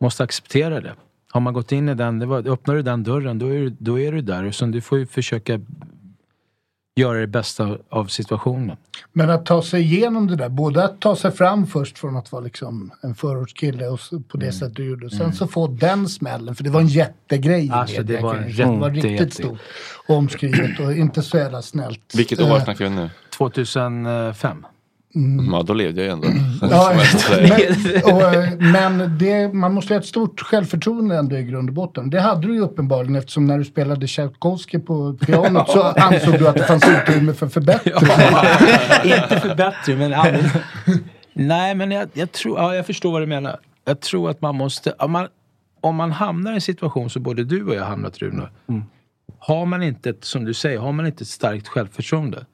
måste 0.00 0.24
acceptera 0.24 0.80
det. 0.80 0.94
Har 1.30 1.40
man 1.40 1.54
gått 1.54 1.72
in 1.72 1.88
i 1.88 1.94
den, 1.94 2.18
det 2.18 2.26
var, 2.26 2.48
öppnar 2.48 2.74
du 2.74 2.82
den 2.82 3.02
dörren 3.04 3.38
då 3.38 3.46
är, 3.46 3.58
du- 3.58 3.76
då 3.78 4.00
är 4.00 4.12
du 4.12 4.20
där. 4.20 4.50
Så 4.50 4.66
du 4.66 4.80
får 4.80 4.98
ju 4.98 5.06
försöka 5.06 5.60
göra 6.98 7.18
det 7.18 7.26
bästa 7.26 7.76
av 7.88 8.06
situationen. 8.06 8.76
Men 9.12 9.30
att 9.30 9.46
ta 9.46 9.62
sig 9.62 9.82
igenom 9.82 10.26
det 10.26 10.36
där, 10.36 10.48
både 10.48 10.84
att 10.84 11.00
ta 11.00 11.16
sig 11.16 11.30
fram 11.30 11.66
först 11.66 11.98
från 11.98 12.16
att 12.16 12.32
vara 12.32 12.42
liksom 12.42 12.90
en 13.02 13.14
förortskille 13.14 13.86
och 13.88 14.00
på 14.28 14.36
det 14.38 14.46
Mm. 14.46 14.52
sättet 14.52 14.76
du 14.76 14.84
gjorde. 14.84 15.10
Sen 15.10 15.32
så 15.32 15.46
få 15.46 15.66
den 15.66 16.08
smällen, 16.08 16.54
för 16.54 16.64
det 16.64 16.70
var 16.70 16.80
en 16.80 16.86
jättegrej 16.86 17.70
Alltså, 17.72 18.02
det 18.02 18.20
var 18.20 18.34
kring 18.34 18.56
det. 18.56 18.62
Det 18.64 18.78
var 18.78 18.90
jätte- 18.90 19.08
riktigt 19.08 19.20
jätte- 19.20 19.34
stort 19.34 19.58
omskrivet 20.08 20.80
och 20.80 20.92
inte 20.92 21.22
så 21.22 21.36
jävla 21.36 21.62
snällt. 21.62 22.14
Vilket 22.16 22.40
år 22.40 22.56
Eh, 22.56 22.64
snackar 22.64 22.84
vi 22.84 22.90
nu? 22.90 23.10
2005. 23.38 24.66
Ja, 25.52 25.62
då 25.62 25.74
levde 25.74 26.00
jag 26.00 26.06
ju 26.06 26.12
ändå. 26.12 26.28
Ja, 26.70 26.92
jag 26.92 27.06
säger. 27.06 28.04
men, 28.04 28.14
och, 28.14 28.22
eh, 28.22 28.52
men 28.58 29.18
det, 29.18 29.54
man 29.54 29.74
måste 29.74 29.94
ha 29.94 30.00
ett 30.00 30.06
stort 30.06 30.40
självförtroende 30.40 31.16
ändå 31.16 31.36
i 31.36 31.42
grund 31.42 31.68
och 31.68 31.74
botten. 31.74 32.10
Det 32.10 32.20
hade 32.20 32.46
du 32.46 32.54
ju 32.54 32.60
uppenbarligen 32.60 33.16
eftersom 33.16 33.46
när 33.46 33.58
du 33.58 33.64
spelade 33.64 34.06
Tchaikovsky 34.06 34.78
på 34.78 35.14
pianot 35.14 35.70
så 35.70 35.82
ansåg 35.82 36.38
du 36.38 36.48
att 36.48 36.56
det 36.56 36.64
fanns 36.64 36.84
utrymme 36.88 37.32
för 37.32 37.48
förbättring. 37.48 37.94
inte 39.04 39.40
förbättring, 39.40 39.98
men 39.98 40.14
aldrig. 40.14 40.44
Nej, 41.32 41.74
men 41.74 41.90
jag, 41.90 42.08
jag 42.12 42.32
tror, 42.32 42.58
ja, 42.58 42.74
jag 42.74 42.86
förstår 42.86 43.12
vad 43.12 43.22
du 43.22 43.26
menar. 43.26 43.58
Jag 43.84 44.00
tror 44.00 44.30
att 44.30 44.40
man 44.40 44.54
måste, 44.54 44.92
om 44.92 45.12
man, 45.12 45.28
om 45.80 45.96
man 45.96 46.12
hamnar 46.12 46.52
i 46.52 46.54
en 46.54 46.60
situation 46.60 47.10
som 47.10 47.22
både 47.22 47.44
du 47.44 47.64
och 47.64 47.74
jag 47.74 47.84
hamnat 47.84 48.18
Rune. 48.18 48.48
Har 49.38 49.66
man 49.66 49.82
inte, 49.82 50.10
ett, 50.10 50.24
som 50.24 50.44
du 50.44 50.54
säger, 50.54 50.78
har 50.78 50.92
man 50.92 51.06
inte 51.06 51.22
ett 51.22 51.28
starkt 51.28 51.68
självförtroende. 51.68 52.46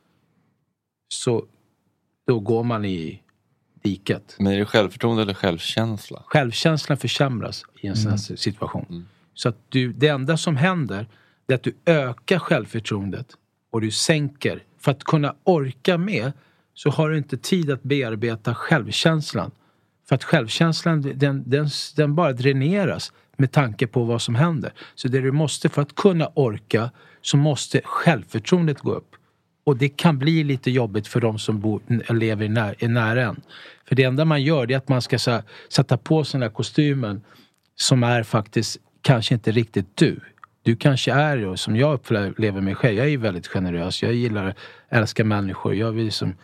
Så 1.08 1.44
då 2.26 2.40
går 2.40 2.64
man 2.64 2.84
i 2.84 3.22
diket. 3.82 4.36
Men 4.38 4.52
är 4.52 4.58
det 4.58 4.64
självförtroende 4.64 5.22
eller 5.22 5.34
självkänsla? 5.34 6.22
Självkänslan 6.26 6.98
försämras 6.98 7.64
i 7.80 7.86
en 7.86 7.96
sån 7.96 8.10
här 8.10 8.18
situation. 8.18 9.08
Så 9.34 9.48
att 9.48 9.56
du, 9.68 9.92
det 9.92 10.08
enda 10.08 10.36
som 10.36 10.56
händer 10.56 11.08
är 11.46 11.54
att 11.54 11.62
du 11.62 11.76
ökar 11.86 12.38
självförtroendet 12.38 13.26
och 13.70 13.80
du 13.80 13.90
sänker. 13.90 14.62
För 14.80 14.90
att 14.90 15.04
kunna 15.04 15.34
orka 15.44 15.98
med 15.98 16.32
så 16.74 16.90
har 16.90 17.10
du 17.10 17.18
inte 17.18 17.36
tid 17.36 17.70
att 17.70 17.82
bearbeta 17.82 18.54
självkänslan. 18.54 19.50
För 20.08 20.14
att 20.14 20.24
självkänslan 20.24 21.02
den, 21.02 21.42
den, 21.46 21.68
den 21.96 22.14
bara 22.14 22.32
dräneras 22.32 23.12
med 23.36 23.52
tanke 23.52 23.86
på 23.86 24.04
vad 24.04 24.22
som 24.22 24.34
händer. 24.34 24.72
Så 24.94 25.08
det 25.08 25.20
du 25.20 25.32
måste, 25.32 25.68
för 25.68 25.82
att 25.82 25.94
kunna 25.94 26.30
orka, 26.34 26.90
så 27.22 27.36
måste 27.36 27.80
självförtroendet 27.84 28.78
gå 28.78 28.92
upp. 28.92 29.13
Och 29.64 29.76
det 29.76 29.88
kan 29.88 30.18
bli 30.18 30.44
lite 30.44 30.70
jobbigt 30.70 31.06
för 31.06 31.20
de 31.20 31.38
som 31.38 31.60
bor, 31.60 31.82
lever 32.12 32.48
när, 32.48 32.88
nära 32.88 33.22
en. 33.22 33.40
För 33.88 33.94
det 33.94 34.02
enda 34.04 34.24
man 34.24 34.42
gör 34.42 34.66
det 34.66 34.74
är 34.74 34.78
att 34.78 34.88
man 34.88 35.02
ska 35.02 35.18
så 35.18 35.30
här, 35.30 35.42
sätta 35.68 35.96
på 35.96 36.24
sig 36.24 36.38
den 36.38 36.48
här 36.48 36.54
kostymen 36.54 37.22
som 37.76 38.02
är 38.02 38.22
faktiskt 38.22 38.76
kanske 39.02 39.34
inte 39.34 39.50
riktigt 39.50 39.96
du. 39.96 40.20
Du 40.62 40.76
kanske 40.76 41.12
är, 41.12 41.46
och 41.46 41.60
som 41.60 41.76
jag 41.76 41.94
upplever 41.94 42.60
mig 42.60 42.74
själv, 42.74 42.96
jag 42.96 43.06
är 43.06 43.10
ju 43.10 43.16
väldigt 43.16 43.46
generös. 43.46 44.02
Jag 44.02 44.14
gillar, 44.14 44.54
älskar 44.88 45.24
människor. 45.24 45.74
Jag 45.74 45.92
vill 45.92 46.04
liksom, 46.04 46.34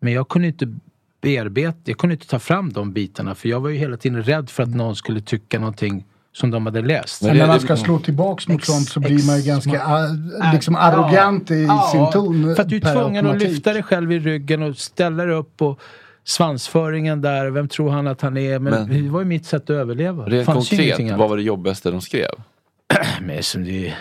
men 0.00 0.12
jag 0.12 0.28
kunde 0.28 0.48
inte 0.48 0.78
bearbeta, 1.20 1.78
jag 1.84 1.98
kunde 1.98 2.14
inte 2.14 2.28
ta 2.28 2.38
fram 2.38 2.72
de 2.72 2.92
bitarna 2.92 3.34
för 3.34 3.48
jag 3.48 3.60
var 3.60 3.70
ju 3.70 3.76
hela 3.76 3.96
tiden 3.96 4.22
rädd 4.22 4.50
för 4.50 4.62
att 4.62 4.68
någon 4.68 4.96
skulle 4.96 5.20
tycka 5.20 5.58
någonting 5.58 6.04
som 6.36 6.50
de 6.50 6.66
hade 6.66 6.82
läst. 6.82 7.22
Men 7.22 7.36
när 7.36 7.46
man 7.46 7.60
ska 7.60 7.76
slå 7.76 7.98
tillbaks 7.98 8.48
mot 8.48 8.64
sånt 8.64 8.88
så 8.88 9.00
blir 9.00 9.26
man 9.26 9.40
ju 9.40 9.46
ganska 9.46 9.82
ah, 9.86 10.08
liksom 10.52 10.76
arrogant 10.76 11.50
i 11.50 11.64
Ja, 11.64 11.88
sin 11.92 12.10
ton. 12.10 12.54
För 12.56 12.62
att 12.62 12.68
du 12.68 12.76
är 12.76 12.80
tvungen 12.94 13.26
att 13.26 13.42
lyfta 13.42 13.72
dig 13.72 13.82
själv 13.82 14.12
i 14.12 14.18
ryggen 14.18 14.62
och 14.62 14.76
ställa 14.76 15.24
dig 15.24 15.34
upp 15.34 15.62
och 15.62 15.80
svansföringen 16.24 17.20
där, 17.20 17.50
vem 17.50 17.68
tror 17.68 17.90
han 17.90 18.06
att 18.06 18.20
han 18.20 18.36
är? 18.36 18.58
Men, 18.58 18.72
Men- 18.72 19.04
det 19.04 19.10
var 19.10 19.20
ju 19.20 19.26
mitt 19.26 19.46
sätt 19.46 19.62
att 19.62 19.70
överleva. 19.70 20.24
Rent 20.24 20.46
konkret, 20.46 21.00
annat. 21.00 21.18
vad 21.18 21.28
var 21.28 21.36
det 21.36 21.42
jobbigaste 21.42 21.90
de 21.90 22.00
skrev? 22.00 22.30
Men 23.20 23.42
som 23.42 23.64
det, 23.64 23.94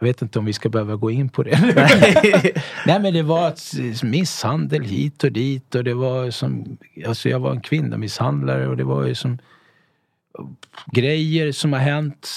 jag 0.00 0.06
vet 0.06 0.22
inte 0.22 0.38
om 0.38 0.44
vi 0.44 0.52
ska 0.52 0.68
behöva 0.68 0.96
gå 0.96 1.10
in 1.10 1.28
på 1.28 1.42
det. 1.42 1.58
Nej 2.86 3.00
men 3.00 3.14
det 3.14 3.22
var 3.22 4.04
misshandel 4.04 4.82
hit 4.82 5.24
och 5.24 5.32
dit 5.32 5.74
och 5.74 5.84
det 5.84 5.94
var 5.94 6.30
som, 6.30 6.78
alltså 7.06 7.28
jag 7.28 7.40
var 7.40 7.50
en 7.50 7.60
kvinnomisshandlare 7.60 8.68
och 8.68 8.76
det 8.76 8.84
var 8.84 9.06
ju 9.06 9.14
som 9.14 9.38
grejer 10.86 11.52
som 11.52 11.72
har 11.72 11.80
hänt. 11.80 12.28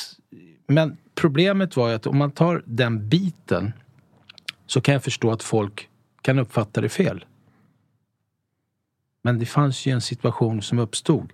Men 0.67 0.97
problemet 1.15 1.77
var 1.77 1.89
ju 1.89 1.95
att 1.95 2.07
om 2.07 2.17
man 2.17 2.31
tar 2.31 2.63
den 2.65 3.09
biten 3.09 3.73
så 4.65 4.81
kan 4.81 4.93
jag 4.93 5.03
förstå 5.03 5.31
att 5.31 5.43
folk 5.43 5.89
kan 6.21 6.39
uppfatta 6.39 6.81
det 6.81 6.89
fel. 6.89 7.25
Men 9.21 9.39
det 9.39 9.45
fanns 9.45 9.85
ju 9.85 9.91
en 9.91 10.01
situation 10.01 10.61
som 10.61 10.79
uppstod. 10.79 11.33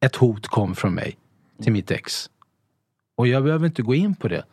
ett 0.00 0.16
hot 0.16 0.46
kom 0.46 0.74
från 0.74 0.94
mig 0.94 1.18
till 1.62 1.72
mitt 1.72 1.90
ex. 1.90 2.30
Och 3.16 3.26
jag 3.26 3.44
behöver 3.44 3.66
inte 3.66 3.82
gå 3.82 3.94
in 3.94 4.14
på 4.14 4.28
det. 4.28 4.44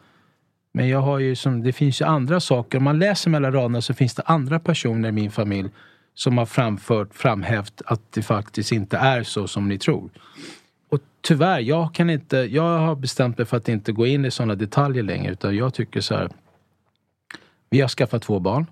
Men 0.71 0.87
jag 0.87 0.99
har 0.99 1.19
ju 1.19 1.35
som, 1.35 1.63
det 1.63 1.73
finns 1.73 2.01
ju 2.01 2.05
andra 2.05 2.39
saker. 2.39 2.77
Om 2.77 2.83
man 2.83 2.99
läser 2.99 3.29
mellan 3.29 3.53
raderna 3.53 3.81
så 3.81 3.93
finns 3.93 4.15
det 4.15 4.23
andra 4.25 4.59
personer 4.59 5.09
i 5.09 5.11
min 5.11 5.31
familj 5.31 5.69
som 6.13 6.37
har 6.37 6.45
framfört, 6.45 7.15
framhävt 7.15 7.81
att 7.85 8.11
det 8.11 8.21
faktiskt 8.21 8.71
inte 8.71 8.97
är 8.97 9.23
så 9.23 9.47
som 9.47 9.69
ni 9.69 9.79
tror. 9.79 10.09
Och 10.89 10.99
tyvärr, 11.21 11.59
jag 11.59 11.93
kan 11.93 12.09
inte, 12.09 12.37
jag 12.37 12.79
har 12.79 12.95
bestämt 12.95 13.37
mig 13.37 13.47
för 13.47 13.57
att 13.57 13.69
inte 13.69 13.91
gå 13.91 14.05
in 14.05 14.25
i 14.25 14.31
sådana 14.31 14.55
detaljer 14.55 15.03
längre 15.03 15.31
utan 15.31 15.55
jag 15.55 15.73
tycker 15.73 16.01
så 16.01 16.15
här. 16.15 16.29
Vi 17.69 17.81
har 17.81 17.87
skaffat 17.87 18.21
två 18.21 18.39
barn. 18.39 18.65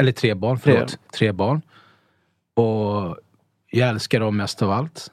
Eller 0.00 0.12
tre 0.12 0.34
barn, 0.34 0.58
förlåt. 0.58 0.98
Tre 1.14 1.32
barn. 1.32 1.62
Och 2.54 3.16
jag 3.70 3.88
älskar 3.88 4.20
dem 4.20 4.36
mest 4.36 4.62
av 4.62 4.70
allt. 4.70 5.12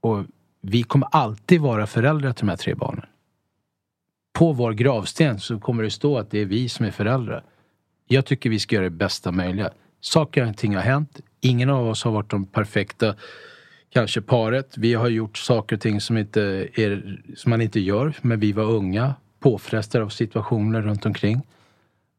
Och 0.00 0.24
vi 0.60 0.82
kommer 0.82 1.08
alltid 1.12 1.60
vara 1.60 1.86
föräldrar 1.86 2.32
till 2.32 2.46
de 2.46 2.50
här 2.50 2.56
tre 2.56 2.74
barnen. 2.74 3.06
På 4.32 4.52
vår 4.52 4.72
gravsten 4.72 5.40
så 5.40 5.58
kommer 5.58 5.82
det 5.82 5.90
stå 5.90 6.18
att 6.18 6.30
det 6.30 6.38
är 6.38 6.46
vi 6.46 6.68
som 6.68 6.86
är 6.86 6.90
föräldrar. 6.90 7.44
Jag 8.06 8.26
tycker 8.26 8.50
vi 8.50 8.58
ska 8.58 8.74
göra 8.74 8.84
det 8.84 8.90
bästa 8.90 9.32
möjliga. 9.32 9.70
Saker 10.00 10.48
och 10.48 10.56
ting 10.56 10.74
har 10.74 10.82
hänt. 10.82 11.20
Ingen 11.40 11.70
av 11.70 11.88
oss 11.88 12.04
har 12.04 12.10
varit 12.10 12.30
de 12.30 12.46
perfekta, 12.46 13.14
kanske 13.90 14.20
paret. 14.20 14.78
Vi 14.78 14.94
har 14.94 15.08
gjort 15.08 15.38
saker 15.38 15.76
och 15.76 15.82
ting 15.82 16.00
som, 16.00 16.16
inte 16.16 16.42
är, 16.74 17.20
som 17.36 17.50
man 17.50 17.60
inte 17.60 17.80
gör. 17.80 18.14
Men 18.22 18.40
vi 18.40 18.52
var 18.52 18.64
unga, 18.64 19.14
påfrestade 19.40 20.04
av 20.04 20.08
situationer 20.08 20.82
runt 20.82 21.06
omkring. 21.06 21.42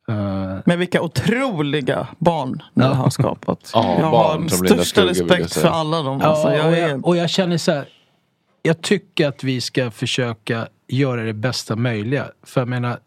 Eh, 0.10 0.58
Men 0.66 0.80
vilka 0.80 1.02
otroliga 1.02 2.08
barn 2.20 2.64
ni 2.74 2.84
Ja. 2.84 2.94
har 2.94 3.10
skapat. 3.10 3.72
Ja, 3.74 3.96
jag 4.00 4.06
har 4.06 4.38
Linda 4.40 4.50
största 4.50 5.06
respekt 5.06 5.54
för 5.54 5.68
alla 5.68 6.02
dem. 6.02 6.22
Alltså, 6.22 6.48
ja, 6.48 6.56
jag 6.56 6.66
och, 6.68 6.74
är... 6.74 6.88
jag, 6.90 7.06
och 7.08 7.18
jag 7.18 7.30
känner 7.30 7.58
så 7.58 7.72
här. 7.72 7.88
Jag 8.62 8.82
tycker 8.82 9.28
att 9.28 9.44
vi 9.44 9.62
ska 9.62 9.92
försöka 9.92 10.68
göra 10.88 11.24
det 11.24 11.34
bästa 11.34 11.76
möjliga. 11.76 12.32
För 12.44 12.62
jag 12.62 12.68
menar, 12.68 13.00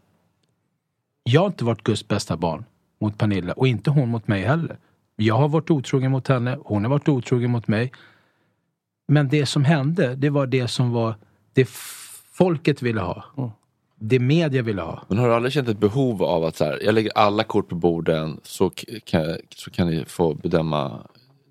jag 1.25 1.41
har 1.41 1.47
inte 1.47 1.65
varit 1.65 1.83
Guds 1.83 2.09
bästa 2.09 2.37
barn 2.37 2.65
mot 3.01 3.19
Pernilla 3.19 3.53
och 3.53 3.67
inte 3.69 3.91
hon 3.91 4.09
mot 4.09 4.29
mig 4.29 4.43
heller. 4.43 4.77
Jag 5.17 5.35
har 5.35 5.49
varit 5.49 5.71
otrogen 5.71 6.11
mot 6.11 6.29
henne, 6.29 6.59
hon 6.65 6.85
har 6.85 6.91
varit 6.91 7.09
otrogen 7.09 7.51
mot 7.51 7.69
mig. 7.69 7.93
Men 9.09 9.29
det 9.29 9.47
som 9.47 9.65
hände, 9.65 10.15
det 10.15 10.31
var 10.31 10.47
det 10.47 10.69
som 10.69 10.91
var 10.93 11.15
det 11.53 11.69
folket 12.33 12.83
ville 12.83 13.01
ha. 13.01 13.25
Det 14.05 14.19
media 14.19 14.63
ville 14.63 14.83
ha. 14.83 15.03
Men 15.09 15.19
har 15.19 15.29
du 15.29 15.35
aldrig 15.35 15.53
känt 15.53 15.69
ett 15.69 15.79
behov 15.79 16.23
av 16.23 16.45
att 16.45 16.57
så 16.57 16.65
här, 16.65 16.79
jag 16.85 16.95
lägger 16.95 17.13
alla 17.19 17.45
kort 17.45 17.69
på 17.69 17.75
borden 17.75 18.41
så 18.43 18.71
kan, 19.05 19.37
så 19.57 19.71
kan 19.71 19.87
ni 19.91 20.05
få 20.05 20.35
bedöma 20.35 20.99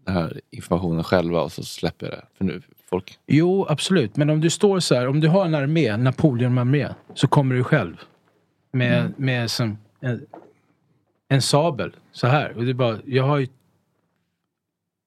den 0.06 0.16
här 0.16 0.42
informationen 0.52 1.04
själva 1.04 1.42
och 1.42 1.52
så 1.52 1.64
släpper 1.64 2.06
jag 2.06 2.16
det. 2.16 2.26
För 2.38 2.46
nu, 2.46 2.62
folk... 2.90 3.20
Jo, 3.28 3.66
absolut. 3.70 4.16
Men 4.18 4.30
om 4.30 4.42
du 4.42 4.50
står 4.50 4.80
så 4.80 4.96
här, 4.96 5.08
om 5.08 5.20
du 5.20 5.28
har 5.28 5.46
en 5.46 5.56
armé, 5.56 5.98
Napoleon-armé, 5.98 6.88
så 7.14 7.28
kommer 7.28 7.56
du 7.56 7.64
själv. 7.64 7.98
Med, 8.74 9.00
Mm. 9.00 9.14
med 9.18 9.52
som 9.52 9.78
en, 10.00 10.26
en 11.30 11.42
sabel, 11.42 11.96
så 12.12 12.28
här. 12.28 12.58
Och 12.58 12.66
det 12.66 12.74
bara, 12.74 12.98
jag 13.06 13.24
har 13.24 13.38
ju 13.38 13.48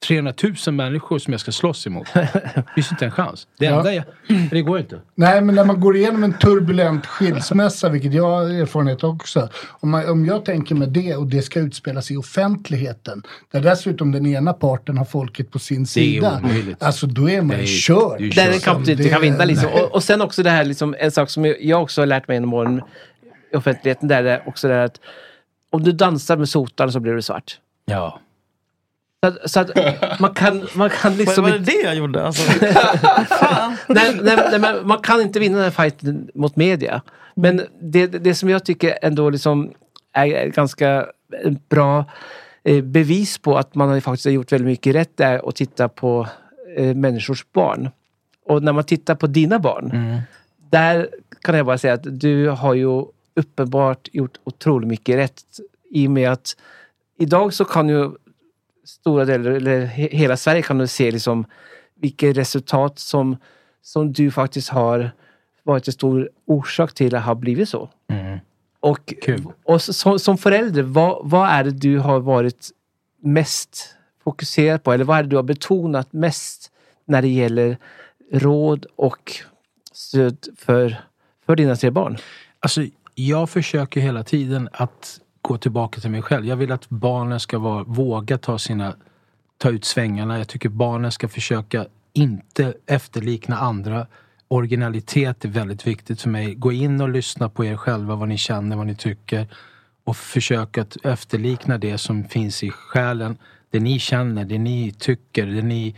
300 0.08 0.32
000 0.66 0.74
människor 0.74 1.18
som 1.18 1.32
jag 1.32 1.40
ska 1.40 1.52
slåss 1.52 1.86
emot. 1.86 2.06
Det 2.14 2.64
finns 2.74 2.90
inte 2.92 3.04
en 3.04 3.10
chans. 3.10 3.46
Det 3.58 3.64
Ja. 3.64 3.76
enda 3.78 3.94
jag, 3.94 4.04
det 4.50 4.62
går 4.62 4.78
inte. 4.78 5.00
Nej, 5.14 5.40
men 5.40 5.54
när 5.54 5.64
man 5.64 5.80
går 5.80 5.96
igenom 5.96 6.24
en 6.24 6.32
turbulent 6.32 7.06
skilsmässa, 7.06 7.88
vilket 7.88 8.14
jag 8.14 8.30
har 8.30 8.42
erfarenhet 8.42 9.04
också. 9.04 9.48
Om, 9.80 9.90
man, 9.90 10.08
om 10.08 10.26
jag 10.26 10.44
tänker 10.44 10.74
med 10.74 10.88
det 10.88 11.16
och 11.16 11.26
det 11.26 11.42
ska 11.42 11.60
utspelas 11.60 12.10
i 12.10 12.16
offentligheten, 12.16 13.22
där 13.52 13.60
dessutom 13.60 14.12
den 14.12 14.26
ena 14.26 14.52
parten 14.52 14.98
har 14.98 15.04
folket 15.04 15.50
på 15.50 15.58
sin 15.58 15.86
sida. 15.86 16.40
omöjligt. 16.44 16.82
Alltså 16.82 17.06
då 17.06 17.30
är 17.30 17.42
man 17.42 17.56
Det 17.56 17.62
är- 17.62 17.66
körd. 17.66 18.20
Där 18.34 18.48
är 18.48 18.84
du 18.84 18.92
inte 18.92 19.08
kan 19.08 19.20
vinna 19.20 19.44
liksom. 19.44 19.70
Nej. 19.74 19.82
Och, 19.82 19.94
och 19.94 20.02
sen 20.02 20.20
också 20.20 20.42
det 20.42 20.50
här 20.50 20.64
liksom, 20.64 20.94
en 20.98 21.10
sak 21.10 21.30
som 21.30 21.54
jag 21.60 21.82
också 21.82 22.00
har 22.00 22.06
lärt 22.06 22.28
mig 22.28 22.36
genom 22.36 22.54
åren 22.54 22.82
i 23.52 23.56
offentligheten, 23.56 24.08
där 24.08 24.24
är 24.24 24.48
också 24.48 24.68
det 24.68 24.74
här 24.74 24.84
att 24.84 25.00
om 25.70 25.82
du 25.84 25.92
dansar 25.92 26.36
med 26.36 26.48
sotarna 26.48 26.92
så 26.92 27.00
blir 27.00 27.12
du 27.12 27.22
svart. 27.22 27.58
Ja. 27.86 28.20
Så 29.24 29.28
att, 29.28 29.50
så 29.50 29.60
att 29.60 29.70
man 30.20 30.34
kan, 30.34 30.66
man 30.74 30.90
kan 30.90 31.16
liksom 31.16 31.44
Var, 31.44 31.50
var 31.50 31.58
det 31.58 31.60
inte- 31.60 31.72
det 31.72 31.82
jag 31.82 31.94
gjorde? 31.96 32.26
Alltså, 32.26 32.42
nej, 33.88 34.18
nej, 34.22 34.36
nej, 34.50 34.58
men 34.60 34.86
man 34.86 34.98
kan 34.98 35.20
inte 35.20 35.40
vinna 35.40 35.54
den 35.56 35.64
här 35.64 35.70
fighten 35.70 36.28
mot 36.34 36.56
media. 36.56 37.02
Men 37.34 37.62
det, 37.80 38.06
det 38.06 38.34
som 38.34 38.48
jag 38.48 38.64
tycker 38.64 38.98
ändå 39.02 39.30
liksom 39.30 39.70
är 40.12 40.46
ganska 40.46 41.06
bra 41.68 42.04
eh, 42.64 42.84
bevis 42.84 43.38
på 43.38 43.58
att 43.58 43.74
man 43.74 43.88
har 43.88 44.00
faktiskt 44.00 44.26
gjort 44.26 44.52
väldigt 44.52 44.66
mycket 44.66 44.94
rätt 44.94 45.20
är 45.20 45.48
att 45.48 45.56
titta 45.56 45.88
på 45.88 46.26
eh, 46.76 46.94
människors 46.94 47.44
barn. 47.52 47.88
Och 48.46 48.62
när 48.62 48.72
man 48.72 48.84
tittar 48.84 49.14
på 49.14 49.26
dina 49.26 49.58
barn, 49.58 50.20
där 50.70 51.08
kan 51.42 51.56
jag 51.56 51.66
bara 51.66 51.78
säga 51.78 51.94
att 51.94 52.20
du 52.20 52.48
har 52.48 52.74
ju 52.74 53.04
uppenbart 53.36 54.08
gjort 54.12 54.38
otroligt 54.44 54.88
mycket 54.88 55.16
rätt 55.16 55.42
i 55.90 56.06
och 56.06 56.10
med 56.10 56.30
att 56.32 56.56
idag 57.18 57.52
så 57.52 57.64
kan 57.64 57.88
ju 57.88 58.10
stora 58.84 59.24
delar, 59.24 59.50
eller 59.50 59.86
he- 59.86 60.10
hela 60.16 60.36
Sverige 60.36 60.62
kan 60.62 60.78
du 60.78 60.86
se 60.86 61.10
liksom 61.10 61.44
vilket 61.94 62.36
resultat 62.36 62.98
som, 62.98 63.36
som 63.82 64.12
du 64.12 64.30
faktiskt 64.30 64.68
har 64.68 65.10
varit 65.62 65.86
en 65.88 65.92
stor 65.92 66.30
orsak 66.46 66.94
till 66.94 67.14
att 67.14 67.24
ha 67.24 67.34
blivit 67.34 67.68
så. 67.68 67.90
Och, 68.80 69.14
och 69.64 69.82
så, 69.82 69.92
som, 69.92 70.18
som 70.18 70.38
förälder, 70.38 70.82
vad, 70.82 71.20
vad 71.22 71.48
är 71.48 71.64
det 71.64 71.70
du 71.70 71.98
har 71.98 72.20
varit 72.20 72.70
mest 73.22 73.96
fokuserad 74.24 74.82
på? 74.82 74.92
Eller 74.92 75.04
vad 75.04 75.18
är 75.18 75.22
det 75.22 75.28
du 75.28 75.36
har 75.36 75.42
betonat 75.42 76.12
mest 76.12 76.70
när 77.04 77.22
det 77.22 77.28
gäller 77.28 77.78
råd 78.32 78.86
och 78.96 79.32
stöd 79.92 80.36
för, 80.56 80.96
för 81.46 81.56
dina 81.56 81.76
tre 81.76 81.90
barn? 81.90 82.16
Alltså, 82.60 82.84
jag 83.14 83.50
försöker 83.50 84.00
hela 84.00 84.24
tiden 84.24 84.68
att 84.72 85.20
gå 85.48 85.58
tillbaka 85.58 86.00
till 86.00 86.10
mig 86.10 86.22
själv. 86.22 86.46
Jag 86.46 86.56
vill 86.56 86.72
att 86.72 86.88
barnen 86.88 87.40
ska 87.40 87.58
vara, 87.58 87.84
våga 87.84 88.38
ta 88.38 88.58
sina 88.58 88.96
ta 89.58 89.70
ut 89.70 89.84
svängarna. 89.84 90.38
Jag 90.38 90.48
tycker 90.48 90.68
barnen 90.68 91.12
ska 91.12 91.28
försöka 91.28 91.86
inte 92.12 92.74
efterlikna 92.86 93.56
andra. 93.56 94.06
Originalitet 94.48 95.44
är 95.44 95.48
väldigt 95.48 95.86
viktigt 95.86 96.20
för 96.20 96.28
mig. 96.28 96.54
Gå 96.54 96.72
in 96.72 97.00
och 97.00 97.08
lyssna 97.08 97.48
på 97.48 97.64
er 97.64 97.76
själva, 97.76 98.14
vad 98.14 98.28
ni 98.28 98.38
känner, 98.38 98.76
vad 98.76 98.86
ni 98.86 98.94
tycker. 98.94 99.48
Och 100.04 100.16
försök 100.16 100.78
att 100.78 100.96
efterlikna 101.04 101.78
det 101.78 101.98
som 101.98 102.24
finns 102.24 102.62
i 102.62 102.70
själen. 102.70 103.36
Det 103.70 103.80
ni 103.80 103.98
känner, 103.98 104.44
det 104.44 104.58
ni 104.58 104.92
tycker, 104.98 105.46
det 105.46 105.62
ni 105.62 105.94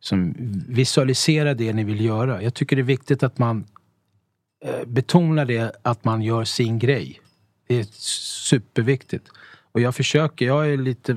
som 0.00 0.34
visualiserar 0.68 1.54
det 1.54 1.72
ni 1.72 1.84
vill 1.84 2.04
göra. 2.04 2.42
Jag 2.42 2.54
tycker 2.54 2.76
det 2.76 2.82
är 2.82 2.84
viktigt 2.84 3.22
att 3.22 3.38
man 3.38 3.66
eh, 4.64 4.86
betonar 4.86 5.44
det 5.44 5.76
att 5.82 6.04
man 6.04 6.22
gör 6.22 6.44
sin 6.44 6.78
grej. 6.78 7.20
Det 7.70 7.78
är 7.80 7.86
superviktigt. 7.92 9.28
Och 9.72 9.80
jag 9.80 9.94
försöker, 9.94 10.46
jag 10.46 10.72
är 10.72 10.76
lite, 10.76 11.16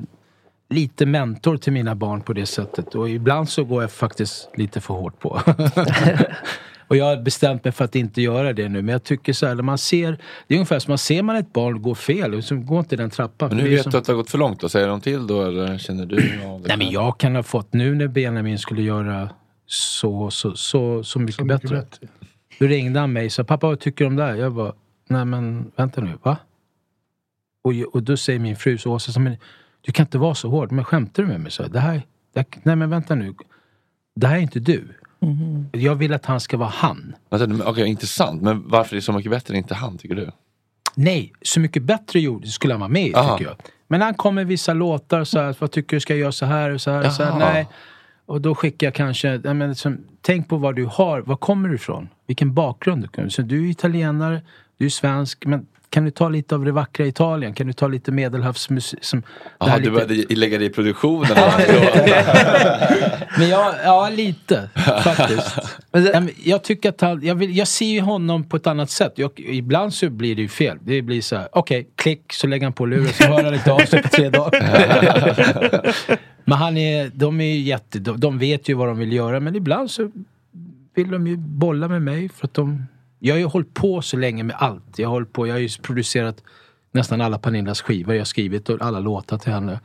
lite 0.70 1.06
mentor 1.06 1.56
till 1.56 1.72
mina 1.72 1.94
barn 1.94 2.20
på 2.20 2.32
det 2.32 2.46
sättet. 2.46 2.94
Och 2.94 3.10
ibland 3.10 3.48
så 3.48 3.64
går 3.64 3.82
jag 3.82 3.92
faktiskt 3.92 4.48
lite 4.56 4.80
för 4.80 4.94
hårt 4.94 5.18
på. 5.20 5.28
och 6.88 6.96
jag 6.96 7.04
har 7.04 7.22
bestämt 7.22 7.64
mig 7.64 7.72
för 7.72 7.84
att 7.84 7.96
inte 7.96 8.22
göra 8.22 8.52
det 8.52 8.68
nu. 8.68 8.82
Men 8.82 8.92
jag 8.92 9.04
tycker 9.04 9.32
så 9.32 9.46
här, 9.46 9.54
när 9.54 9.62
man 9.62 9.78
ser, 9.78 10.18
det 10.46 10.54
är 10.54 10.58
ungefär 10.58 10.78
som 10.78 10.90
man 10.90 10.98
ser 10.98 11.22
man 11.22 11.36
ett 11.36 11.52
barn 11.52 11.82
gå 11.82 11.94
fel, 11.94 12.42
så 12.42 12.56
går 12.56 12.78
inte 12.78 12.96
den 12.96 13.10
trappan. 13.10 13.48
Men 13.56 13.66
är 13.66 13.70
vet 13.70 13.82
som- 13.82 13.92
du 13.92 13.98
att 13.98 14.04
det 14.04 14.12
har 14.12 14.16
gått 14.16 14.30
för 14.30 14.38
långt 14.38 14.60
då? 14.60 14.68
Säger 14.68 14.88
de 14.88 15.00
till 15.00 15.26
då 15.26 15.42
eller 15.42 15.78
känner 15.78 16.06
du 16.06 16.16
av 16.46 16.62
det? 16.62 16.68
Nej 16.68 16.76
men 16.76 16.90
jag 16.90 17.18
kan 17.20 17.34
ha 17.36 17.42
fått, 17.42 17.72
nu 17.72 17.94
när 17.94 18.08
Benjamin 18.08 18.58
skulle 18.58 18.82
göra 18.82 19.30
så, 19.66 20.30
så, 20.30 20.56
så, 20.56 21.04
så 21.04 21.18
mycket, 21.18 21.46
bättre. 21.46 21.84
Då 22.58 22.66
ringde 22.66 23.00
han 23.00 23.12
mig 23.12 23.26
och 23.26 23.32
sa, 23.32 23.44
pappa 23.44 23.66
vad 23.66 23.80
tycker 23.80 24.04
du 24.04 24.08
om 24.08 24.16
det 24.16 24.22
här? 24.24 24.34
Jag 24.34 24.52
bara, 24.52 24.72
nej 25.08 25.24
men 25.24 25.72
vänta 25.76 26.00
nu, 26.00 26.18
va? 26.22 26.36
Och, 27.62 27.72
och 27.92 28.02
då 28.02 28.16
säger 28.16 28.38
min 28.38 28.56
fru 28.56 28.78
så, 28.78 28.92
Åsa, 28.92 29.12
så, 29.12 29.20
men 29.20 29.36
du 29.80 29.92
kan 29.92 30.06
inte 30.06 30.18
vara 30.18 30.34
så 30.34 30.50
hård. 30.50 30.72
Men 30.72 30.84
skämtar 30.84 31.22
du 31.22 31.28
med 31.28 31.40
mig? 31.40 31.52
Så, 31.52 31.66
det 31.66 31.80
här, 31.80 32.02
det 32.32 32.40
här, 32.40 32.46
nej 32.62 32.76
men 32.76 32.90
vänta 32.90 33.14
nu. 33.14 33.34
Det 34.16 34.26
här 34.26 34.36
är 34.36 34.40
inte 34.40 34.60
du. 34.60 34.88
Jag 35.72 35.94
vill 35.94 36.12
att 36.12 36.26
han 36.26 36.40
ska 36.40 36.56
vara 36.56 36.68
han. 36.68 37.14
Men, 37.30 37.62
Okej, 37.62 37.88
intressant. 37.88 38.42
Men 38.42 38.68
varför 38.68 38.96
är 38.96 38.96
det 38.96 39.02
så 39.02 39.12
mycket 39.12 39.30
bättre 39.30 39.56
inte 39.56 39.74
han, 39.74 39.98
tycker 39.98 40.14
du? 40.14 40.30
Nej, 40.94 41.32
Så 41.42 41.60
mycket 41.60 41.82
bättre 41.82 42.20
gjorde 42.20 42.46
skulle 42.46 42.72
han 42.74 42.80
vara 42.80 42.88
med 42.90 43.06
i, 43.06 43.14
Aha. 43.14 43.38
tycker 43.38 43.50
jag. 43.50 43.60
Men 43.88 44.00
han 44.00 44.14
kommer 44.14 44.34
med 44.42 44.46
vissa 44.46 44.74
låtar 44.74 45.24
så 45.24 45.38
här, 45.38 45.56
vad 45.58 45.70
tycker 45.70 45.96
du 45.96 46.00
ska 46.00 46.12
jag 46.12 46.20
göra 46.20 46.32
så 46.32 46.46
här 46.46 46.70
och 46.70 46.80
så 46.80 46.90
här 46.90 47.06
och 47.06 47.12
så 47.12 47.22
här? 47.24 47.38
Nej. 47.38 47.68
Och 48.26 48.40
då 48.40 48.54
skickar 48.54 48.86
jag 48.86 48.94
kanske, 48.94 49.38
men 49.38 49.68
liksom, 49.68 49.98
tänk 50.20 50.48
på 50.48 50.56
vad 50.56 50.76
du 50.76 50.84
har, 50.84 51.20
var 51.20 51.36
kommer 51.36 51.68
du 51.68 51.74
ifrån? 51.74 52.08
Vilken 52.26 52.54
bakgrund 52.54 53.02
du 53.02 53.08
kommer. 53.08 53.28
Så 53.28 53.42
du 53.42 53.66
är 53.66 53.70
italienare, 53.70 54.42
du 54.78 54.84
är 54.84 54.88
svensk, 54.90 55.46
men 55.46 55.66
kan 55.90 56.04
du 56.04 56.10
ta 56.10 56.28
lite 56.28 56.54
av 56.54 56.64
det 56.64 56.72
vackra 56.72 57.06
Italien? 57.06 57.54
Kan 57.54 57.66
du 57.66 57.72
ta 57.72 57.88
lite 57.88 58.12
medelhavsmusik? 58.12 58.98
Jaha, 59.58 59.78
du 59.78 59.90
lite- 59.90 59.90
började 59.90 60.34
lägga 60.34 60.58
det 60.58 60.64
i 60.64 60.70
produktionen? 60.70 61.30
Men 63.38 63.48
jag, 63.48 63.74
ja 63.84 64.10
lite 64.10 64.68
faktiskt. 65.04 65.56
Men 65.92 66.30
Jag 66.44 66.62
tycker 66.62 66.88
att 66.88 67.00
han, 67.00 67.22
jag, 67.22 67.34
vill, 67.34 67.56
jag 67.56 67.68
ser 67.68 67.86
ju 67.86 68.00
honom 68.00 68.44
på 68.44 68.56
ett 68.56 68.66
annat 68.66 68.90
sätt. 68.90 69.12
Jag, 69.16 69.30
ibland 69.36 69.94
så 69.94 70.10
blir 70.10 70.36
det 70.36 70.42
ju 70.42 70.48
fel. 70.48 70.78
Det 70.80 71.02
blir 71.02 71.20
så 71.20 71.36
här, 71.36 71.48
okej, 71.52 71.88
klick, 71.96 72.32
så 72.32 72.46
lägger 72.46 72.66
han 72.66 72.72
på 72.72 72.86
luren 72.86 73.12
så 73.12 73.24
hör 73.24 73.44
han 73.44 73.54
inte 73.54 73.72
av 73.72 73.78
sig 73.78 74.02
på 74.02 74.08
tre 74.08 74.30
dagar. 74.30 75.94
men 76.44 76.58
han 76.58 76.76
är, 76.76 77.10
de 77.14 77.40
är 77.40 77.54
ju 77.54 77.60
jätte, 77.60 77.98
de, 77.98 78.20
de 78.20 78.38
vet 78.38 78.68
ju 78.68 78.74
vad 78.74 78.88
de 78.88 78.98
vill 78.98 79.12
göra 79.12 79.40
men 79.40 79.56
ibland 79.56 79.90
så 79.90 80.10
vill 80.94 81.10
de 81.10 81.26
ju 81.26 81.36
bolla 81.36 81.88
med 81.88 82.02
mig 82.02 82.28
för 82.28 82.46
att 82.46 82.54
de, 82.54 82.86
jag 83.18 83.34
har 83.34 83.38
ju 83.38 83.44
hållit 83.44 83.74
på 83.74 84.02
så 84.02 84.16
länge 84.16 84.42
med 84.42 84.56
allt. 84.58 84.98
Jag 84.98 85.08
har 85.08 85.12
hållit 85.12 85.32
på, 85.32 85.46
jag 85.46 85.54
har 85.54 85.60
ju 85.60 85.68
producerat 85.82 86.42
nästan 86.92 87.20
alla 87.20 87.38
Pernillas 87.38 87.82
skivor. 87.82 88.14
Jag 88.14 88.20
har 88.20 88.24
skrivit 88.24 88.70
alla 88.70 89.00
låtar 89.00 89.38
till 89.38 89.52
henne. 89.52 89.80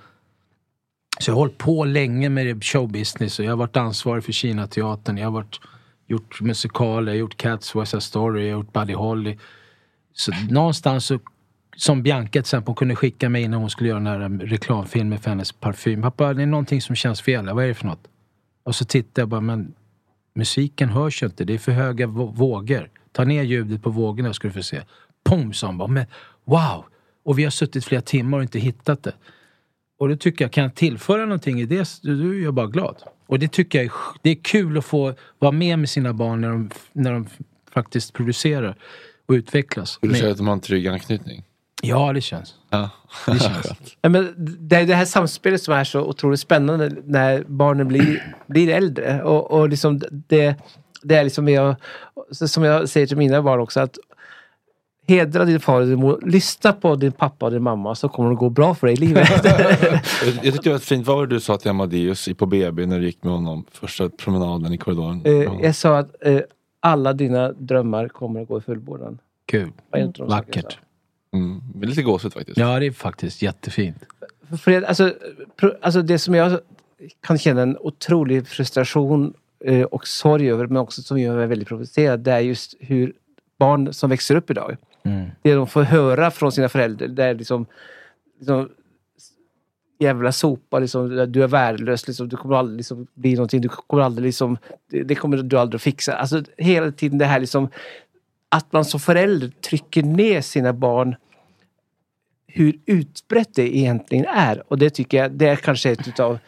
Så 1.20 1.30
jag 1.30 1.36
har 1.36 1.40
hållit 1.40 1.58
på 1.58 1.86
länge 1.86 2.30
med 2.30 2.64
showbusiness 2.64 3.40
och 3.40 3.46
jag 3.46 3.52
har 3.52 3.58
varit 3.58 3.78
ansvarig 3.78 4.24
för 4.24 4.32
Kina-teatern. 4.32 5.18
Jag 5.18 5.26
har 5.26 5.32
varit, 5.32 5.60
gjort 6.08 6.42
musikaler, 6.42 7.12
jag 7.12 7.16
har 7.16 7.20
gjort 7.20 7.38
Cats, 7.38 7.76
West 7.76 7.92
Side 7.92 8.04
Story, 8.04 8.48
jag 8.48 8.56
har 8.56 8.64
gjort 8.64 8.74
Buddy 8.74 8.94
Holly. 8.94 9.38
Så 10.14 10.32
någonstans 10.50 11.06
så, 11.06 11.20
som 11.76 12.04
Bianca 12.04 12.32
till 12.32 12.40
exempel, 12.40 12.68
hon 12.68 12.76
kunde 12.76 12.96
skicka 12.96 13.30
mig 13.30 13.44
innan 13.44 13.60
hon 13.60 13.70
skulle 13.70 13.90
göra 13.90 14.00
den 14.00 14.40
här 14.40 14.48
reklamfilmen 14.48 15.20
för 15.20 15.30
hennes 15.30 15.52
parfym. 15.52 16.02
Pappa, 16.02 16.34
det 16.34 16.42
är 16.42 16.48
någonting 16.48 16.82
som 16.82 16.96
känns 16.96 17.22
fel. 17.22 17.50
Vad 17.50 17.64
är 17.64 17.68
det 17.68 17.74
för 17.74 17.86
något? 17.86 18.08
Och 18.64 18.76
så 18.76 18.86
tittade 18.86 19.22
jag 19.22 19.30
bara, 19.30 19.42
men 19.42 19.74
musiken 20.36 20.90
hörs 20.90 21.24
ju 21.24 21.28
inte. 21.28 21.44
Det 21.44 21.54
är 21.54 21.58
för 21.58 21.72
höga 21.72 22.08
vågor. 22.08 22.90
Ta 23.12 23.24
ner 23.24 23.44
ljudet 23.44 23.84
på 23.84 23.90
vågorna 23.90 24.34
ska 24.34 24.48
du 24.48 24.54
få 24.54 24.64
se. 24.64 24.82
Pum, 25.26 25.54
sa 25.54 25.68
hon 25.68 25.78
bara. 25.78 25.88
Men 25.88 26.06
wow! 26.46 26.86
Och 27.24 27.40
vi 27.40 27.44
har 27.44 27.52
suttit 27.52 27.86
flera 27.86 28.02
timmar 28.02 28.38
och 28.38 28.44
inte 28.44 28.60
hittat 28.60 29.04
det. 29.04 29.14
Och 30.00 30.10
då 30.10 30.16
tycker 30.16 30.46
jag, 30.46 30.52
kan 30.52 30.64
jag 30.64 30.76
tillföra 30.76 31.22
någonting 31.22 31.62
i 31.62 31.66
det, 31.66 32.02
då 32.02 32.12
är 32.12 32.44
jag 32.44 32.54
bara 32.54 32.68
glad. 32.68 32.96
Och 33.28 33.40
det 33.40 33.52
tycker 33.52 33.80
jag 33.80 33.86
är, 33.86 33.92
det 34.22 34.30
är 34.30 34.36
kul 34.36 34.78
att 34.78 34.86
få 34.86 35.14
vara 35.40 35.52
med 35.52 35.80
med 35.80 35.90
sina 35.90 36.14
barn 36.14 36.42
när 36.42 36.50
de, 36.50 36.70
när 36.94 37.12
de 37.12 37.28
faktiskt 37.72 38.14
producerar 38.14 38.76
och 39.26 39.34
utvecklas. 39.34 39.90
Skulle 39.90 40.14
du 40.14 40.20
säga 40.20 40.32
att 40.32 40.38
de 40.38 40.48
har 40.48 40.54
en 40.54 40.60
trygg 40.60 40.88
anknytning? 40.88 41.44
Ja, 41.82 42.14
det 42.14 42.22
känns. 42.22 42.56
Ja. 42.70 42.90
Det 43.26 43.40
känns. 43.40 43.68
Ja, 44.02 44.10
men 44.10 44.36
det 44.60 44.96
här 44.96 45.06
samspelet 45.06 45.64
som 45.64 45.74
är 45.74 45.84
så 45.84 46.02
otroligt 46.02 46.40
spännande 46.40 46.92
när 47.06 47.44
barnen 47.48 47.88
blir, 47.88 48.36
blir 48.48 48.70
äldre. 48.70 49.24
Och, 49.24 49.52
och 49.52 49.70
liksom 49.70 50.02
det, 50.28 50.56
det 51.04 51.16
är 51.16 51.24
liksom 51.24 51.48
jag, 51.48 51.76
som 52.32 52.64
jag 52.64 52.90
säger 52.90 53.08
till 53.08 53.18
mina 53.18 53.42
barn 53.42 53.60
också 53.60 53.80
att 53.80 53.98
hedra 55.08 55.46
din 55.46 55.60
far 55.60 55.82
och 55.82 55.88
din 55.88 56.00
mor. 56.00 56.20
Lyssna 56.26 56.74
på 56.74 56.96
din 56.96 57.12
pappa 57.12 57.46
och 57.46 57.52
din 57.52 57.64
mamma 57.64 57.96
så 57.96 58.10
kommer 58.10 58.30
det 58.30 58.36
gå 58.36 58.50
bra 58.50 58.76
för 58.76 58.88
dig 58.88 58.94
i 58.94 59.00
livet. 59.00 59.30
Jag, 59.44 60.44
tyckte 60.44 60.60
det 60.64 60.70
var 60.72 60.78
fint, 60.80 61.08
vad 61.08 61.18
var 61.18 61.28
det 61.28 61.36
du 61.36 61.40
sa 61.40 61.58
till 61.58 61.70
Amadeus 61.70 62.28
i- 62.28 62.34
på 62.34 62.46
BB 62.46 62.86
när 62.86 63.00
du 63.00 63.06
gick 63.06 63.24
med 63.24 63.34
honom 63.34 63.66
första 63.72 64.10
promenaden 64.10 64.74
i 64.74 64.78
korridoren? 64.78 65.22
Eh, 65.26 65.34
jag 65.62 65.76
sa 65.76 65.98
att 65.98 66.16
eh, 66.22 66.40
alla 66.80 67.14
dina 67.14 67.52
drömmar 67.52 68.08
kommer 68.08 68.42
att 68.42 68.48
gå 68.48 68.58
i 68.58 68.62
fullbordan. 68.62 69.20
Kul. 69.46 69.72
Vackert. 70.20 70.78
Mm, 71.34 71.62
det 71.76 71.86
är 71.86 71.90
lite 71.90 72.02
gåshud 72.04 72.34
faktiskt. 72.34 72.58
Ja, 72.58 72.80
det 72.80 72.86
är 72.86 72.92
faktiskt 72.92 73.42
jättefint. 73.42 73.98
För- 74.62 74.82
alltså, 74.82 75.14
alltså 75.82 76.02
det 76.02 76.20
som 76.20 76.34
jag 76.36 76.60
kan 77.22 77.38
känna 77.38 77.62
en 77.62 77.78
otrolig 77.80 78.48
frustration 78.48 79.34
och 79.90 80.08
sorg 80.08 80.52
över, 80.52 80.68
men 80.68 80.78
också 80.78 81.02
som 81.02 81.20
gör 81.20 81.36
mig 81.36 81.48
väldigt 81.48 81.68
provocerad, 81.68 82.20
det 82.20 82.32
är 82.32 82.40
just 82.40 82.76
hur 82.80 83.14
barn 83.60 83.94
som 83.94 84.10
växer 84.10 84.36
upp 84.36 84.50
idag, 84.52 84.78
Mm. 85.04 85.30
det 85.42 85.54
de 85.54 85.68
får 85.68 85.84
höra 85.84 86.32
från 86.32 86.52
sina 86.52 86.70
föräldrar, 86.70 87.08
det 87.08 87.24
är 87.24 87.34
liksom, 87.36 87.66
liksom 88.40 88.70
jävla 90.00 90.32
sopa, 90.32 90.80
liksom, 90.80 91.32
du 91.32 91.44
är 91.44 91.48
värdelös, 91.48 92.08
liksom, 92.08 92.30
du 92.30 92.38
kommer 92.38 92.56
aldrig 92.56 92.78
liksom, 92.78 93.08
bli 93.14 93.36
någonting, 93.36 93.62
du 93.62 93.70
kommer 93.70 94.04
aldrig 94.04 94.26
liksom, 94.26 94.58
det, 94.90 95.04
det 95.04 95.16
kommer 95.16 95.38
du 95.38 95.58
aldrig 95.60 95.78
att 95.78 95.82
fixa. 95.82 96.14
Alltså 96.14 96.44
hela 96.58 96.92
tiden 96.92 97.18
det 97.18 97.26
här 97.26 97.40
liksom, 97.40 97.70
att 98.50 98.74
man 98.74 98.86
som 98.86 99.00
förälder 99.00 99.48
trycker 99.48 100.04
ner 100.04 100.42
sina 100.42 100.74
barn 100.74 101.16
hur 102.48 102.80
utbrett 102.86 103.56
det 103.56 103.78
egentligen 103.78 104.26
är. 104.26 104.64
Och 104.68 104.78
det 104.78 104.90
tycker 104.90 105.18
jag, 105.18 105.32
det 105.32 105.48
är 105.48 105.56
kanske 105.56 105.92
ett 105.92 106.20
av 106.20 106.34
de 106.34 106.40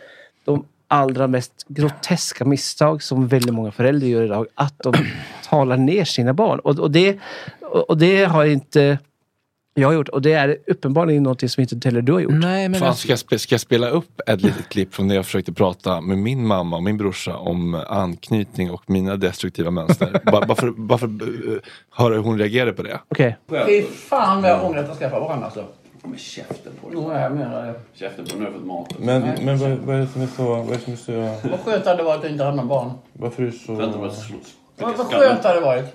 allra 0.92 1.28
mest 1.28 1.66
groteska 1.68 2.46
misstag 2.46 3.04
som 3.04 3.28
väldigt 3.28 3.54
många 3.54 3.72
föräldrar 3.72 4.08
gör 4.08 4.24
idag. 4.24 4.48
Att 4.56 4.76
de 4.84 4.94
talar 5.50 5.78
ner 5.78 6.06
sina 6.06 6.34
barn. 6.34 6.60
Och, 6.60 6.80
och, 6.80 6.92
det, 6.92 7.20
och 7.62 7.90
och 7.90 7.98
det 7.98 8.24
har 8.26 8.46
inte 8.46 8.98
jag 9.74 9.94
gjort. 9.94 10.10
Och 10.10 10.22
det 10.22 10.34
är 10.34 10.58
uppenbarligen 10.68 11.24
någonting 11.24 11.50
som 11.50 11.62
inte 11.62 11.88
heller 11.88 12.02
du 12.02 12.14
har 12.14 12.20
gjort. 12.20 12.34
Nej, 12.34 12.70
men 12.70 12.80
Fan, 12.80 12.90
alltså, 12.90 13.18
ska, 13.18 13.34
jag 13.34 13.40
ska 13.40 13.54
jag 13.54 13.62
spela 13.62 13.90
upp 13.90 14.22
ett 14.28 14.42
litet 14.42 14.70
klipp 14.70 14.94
från 14.94 15.08
när 15.08 15.16
jag 15.16 15.26
försökte 15.26 15.54
prata 15.54 16.02
med 16.02 16.18
min 16.18 16.48
mamma 16.48 16.76
och 16.76 16.84
min 16.84 16.98
brorsa 16.98 17.38
om 17.38 17.84
anknytning 17.88 18.72
och 18.72 18.90
mina 18.90 19.16
destruktiva 19.16 19.72
mönster? 19.72 20.22
bara, 20.32 20.46
bara 20.46 20.56
för, 20.56 20.72
bara 20.72 20.98
för 20.98 21.08
uh, 21.08 21.60
höra 21.92 22.14
hur 22.14 22.22
hon 22.22 22.38
reagerade 22.38 22.74
på 22.74 22.84
det. 22.84 23.00
Okej. 23.08 23.38
Fy 23.68 23.84
fan 23.84 24.42
vad 24.42 24.52
jag 24.52 24.66
ångrar 24.66 24.80
att 24.80 24.88
jag 24.88 24.98
skaffade 24.98 25.22
barn 25.22 25.44
alltså. 25.44 25.66
Med 26.04 26.20
käften 26.20 26.74
på 26.82 26.90
dig. 26.90 26.98
Jo, 27.02 27.14
jag 27.14 27.32
menar 27.32 27.66
det. 27.66 27.74
Käften 27.94 28.26
på 28.26 28.30
dig, 28.32 28.40
nu 28.40 28.46
har 28.46 28.52
du 28.52 28.58
fått 28.58 28.68
mat. 28.68 28.94
Men, 29.00 29.22
Nej. 29.22 29.38
men 29.46 29.58
vad, 29.58 29.70
vad 29.72 29.96
är 29.96 30.00
det 30.00 30.08
som 30.08 30.22
är 30.22 30.28
så... 30.28 30.44
Vad 30.46 30.70
är 30.70 30.74
det 30.74 30.80
som 30.80 30.94
är 30.94 30.98
så 30.98 31.48
Vad 31.50 31.60
skönt 31.60 31.86
hade 31.86 31.98
det 31.98 32.04
varit 32.04 32.26
att 32.26 32.32
inte 32.32 32.44
ha 32.44 32.64
barn. 32.66 32.92
varför 33.14 33.44
är 33.44 33.48
du 33.48 33.52
så... 33.52 33.78
Skönt 33.78 33.96
att 33.96 34.16
slåss. 34.16 34.56
Vad 34.78 34.98
vad 34.98 35.08
skönt 35.08 35.44
hade 35.44 35.60
det 35.60 35.66
varit. 35.66 35.86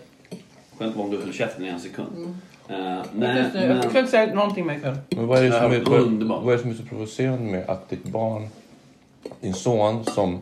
Skönt 0.79 0.97
om 0.97 1.11
du 1.11 1.19
höll 1.21 1.33
käften 1.33 1.65
i 1.65 1.69
en 1.69 1.81
sekund. 1.81 2.39
Eh, 2.69 2.77
Jag 2.79 3.05
nej, 3.13 3.39
Jag 3.39 3.53
kan 3.53 3.63
men... 3.93 3.97
inte 3.97 4.07
säga 4.11 4.35
någonting 4.35 4.67
mer 4.67 4.75
ikväll. 4.77 4.97
Men 5.09 5.27
vad 5.27 5.39
är, 5.39 5.43
det 5.43 5.53
som 5.61 5.73
är, 5.73 5.77
Ja, 5.77 5.83
vad, 5.91 6.01
underbart. 6.01 6.43
vad 6.45 6.53
är 6.53 6.57
det 6.57 6.63
som 6.63 6.71
är 6.71 6.75
så 6.75 6.83
provocerande 6.83 7.53
med 7.53 7.71
att 7.71 7.89
ditt 7.91 8.05
barn, 8.05 8.49
din 9.41 9.55
son 9.55 10.05
som 10.05 10.41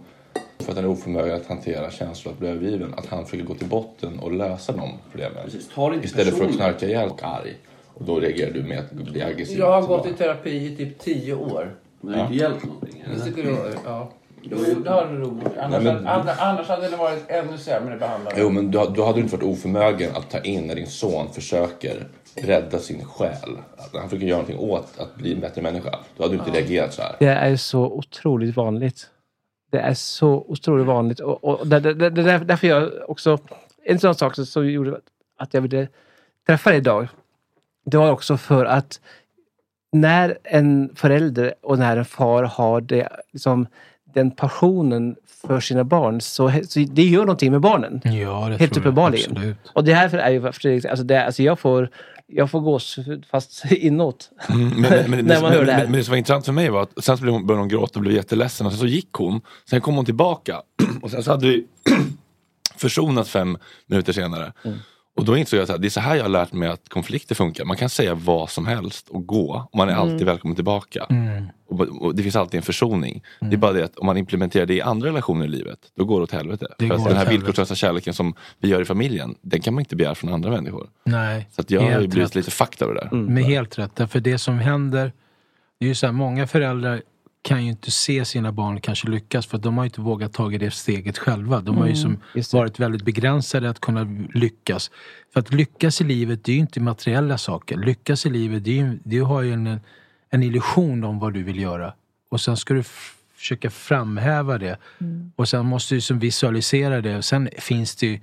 för 0.58 0.70
att 0.70 0.76
han 0.76 0.84
är 0.84 0.90
oförmögen 0.90 1.36
att 1.36 1.46
hantera 1.46 1.90
känslor 1.90 2.32
att 2.32 2.38
bli 2.38 2.48
övergiven, 2.48 2.94
att 2.96 3.06
han 3.06 3.24
försöker 3.24 3.44
gå 3.44 3.54
till 3.54 3.68
botten 3.68 4.18
och 4.18 4.32
lösa 4.32 4.72
de 4.72 4.90
problemen. 5.10 5.38
Precis, 5.44 5.68
ta 5.74 5.88
det 5.88 5.94
inte 5.94 6.06
Istället 6.06 6.26
för 6.26 6.32
att 6.32 6.38
personligt. 6.38 6.56
knarka 6.56 6.86
ihjäl 6.86 7.08
och 7.08 7.22
arg. 7.22 7.54
Och 7.94 8.04
då 8.04 8.20
reagerar 8.20 8.50
du 8.52 8.62
med 8.62 8.78
att 8.78 8.92
bli 8.92 9.22
aggressiv. 9.22 9.58
Jag 9.58 9.80
har 9.80 9.88
gått 9.88 10.06
i 10.06 10.12
terapi 10.12 10.50
i 10.72 10.76
typ 10.76 10.98
tio 10.98 11.34
år. 11.34 11.74
Men 12.00 12.12
det 12.12 12.18
har 12.18 12.24
inte 12.26 12.36
hjälpt 12.38 12.64
någonting. 12.64 13.04
Eller? 13.06 13.74
ja. 13.84 14.10
Jo, 14.42 14.58
det 14.84 14.90
har 14.90 15.06
det 15.06 15.12
nog. 15.12 15.40
Annars, 15.60 15.84
Nej, 15.84 15.94
men- 15.94 16.06
hade, 16.06 16.34
annars 16.34 16.68
hade 16.68 16.88
det 16.88 16.96
varit 16.96 17.24
ännu 17.28 17.58
sämre 17.58 17.96
behandlat. 17.96 18.34
Jo, 18.36 18.50
men 18.50 18.70
då, 18.70 18.84
då 18.84 19.04
hade 19.04 19.18
du 19.18 19.22
inte 19.22 19.36
varit 19.36 19.44
oförmögen 19.58 20.10
att 20.16 20.30
ta 20.30 20.38
in 20.40 20.66
när 20.66 20.74
din 20.74 20.86
son 20.86 21.32
försöker 21.32 22.06
rädda 22.34 22.78
sin 22.78 23.04
själ. 23.04 23.58
Att 23.76 23.90
han 23.92 24.08
försöker 24.08 24.26
göra 24.26 24.38
någonting 24.42 24.70
åt 24.70 24.98
att 24.98 25.14
bli 25.16 25.32
en 25.32 25.40
bättre 25.40 25.62
människa. 25.62 25.98
Då 26.16 26.22
hade 26.22 26.34
du 26.34 26.38
inte 26.38 26.50
reagerat 26.58 26.94
så 26.94 27.02
här. 27.02 27.16
Det 27.18 27.26
är 27.26 27.56
så 27.56 27.80
otroligt 27.84 28.56
vanligt. 28.56 29.10
Det 29.70 29.78
är 29.78 29.94
så 29.94 30.28
otroligt 30.48 30.86
vanligt. 30.86 31.20
Och, 31.20 31.44
och 31.44 31.66
det, 31.66 31.80
det, 31.80 31.94
det, 31.94 32.10
det 32.10 32.32
är 32.32 32.38
därför 32.38 32.66
jag 32.66 32.90
också... 33.08 33.38
En 33.84 33.98
sån 33.98 34.14
sak 34.14 34.34
som- 34.34 34.46
som 34.46 34.70
gjorde 34.70 35.00
att 35.38 35.54
jag 35.54 35.60
ville 35.60 35.88
träffa 36.46 36.70
dig 36.70 36.78
idag. 36.78 37.08
Det 37.84 37.96
var 37.96 38.10
också 38.10 38.36
för 38.36 38.64
att 38.64 39.00
när 39.92 40.38
en 40.44 40.90
förälder 40.94 41.54
och 41.62 41.78
när 41.78 41.96
en 41.96 42.04
far 42.04 42.42
har 42.42 42.80
det, 42.80 43.08
liksom, 43.32 43.66
den 44.14 44.30
passionen 44.30 45.16
för 45.48 45.60
sina 45.60 45.84
barn 45.84 46.20
så, 46.20 46.52
så 46.68 46.78
det 46.78 47.02
gör 47.02 47.20
någonting 47.20 47.52
med 47.52 47.60
barnen. 47.60 48.00
ja, 48.04 48.48
det 48.48 48.56
Helt 48.56 48.76
uppenbarligen. 48.76 49.56
Och 49.74 49.84
det 49.84 49.94
här 49.94 50.14
är 50.14 50.30
ju 50.30 50.46
alltså, 50.46 51.04
det, 51.04 51.24
alltså 51.24 51.42
jag 51.42 51.58
får, 51.58 51.90
jag 52.26 52.50
får 52.50 52.60
gåshud 52.60 53.24
fast 53.30 53.64
inåt. 53.70 54.30
Mm, 54.48 54.68
men, 54.68 54.80
men, 54.80 55.10
men, 55.10 55.24
när 55.24 55.42
man 55.42 55.52
hör 55.52 55.58
men, 55.58 55.66
det 55.66 55.72
här. 55.72 55.82
men, 55.82 55.90
men 55.90 55.98
det 55.98 56.04
som 56.04 56.12
var 56.12 56.16
intressant 56.16 56.44
för 56.44 56.52
mig 56.52 56.70
var 56.70 56.82
att 56.82 57.04
sen 57.04 57.18
så 57.18 57.26
hon, 57.26 57.46
började 57.46 57.62
hon 57.62 57.68
gråta 57.68 57.98
och 57.98 58.02
blev 58.02 58.14
jätteledsen 58.14 58.66
och 58.66 58.72
sen 58.72 58.80
så 58.80 58.86
gick 58.86 59.12
hon. 59.12 59.40
Sen 59.70 59.80
kom 59.80 59.96
hon 59.96 60.04
tillbaka 60.04 60.62
och 61.02 61.10
sen 61.10 61.22
så 61.22 61.30
hade 61.30 61.46
vi 61.46 61.66
försonats 62.76 63.30
fem 63.30 63.58
minuter 63.86 64.12
senare. 64.12 64.52
Mm. 64.64 64.78
Och 65.16 65.24
då 65.24 65.36
insåg 65.36 65.60
jag 65.60 65.70
att 65.70 65.80
det 65.82 65.88
är 65.88 65.90
så 65.90 66.00
här 66.00 66.16
jag 66.16 66.22
har 66.24 66.28
lärt 66.28 66.52
mig 66.52 66.68
att 66.68 66.88
konflikter 66.88 67.34
funkar. 67.34 67.64
Man 67.64 67.76
kan 67.76 67.88
säga 67.88 68.14
vad 68.14 68.50
som 68.50 68.66
helst 68.66 69.08
och 69.08 69.26
gå 69.26 69.68
och 69.72 69.78
man 69.78 69.88
är 69.88 69.92
Mm. 69.92 70.02
alltid 70.08 70.26
välkommen 70.26 70.54
tillbaka. 70.54 71.06
Mm. 71.10 71.44
Och, 71.68 71.80
och 71.80 72.14
det 72.14 72.22
finns 72.22 72.36
alltid 72.36 72.58
en 72.58 72.62
försoning. 72.62 73.22
Det 73.40 73.52
är 73.52 73.56
bara 73.56 73.72
det 73.72 73.84
att 73.84 73.96
om 73.96 74.06
man 74.06 74.16
implementerar 74.16 74.66
det 74.66 74.74
i 74.74 74.80
andra 74.80 75.08
relationer 75.08 75.44
i 75.44 75.48
livet, 75.48 75.78
då 75.96 76.04
går 76.04 76.16
det 76.20 76.24
åt 76.24 76.32
helvete. 76.32 76.66
Det 76.78 76.88
För 76.88 76.94
att 76.94 77.04
den 77.04 77.16
här 77.16 77.26
villkorslösa 77.30 77.74
kärleken 77.74 78.14
som 78.14 78.34
vi 78.58 78.68
gör 78.68 78.80
i 78.80 78.84
familjen, 78.84 79.34
den 79.42 79.60
kan 79.60 79.74
man 79.74 79.80
inte 79.80 79.96
begära 79.96 80.14
från 80.14 80.32
andra 80.34 80.50
människor. 80.50 80.88
Nej, 81.04 81.48
Så 81.50 81.60
att 81.60 81.70
jag 81.70 81.80
har 81.80 81.98
blivit 81.98 82.16
rätt. 82.16 82.34
lite 82.34 82.50
fucked 82.50 82.88
av 82.88 82.94
det 82.94 83.00
där. 83.00 83.16
Med 83.16 83.44
helt 83.44 83.78
rätt. 83.78 83.96
Därför 83.96 84.20
det 84.20 84.38
som 84.38 84.58
händer, 84.58 85.12
det 85.78 85.84
är 85.86 85.88
ju 85.88 85.94
så 85.94 86.06
här, 86.06 86.12
många 86.12 86.46
föräldrar 86.46 87.02
kan 87.44 87.64
ju 87.64 87.70
inte 87.70 87.90
se 87.90 88.24
sina 88.24 88.52
barn 88.52 88.80
kanske 88.80 89.08
lyckas 89.08 89.46
för 89.46 89.58
de 89.58 89.78
har 89.78 89.84
inte 89.84 90.00
vågat 90.00 90.32
ta 90.32 90.48
det 90.48 90.70
steget 90.70 91.18
själva. 91.18 91.60
De 91.60 91.76
har 91.76 91.86
ju 91.86 91.96
som 91.96 92.20
varit 92.52 92.80
väldigt 92.80 93.02
begränsade 93.02 93.70
att 93.70 93.80
kunna 93.80 94.26
lyckas. 94.34 94.90
För 95.32 95.40
att 95.40 95.52
lyckas 95.52 96.00
i 96.00 96.04
livet, 96.04 96.44
det 96.44 96.52
är 96.52 96.54
ju 96.54 96.60
inte 96.60 96.80
materiella 96.80 97.38
saker. 97.38 97.76
Lyckas 97.76 98.26
i 98.26 98.30
livet, 98.30 98.64
det 98.64 98.70
är 98.70 98.74
ju, 98.74 98.98
du 99.04 99.22
har 99.22 99.42
ju 99.42 99.52
en, 99.52 99.80
en 100.30 100.42
illusion 100.42 101.04
om 101.04 101.18
vad 101.18 101.34
du 101.34 101.42
vill 101.42 101.60
göra. 101.60 101.94
Och 102.28 102.40
sen 102.40 102.56
ska 102.56 102.74
du 102.74 102.82
försöka 103.34 103.70
framhäva 103.70 104.58
det. 104.58 104.78
Och 105.36 105.48
sen 105.48 105.66
måste 105.66 105.94
du 105.94 106.00
som 106.00 106.18
visualisera 106.18 107.00
det. 107.00 107.16
Och 107.16 107.24
sen 107.24 107.48
finns 107.58 107.96
det 107.96 108.06
ju 108.06 108.20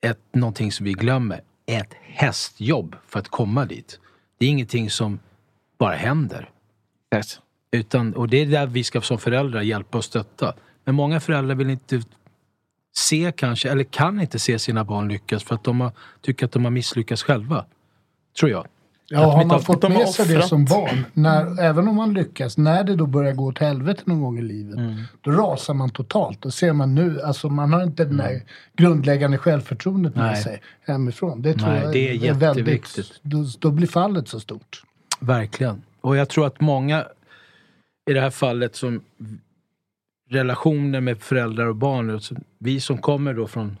ett, 0.00 0.20
någonting 0.32 0.72
som 0.72 0.84
vi 0.84 0.92
glömmer. 0.92 1.40
Ett 1.66 1.94
hästjobb 2.02 2.96
för 3.08 3.18
att 3.18 3.28
komma 3.28 3.64
dit. 3.64 4.00
Det 4.38 4.46
är 4.46 4.50
ingenting 4.50 4.90
som 4.90 5.18
bara 5.78 5.94
händer. 5.94 6.50
Utan, 7.72 8.14
och 8.14 8.28
det 8.28 8.36
är 8.36 8.46
där 8.46 8.66
vi 8.66 8.84
ska 8.84 9.00
som 9.00 9.18
föräldrar 9.18 9.60
hjälpa 9.62 9.98
och 9.98 10.04
stötta. 10.04 10.54
Men 10.84 10.94
många 10.94 11.20
föräldrar 11.20 11.54
vill 11.54 11.70
inte 11.70 12.02
se 12.96 13.32
kanske, 13.36 13.70
eller 13.70 13.84
kan 13.84 14.20
inte 14.20 14.38
se 14.38 14.58
sina 14.58 14.84
barn 14.84 15.08
lyckas 15.08 15.44
för 15.44 15.54
att 15.54 15.64
de 15.64 15.80
har, 15.80 15.92
tycker 16.20 16.46
att 16.46 16.52
de 16.52 16.64
har 16.64 16.70
misslyckats 16.70 17.22
själva. 17.22 17.64
Tror 18.38 18.50
jag. 18.50 18.66
Ja, 19.12 19.26
Att 19.28 19.34
har 19.34 19.44
man 19.44 19.62
fått 19.62 19.82
med 19.82 20.08
sig 20.08 20.26
det 20.36 20.42
som 20.42 20.64
barn, 20.64 21.04
när, 21.12 21.60
även 21.62 21.88
om 21.88 21.96
man 21.96 22.14
lyckas, 22.14 22.58
när 22.58 22.84
det 22.84 22.96
då 22.96 23.06
börjar 23.06 23.32
gå 23.32 23.44
åt 23.46 23.58
helvete 23.58 24.02
någon 24.04 24.20
gång 24.20 24.38
i 24.38 24.42
livet, 24.42 24.76
Mm. 24.78 25.02
då 25.20 25.30
rasar 25.30 25.74
man 25.74 25.90
totalt. 25.90 26.42
Då 26.42 26.50
ser 26.50 26.72
man 26.72 26.94
nu, 26.94 27.20
alltså 27.22 27.48
man 27.48 27.72
har 27.72 27.82
inte 27.82 28.04
det 28.04 28.16
där 28.16 28.42
grundläggande 28.76 29.38
självförtroendet 29.38 30.14
med 30.16 30.24
Nej. 30.24 30.42
sig 30.42 30.62
hemifrån. 30.86 31.42
Det 31.42 31.54
tror 31.54 31.68
Nej, 31.68 31.82
jag 31.82 31.92
det 31.92 32.08
är 32.28 32.34
väldigt, 32.34 32.66
jätteviktigt. 32.66 33.20
då, 33.22 33.44
då 33.58 33.70
blir 33.70 33.86
fallet 33.86 34.28
så 34.28 34.40
stort. 34.40 34.82
Verkligen. 35.20 35.82
Och 36.00 36.16
jag 36.16 36.28
tror 36.28 36.46
att 36.46 36.60
många 36.60 37.04
i 38.10 38.12
det 38.14 38.20
här 38.20 38.30
fallet 38.30 38.76
som 38.76 39.00
relationer 40.30 41.00
med 41.00 41.22
föräldrar 41.22 41.66
och 41.66 41.76
barn, 41.76 42.10
alltså 42.10 42.34
vi 42.58 42.80
som 42.80 42.98
kommer 42.98 43.34
då 43.34 43.46
från 43.46 43.76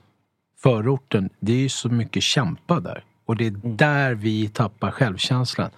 förorten, 0.58 1.30
det 1.40 1.52
är 1.52 1.56
ju 1.56 1.68
så 1.68 1.88
mycket 1.88 2.22
kämpa 2.22 2.80
där. 2.80 3.04
Och 3.24 3.36
det 3.36 3.46
är 3.46 3.60
där 3.64 4.14
vi 4.14 4.48
tappar 4.48 4.90
självkänslan. 4.90 5.70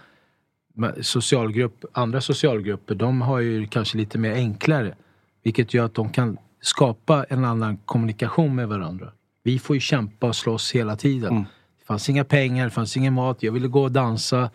Socialgrupp, 1.00 1.84
andra 1.92 2.20
socialgrupper, 2.20 2.94
de 2.94 3.20
har 3.22 3.40
ju 3.40 3.66
kanske 3.66 3.98
lite 3.98 4.18
mer 4.18 4.32
enklare. 4.32 4.94
Vilket 5.42 5.74
gör 5.74 5.84
att 5.84 5.94
de 5.94 6.10
kan 6.10 6.38
skapa 6.60 7.24
en 7.28 7.44
annan 7.44 7.76
kommunikation 7.76 8.54
med 8.54 8.68
varandra. 8.68 9.12
Vi 9.42 9.58
får 9.58 9.76
ju 9.76 9.80
kämpa 9.80 10.26
och 10.26 10.36
slåss 10.36 10.72
hela 10.72 10.96
tiden. 10.96 11.46
Det 11.78 11.84
fanns 11.84 12.08
inga 12.08 12.24
pengar, 12.24 12.64
det 12.64 12.70
fanns 12.70 12.96
ingen 12.96 13.12
mat, 13.12 13.42
jag 13.42 13.52
ville 13.52 13.68
gå 13.68 13.82
och 13.82 13.92
dansa. 13.92 14.50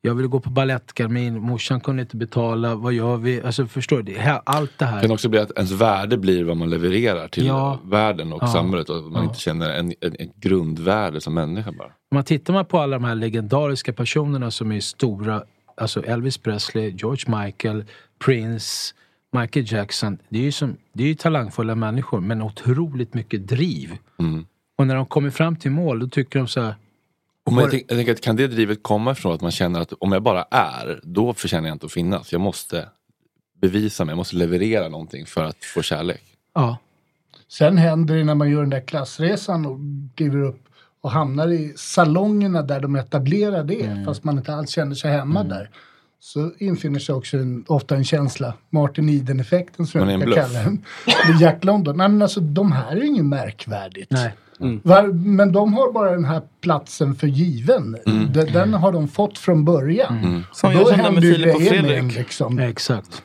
Jag 0.00 0.14
ville 0.14 0.28
gå 0.28 0.40
på 0.40 0.50
balettgarmin, 0.50 1.40
morsan 1.40 1.80
kunde 1.80 2.02
inte 2.02 2.16
betala, 2.16 2.74
vad 2.74 2.92
gör 2.92 3.16
vi? 3.16 3.42
Alltså 3.42 3.66
förstår 3.66 3.96
du? 3.96 4.12
Det 4.12 4.18
här- 4.20 4.40
Allt 4.46 4.70
det 4.78 4.84
Det 4.84 4.88
här. 4.90 5.02
kan 5.02 5.10
också 5.10 5.28
bli 5.28 5.38
att 5.38 5.50
ens 5.56 5.70
värde 5.70 6.18
blir 6.18 6.44
vad 6.44 6.56
man 6.56 6.70
levererar 6.70 7.28
till 7.28 7.46
Ja. 7.46 7.80
världen 7.84 8.32
och 8.32 8.42
Ja. 8.42 8.46
samhället 8.46 8.88
och 8.90 9.02
man 9.02 9.22
Ja. 9.22 9.28
inte 9.28 9.40
känner 9.40 9.70
en, 9.70 9.92
en, 10.00 10.16
en 10.18 10.28
grundvärde 10.36 11.20
som 11.20 11.34
människa 11.34 11.72
bara. 11.72 11.86
Om 11.88 12.14
man 12.14 12.24
tittar 12.24 12.52
man 12.52 12.64
på 12.64 12.78
alla 12.78 12.96
de 12.98 13.04
här 13.04 13.14
legendariska 13.14 13.92
personerna 13.92 14.50
som 14.50 14.72
är 14.72 14.80
stora, 14.80 15.42
alltså 15.76 16.04
Elvis 16.04 16.38
Presley, 16.38 16.90
George 16.90 17.44
Michael, 17.44 17.84
Prince, 18.24 18.94
Michael 19.32 19.72
Jackson. 19.72 20.18
Det 20.28 20.38
är 20.38 20.42
ju, 20.42 20.52
som, 20.52 20.76
det 20.92 21.02
är 21.02 21.08
ju 21.08 21.14
talangfulla 21.14 21.74
människor 21.74 22.20
men 22.20 22.42
otroligt 22.42 23.14
mycket 23.14 23.46
driv. 23.48 23.96
Mm. 24.18 24.46
Och 24.78 24.86
när 24.86 24.94
de 24.96 25.06
kommer 25.06 25.30
fram 25.30 25.56
till 25.56 25.70
mål 25.70 25.98
då 26.00 26.08
tycker 26.08 26.38
de 26.38 26.48
så 26.48 26.60
här, 26.60 26.74
Men 27.54 27.62
jag, 27.62 27.70
tänk, 27.70 27.82
jag 27.88 27.98
tänker 27.98 28.12
att 28.12 28.20
kan 28.20 28.36
det 28.36 28.46
drivet 28.48 28.82
komma 28.82 29.12
ifrån 29.12 29.34
att 29.34 29.40
man 29.40 29.50
känner 29.50 29.80
att 29.80 29.92
om 29.92 30.12
jag 30.12 30.22
bara 30.22 30.42
är, 30.50 31.00
då 31.02 31.34
förtjänar 31.34 31.68
jag 31.68 31.74
inte 31.74 31.86
att 31.86 31.92
finnas. 31.92 32.32
Jag 32.32 32.40
måste 32.40 32.88
bevisa 33.60 34.04
mig, 34.04 34.12
jag 34.12 34.16
måste 34.16 34.36
leverera 34.36 34.88
någonting 34.88 35.26
för 35.26 35.44
att 35.44 35.64
få 35.64 35.82
kärlek. 35.82 36.22
ja. 36.54 36.76
Sen 37.50 37.78
händer 37.78 38.14
det 38.16 38.24
när 38.24 38.34
man 38.34 38.50
gör 38.50 38.60
den 38.60 38.70
där 38.70 38.80
klassresan 38.80 39.66
och 39.66 39.78
kliver 40.14 40.42
upp 40.42 40.64
och 41.00 41.10
hamnar 41.10 41.48
i 41.48 41.72
salongerna 41.76 42.62
där 42.62 42.80
de 42.80 42.96
etablerar 42.96 43.64
det, 43.64 43.82
Mm. 43.86 44.04
fast 44.04 44.24
man 44.24 44.38
inte 44.38 44.54
alls 44.54 44.70
känner 44.70 44.94
sig 44.94 45.10
hemma 45.12 45.44
där. 45.44 45.70
Så 46.20 46.50
infinner 46.58 46.98
sig 46.98 47.14
också 47.14 47.36
en, 47.36 47.64
ofta 47.68 47.96
en 47.96 48.04
känsla, 48.04 48.54
Martin 48.70 49.08
Eden-effekten 49.08 49.86
som 49.86 50.00
Man 50.00 50.08
är 50.08 50.12
jag 50.12 50.20
brukar 50.20 50.42
kalla 50.42 50.62
den. 50.62 50.84
Det 51.06 51.32
är 51.32 51.42
Jack 51.42 51.64
London. 51.64 51.96
Nej 51.96 52.08
men 52.08 52.22
alltså 52.22 52.40
de 52.40 52.72
här 52.72 52.96
är 52.96 53.04
inget 53.04 53.24
märkvärdigt. 53.24 54.10
Nej. 54.10 54.32
Var, 54.82 55.02
men 55.12 55.52
de 55.52 55.74
har 55.74 55.92
bara 55.92 56.10
den 56.10 56.24
här 56.24 56.42
platsen 56.60 57.14
för 57.14 57.26
given. 57.26 57.96
Mm. 58.06 58.32
Den, 58.32 58.52
den 58.52 58.74
har 58.74 58.92
de 58.92 59.08
fått 59.08 59.38
från 59.38 59.64
början. 59.64 60.44
Som 60.52 60.74
Då 60.74 60.80
jag 60.80 60.88
kände 60.88 61.10
med 61.10 61.24
ju 61.24 61.34
Filip 61.34 61.54
och 61.54 61.62
Fredrik. 61.62 61.98
en, 61.98 62.08
liksom. 62.08 62.58
Exakt. 62.58 63.22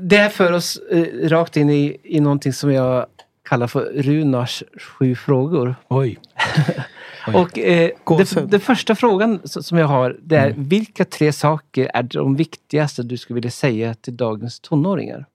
Det 0.00 0.16
här 0.16 0.28
för 0.28 0.52
oss 0.52 0.80
eh, 0.90 1.28
rakt 1.28 1.56
in 1.56 1.70
i, 1.70 1.96
i 2.04 2.20
någonting 2.20 2.52
som 2.52 2.72
jag 2.72 3.06
kallar 3.48 3.66
för 3.66 3.92
Runars 3.94 4.62
sju 4.80 5.14
frågor. 5.14 5.74
Oj. 5.88 6.18
Och 7.26 7.58
eh, 7.58 7.90
det, 8.18 8.50
den 8.50 8.60
första 8.60 8.94
frågan 8.94 9.40
som 9.44 9.78
jag 9.78 9.86
har 9.86 10.16
det 10.22 10.36
är 10.36 10.54
vilka 10.56 11.04
tre 11.04 11.32
saker 11.32 11.90
är 11.94 12.02
de 12.02 12.36
viktigaste 12.36 13.02
du 13.02 13.16
skulle 13.16 13.34
vilja 13.34 13.50
säga 13.50 13.94
till 13.94 14.16
dagens 14.16 14.60
tonåringar? 14.60 15.26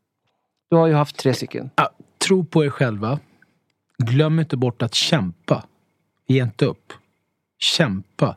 Du 0.69 0.75
har 0.75 0.87
ju 0.87 0.93
haft 0.93 1.17
tre 1.17 1.33
stycken. 1.33 1.69
Ja, 1.75 1.89
tro 2.27 2.45
på 2.45 2.65
er 2.65 2.69
själva. 2.69 3.19
Glöm 3.97 4.39
inte 4.39 4.57
bort 4.57 4.81
att 4.81 4.95
kämpa. 4.95 5.63
Ge 6.27 6.43
inte 6.43 6.65
upp. 6.65 6.93
Kämpa. 7.59 8.35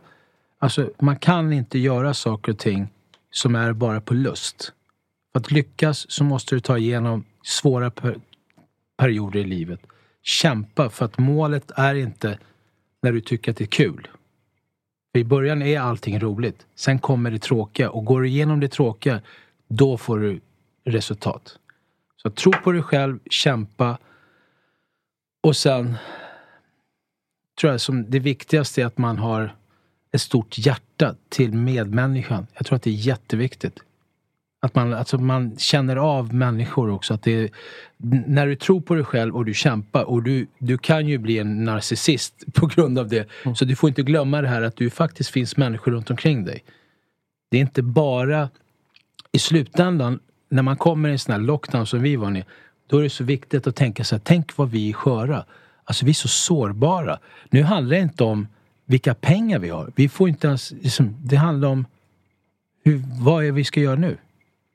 Alltså, 0.58 0.90
man 0.98 1.16
kan 1.16 1.52
inte 1.52 1.78
göra 1.78 2.14
saker 2.14 2.52
och 2.52 2.58
ting 2.58 2.88
som 3.30 3.54
är 3.54 3.72
bara 3.72 4.00
på 4.00 4.14
lust. 4.14 4.72
För 5.32 5.40
att 5.40 5.50
lyckas 5.50 6.10
så 6.10 6.24
måste 6.24 6.54
du 6.54 6.60
ta 6.60 6.78
igenom 6.78 7.24
svåra 7.42 7.90
per 7.90 8.16
perioder 8.96 9.40
i 9.40 9.44
livet. 9.44 9.80
Kämpa, 10.22 10.90
för 10.90 11.04
att 11.04 11.18
målet 11.18 11.70
är 11.76 11.94
inte 11.94 12.38
när 13.02 13.12
du 13.12 13.20
tycker 13.20 13.50
att 13.50 13.56
det 13.56 13.64
är 13.64 13.66
kul. 13.66 14.08
För 15.12 15.18
I 15.18 15.24
början 15.24 15.62
är 15.62 15.80
allting 15.80 16.20
roligt. 16.20 16.66
Sen 16.74 16.98
kommer 16.98 17.30
det 17.30 17.38
tråkiga 17.38 17.90
och 17.90 18.04
går 18.04 18.22
du 18.22 18.28
igenom 18.28 18.60
det 18.60 18.68
tråkiga, 18.68 19.20
då 19.68 19.96
får 19.96 20.18
du 20.18 20.40
resultat. 20.84 21.58
Så 22.16 22.30
tro 22.30 22.52
på 22.52 22.72
dig 22.72 22.82
själv, 22.82 23.18
kämpa 23.30 23.98
och 25.42 25.56
sen 25.56 25.96
tror 27.60 27.72
jag 27.72 27.80
som 27.80 28.10
det 28.10 28.18
viktigaste 28.18 28.82
är 28.82 28.86
att 28.86 28.98
man 28.98 29.18
har 29.18 29.56
ett 30.12 30.20
stort 30.20 30.58
hjärta 30.58 31.16
till 31.28 31.52
medmänniskan. 31.52 32.46
Jag 32.54 32.66
tror 32.66 32.76
att 32.76 32.82
det 32.82 32.90
är 32.90 32.94
jätteviktigt. 32.94 33.80
Att 34.60 34.74
man, 34.74 34.94
alltså 34.94 35.18
man 35.18 35.56
känner 35.58 35.96
av 35.96 36.34
människor 36.34 36.90
också. 36.90 37.14
Att 37.14 37.22
det 37.22 37.32
är, 37.32 37.50
när 38.26 38.46
du 38.46 38.56
tror 38.56 38.80
på 38.80 38.94
dig 38.94 39.04
själv 39.04 39.36
och 39.36 39.44
du 39.44 39.54
kämpar 39.54 40.04
och 40.04 40.22
du, 40.22 40.46
du 40.58 40.78
kan 40.78 41.08
ju 41.08 41.18
bli 41.18 41.38
en 41.38 41.64
narcissist 41.64 42.44
på 42.54 42.66
grund 42.66 42.98
av 42.98 43.08
det. 43.08 43.28
Så 43.54 43.64
du 43.64 43.76
får 43.76 43.88
inte 43.88 44.02
glömma 44.02 44.42
det 44.42 44.48
här 44.48 44.62
att 44.62 44.76
du 44.76 44.90
faktiskt 44.90 45.30
finns 45.30 45.56
människor 45.56 45.92
runt 45.92 46.10
omkring 46.10 46.44
dig. 46.44 46.64
Det 47.50 47.56
är 47.56 47.60
inte 47.60 47.82
bara 47.82 48.48
i 49.32 49.38
slutändan 49.38 50.20
när 50.48 50.62
man 50.62 50.76
kommer 50.76 51.08
i 51.08 51.12
en 51.12 51.18
sån 51.18 51.32
här 51.32 51.40
lockdown 51.40 51.86
som 51.86 52.02
vi 52.02 52.16
var 52.16 52.36
i. 52.36 52.44
Då 52.86 52.98
är 52.98 53.02
det 53.02 53.10
så 53.10 53.24
viktigt 53.24 53.66
att 53.66 53.76
tänka 53.76 54.04
så 54.04 54.14
här, 54.14 54.22
tänk 54.24 54.56
vad 54.56 54.70
vi 54.70 54.88
är 54.88 54.92
sköra. 54.92 55.44
Alltså 55.84 56.04
vi 56.04 56.10
är 56.10 56.14
så 56.14 56.28
sårbara. 56.28 57.18
Nu 57.50 57.62
handlar 57.62 57.96
det 57.96 58.02
inte 58.02 58.24
om 58.24 58.46
vilka 58.84 59.14
pengar 59.14 59.58
vi 59.58 59.68
har. 59.68 59.92
Vi 59.96 60.08
får 60.08 60.28
inte 60.28 60.46
ens, 60.46 60.70
liksom, 60.70 61.16
det 61.22 61.36
handlar 61.36 61.68
om 61.68 61.86
hur, 62.84 63.02
vad 63.20 63.44
är 63.44 63.52
vi 63.52 63.64
ska 63.64 63.80
göra 63.80 63.96
nu. 63.96 64.16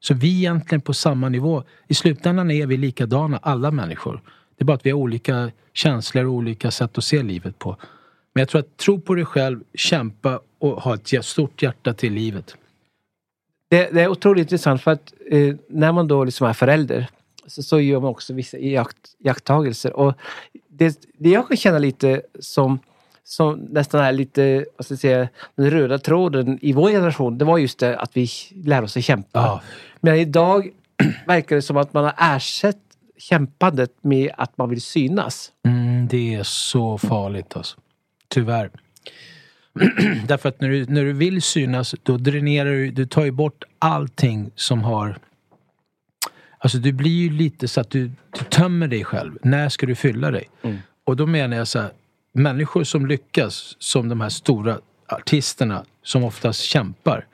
Så 0.03 0.13
vi 0.13 0.27
är 0.27 0.37
egentligen 0.37 0.81
på 0.81 0.93
samma 0.93 1.29
nivå. 1.29 1.63
I 1.87 1.93
slutändan 1.93 2.51
är 2.51 2.65
vi 2.65 2.77
likadana, 2.77 3.37
alla 3.37 3.71
människor. 3.71 4.21
Det 4.57 4.63
är 4.63 4.65
bara 4.65 4.73
att 4.73 4.85
vi 4.85 4.91
har 4.91 4.97
olika 4.97 5.51
känslor 5.73 6.25
och 6.25 6.33
olika 6.33 6.71
sätt 6.71 6.97
att 6.97 7.03
se 7.03 7.23
livet 7.23 7.59
på. 7.59 7.77
Men 8.33 8.41
jag 8.41 8.49
tror 8.49 8.59
att 8.59 8.77
tro 8.77 9.01
på 9.01 9.15
dig 9.15 9.25
själv, 9.25 9.63
kämpa 9.73 10.39
och 10.59 10.81
ha 10.81 10.95
ett 10.95 11.25
stort 11.25 11.61
hjärta 11.61 11.93
till 11.93 12.13
livet. 12.13 12.55
Det, 13.69 13.89
det 13.91 14.01
är 14.01 14.07
otroligt 14.07 14.41
intressant 14.41 14.81
för 14.81 14.91
att 14.91 15.13
eh, 15.31 15.55
när 15.69 15.91
man 15.91 16.07
då 16.07 16.23
liksom 16.23 16.47
är 16.47 16.53
förälder 16.53 17.07
så, 17.47 17.63
så 17.63 17.79
gör 17.79 17.99
man 17.99 18.09
också 18.09 18.33
vissa 18.33 18.57
jakt, 18.57 19.15
jakttagelser. 19.19 19.93
Och 19.93 20.13
det, 20.67 20.99
det 21.17 21.29
jag 21.29 21.47
kan 21.47 21.57
känna 21.57 21.79
lite 21.79 22.21
som, 22.39 22.79
som 23.23 23.59
nästan 23.69 24.01
är 24.01 24.11
lite, 24.11 24.65
vad 24.77 24.85
ska 24.85 24.93
jag 24.93 24.99
säga, 24.99 25.27
den 25.55 25.71
röda 25.71 25.99
tråden 25.99 26.59
i 26.61 26.73
vår 26.73 26.89
generation, 26.89 27.37
det 27.37 27.45
var 27.45 27.57
just 27.57 27.79
det 27.79 27.99
att 27.99 28.17
vi 28.17 28.27
lär 28.65 28.83
oss 28.83 28.97
att 28.97 29.03
kämpa. 29.03 29.61
Men 30.05 30.15
idag 30.15 30.69
verkar 31.27 31.55
det 31.55 31.61
som 31.61 31.77
att 31.77 31.93
man 31.93 32.03
har 32.03 32.15
ersatt 32.17 32.77
kämpandet 33.17 33.91
med 34.01 34.31
att 34.37 34.57
man 34.57 34.69
vill 34.69 34.81
synas. 34.81 35.51
Mm, 35.65 36.07
det 36.07 36.35
är 36.35 36.43
så 36.43 36.97
farligt 36.97 37.57
alltså. 37.57 37.77
Tyvärr. 38.27 38.69
Därför 40.27 40.49
att 40.49 40.61
när 40.61 40.69
du, 40.69 40.85
när 40.85 41.03
du 41.03 41.13
vill 41.13 41.41
synas, 41.41 41.95
då 42.03 42.17
dränerar 42.17 42.71
du, 42.71 42.91
du 42.91 43.05
tar 43.05 43.25
ju 43.25 43.31
bort 43.31 43.63
allting 43.79 44.51
som 44.55 44.83
har... 44.83 45.17
Alltså 46.57 46.77
du 46.77 46.91
blir 46.91 47.21
ju 47.21 47.29
lite 47.29 47.67
så 47.67 47.81
att 47.81 47.89
du, 47.89 48.07
du 48.07 48.43
tömmer 48.49 48.87
dig 48.87 49.03
själv. 49.03 49.37
När 49.43 49.69
ska 49.69 49.85
du 49.85 49.95
fylla 49.95 50.31
dig? 50.31 50.49
Och 51.03 51.15
då 51.15 51.25
menar 51.25 51.57
jag 51.57 51.67
så 51.67 51.79
här, 51.79 51.91
människor 52.33 52.83
som 52.83 53.05
lyckas, 53.05 53.75
som 53.79 54.09
de 54.09 54.21
här 54.21 54.29
stora 54.29 54.79
artisterna 55.07 55.85
som 56.03 56.23
oftast 56.23 56.61
kämpar. 56.61 57.25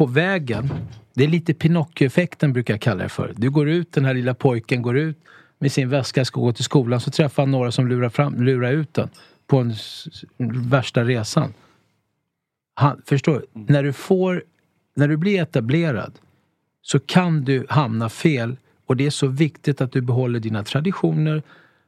På 0.00 0.06
vägen, 0.06 0.70
det 1.14 1.24
är 1.24 1.28
lite 1.28 1.54
Pinocchio-effekten 1.54 2.52
brukar 2.52 2.74
jag 2.74 2.80
kalla 2.80 3.02
det 3.02 3.08
för. 3.08 3.32
Du 3.36 3.50
går 3.50 3.68
ut, 3.68 3.92
den 3.92 4.04
här 4.04 4.14
lilla 4.14 4.34
pojken 4.34 4.82
går 4.82 4.98
ut 4.98 5.18
med 5.58 5.72
sin 5.72 5.88
väska, 5.88 6.24
ska 6.24 6.40
gå 6.40 6.52
till 6.52 6.64
skolan, 6.64 7.00
så 7.00 7.10
träffar 7.10 7.42
han 7.42 7.50
några 7.50 7.72
som 7.72 7.88
lurar, 7.88 8.08
fram, 8.08 8.42
lurar 8.42 8.72
ut 8.72 8.94
den 8.94 9.08
på 9.46 9.58
en 9.58 9.74
värsta 10.68 11.04
resan. 11.04 11.54
Han, 12.74 13.02
förstår 13.06 13.34
du? 13.34 13.72
När 13.72 13.82
du 13.82 13.92
får, 13.92 14.44
när 14.96 15.08
du 15.08 15.16
blir 15.16 15.42
etablerad 15.42 16.12
så 16.82 16.98
kan 16.98 17.44
du 17.44 17.66
hamna 17.68 18.08
fel 18.08 18.56
och 18.86 18.96
det 18.96 19.06
är 19.06 19.10
så 19.10 19.26
viktigt 19.26 19.80
att 19.80 19.92
du 19.92 20.00
behåller 20.00 20.40
dina 20.40 20.64
traditioner, 20.64 21.42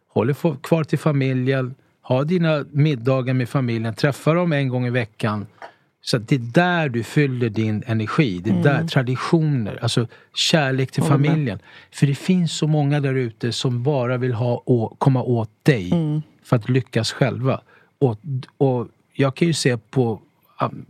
håller 0.09 0.57
kvar 0.63 0.85
till 0.85 0.99
familjen, 0.99 1.75
har 2.01 2.25
dina 2.25 2.65
middagar 2.71 3.35
med 3.35 3.49
familjen, 3.49 3.95
träffar 3.95 4.35
dem 4.35 4.53
en 4.53 4.69
gång 4.69 4.87
i 4.87 4.91
veckan. 4.91 5.47
Så 6.05 6.19
det 6.19 6.35
är 6.35 6.39
där 6.39 6.89
du 6.89 7.03
fyller 7.03 7.49
din 7.49 7.83
energi. 7.87 8.39
Det 8.45 8.51
är 8.51 8.53
Mm. 8.53 8.63
där 8.65 8.87
traditioner, 8.87 9.79
alltså 9.83 10.07
kärlek 10.35 10.91
till 10.93 11.03
familjen. 11.03 11.59
För 11.93 12.07
det 12.07 12.15
finns 12.15 12.53
så 12.53 12.67
många 12.67 13.01
där 13.01 13.15
ute 13.15 13.53
som 13.53 13.83
bara 13.83 14.17
vill 14.17 14.33
ha 14.35 14.63
å, 14.67 14.97
komma 14.99 15.23
åt 15.23 15.51
dig 15.63 15.93
Mm. 15.93 16.23
för 16.45 16.57
att 16.57 16.69
lyckas 16.69 17.13
själva. 17.13 17.61
Och, 17.99 18.19
och 18.57 18.89
jag 19.13 19.37
kan 19.37 19.49
ju 19.49 19.55
se 19.55 19.77
på 19.79 20.21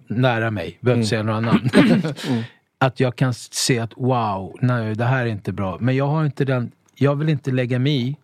nära 0.07 0.51
mig, 0.51 0.79
behöver 0.81 1.01
inte 1.01 1.09
säga 1.09 1.23
några 1.23 1.41
namn. 1.41 1.71
att 2.79 3.01
jag 3.01 3.17
kan 3.17 3.35
se 3.35 3.79
att 3.79 3.93
wow, 3.97 4.57
nej 4.61 4.95
det 4.95 5.05
här 5.05 5.23
är 5.23 5.31
inte 5.31 5.53
bra. 5.53 5.77
Men 5.81 5.97
jag 5.97 6.07
har 6.07 6.25
inte 6.25 6.45
den, 6.45 6.71
jag 6.95 7.17
vill 7.17 7.29
inte 7.29 7.51
lägga 7.51 7.79
mig 7.79 8.09
i. 8.09 8.17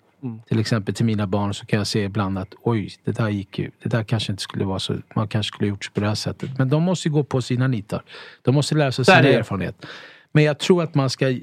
Till 0.49 0.61
exempel 0.61 0.95
till 0.95 1.05
mina 1.07 1.27
barn 1.27 1.55
så 1.55 1.67
kan 1.67 1.79
jag 1.79 1.87
se 1.87 2.05
ibland 2.05 2.39
att 2.39 2.55
oj, 2.63 2.91
det 3.05 3.13
där 3.13 3.29
gick 3.29 3.59
ju, 3.59 3.71
det 3.83 3.89
där 3.89 4.05
kanske 4.05 4.33
inte 4.33 4.43
skulle 4.43 4.65
vara 4.65 4.79
så, 4.79 4.97
man 5.15 5.29
kanske 5.29 5.55
skulle 5.55 5.69
gjort 5.69 5.95
på 5.95 6.01
det 6.01 6.07
här 6.07 6.15
sättet. 6.15 6.59
Men 6.59 6.69
de 6.69 6.83
måste 6.83 7.09
ju 7.09 7.13
gå 7.15 7.25
på 7.25 7.43
sina 7.43 7.67
nitar. 7.67 8.03
De 8.43 8.55
måste 8.55 8.75
lära 8.75 8.93
sig 8.93 9.05
sina 9.05 9.23
det. 9.23 9.35
erfarenhet. 9.35 9.87
Men 10.33 10.45
jag 10.45 10.59
tror 10.59 10.83
att 10.83 10.95
man 10.95 11.11
ska 11.11 11.39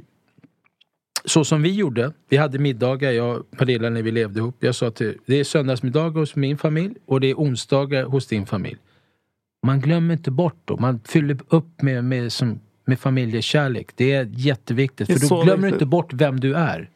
så 1.25 1.45
som 1.45 1.61
vi 1.61 1.71
gjorde, 1.71 2.11
vi 2.29 2.37
hade 2.37 2.59
middagar, 2.59 3.11
jag 3.11 3.37
och 3.37 3.51
Pernilla 3.51 3.89
när 3.89 4.01
vi 4.01 4.11
levde 4.11 4.39
ihop. 4.39 4.55
Jag 4.59 4.75
sa 4.75 4.87
att 4.87 5.01
det 5.25 5.39
är 5.39 5.43
söndagsmiddagar 5.43 6.19
hos 6.19 6.35
min 6.35 6.57
familj 6.57 6.95
och 7.05 7.21
det 7.21 7.27
är 7.27 7.33
onsdagar 7.35 8.03
hos 8.03 8.27
din 8.27 8.45
familj. 8.45 8.77
Man 9.65 9.79
glömmer 9.81 10.13
inte 10.13 10.31
bort 10.31 10.61
då, 10.65 10.77
man 10.77 10.99
fyller 11.05 11.37
upp 11.47 11.81
med, 11.81 12.03
med, 12.03 12.33
som, 12.33 12.59
med 12.85 12.99
familjekärlek. 12.99 13.89
Det 13.95 14.13
är 14.13 14.29
jätteviktigt, 14.31 15.07
Det 15.07 15.13
är 15.13 15.19
för 15.19 15.29
då 15.29 15.43
glömmer 15.43 15.57
du 15.57 15.65
viktigt. 15.67 15.81
inte 15.81 15.85
bort 15.85 16.13
vem 16.13 16.39
du 16.39 16.53
är. 16.55 16.89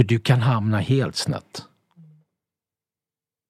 För 0.00 0.04
du 0.04 0.18
kan 0.18 0.40
hamna 0.40 0.78
helt 0.78 1.16
snett. 1.16 1.64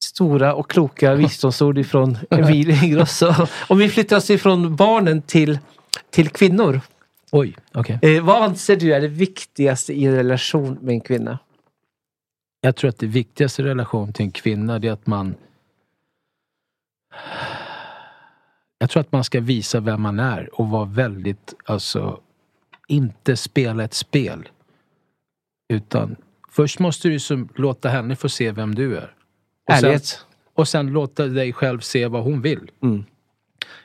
stora 0.04 0.54
och 0.54 0.70
kloka 0.70 1.14
visdomsord 1.24 1.78
ifrån 1.78 2.18
Emilie 2.30 2.84
Ingrosso. 2.84 3.46
Om 3.68 3.78
vi 3.78 3.88
flyttar 3.88 4.16
oss 4.16 4.30
ifrån 4.30 4.76
barnen 4.76 5.22
till, 5.22 5.58
till 6.10 6.28
kvinnor. 6.28 6.80
Oj, 7.32 7.56
okej. 7.72 7.98
Eh, 8.02 8.24
vad 8.24 8.42
anser 8.42 8.76
du 8.76 8.94
är 8.94 9.00
det 9.00 9.08
viktigaste 9.08 9.92
i 9.92 10.04
en 10.04 10.14
relation 10.14 10.78
med 10.80 10.92
en 10.92 11.00
kvinna? 11.00 11.38
Jag 12.60 12.76
tror 12.76 12.88
att 12.88 12.98
det 12.98 13.06
viktigaste 13.06 13.62
i 13.62 13.64
relation 13.64 14.12
till 14.12 14.24
en 14.24 14.32
kvinna 14.32 14.74
är 14.74 14.90
att 14.90 15.06
man 15.06 15.34
Jag 18.78 18.90
tror 18.90 19.00
att 19.00 19.12
man 19.12 19.24
ska 19.24 19.40
visa 19.40 19.80
vem 19.80 20.02
man 20.02 20.20
är 20.20 20.60
och 20.60 20.68
vara 20.68 20.84
väldigt, 20.84 21.54
alltså 21.64 22.20
inte 22.88 23.36
spela 23.36 23.84
ett 23.84 23.94
spel. 23.94 24.48
Utan 25.68 26.16
först 26.50 26.78
måste 26.78 27.08
du 27.08 27.18
som, 27.18 27.48
låta 27.54 27.88
henne 27.88 28.16
få 28.16 28.28
se 28.28 28.52
vem 28.52 28.74
du 28.74 28.96
är. 28.96 29.14
Och 29.68 29.74
sen, 29.74 29.84
Ärlighet. 29.84 30.26
och 30.54 30.68
sen 30.68 30.86
låta 30.86 31.26
dig 31.26 31.52
själv 31.52 31.80
se 31.80 32.06
vad 32.06 32.22
hon 32.22 32.42
vill. 32.42 32.70
Mm. 32.82 33.04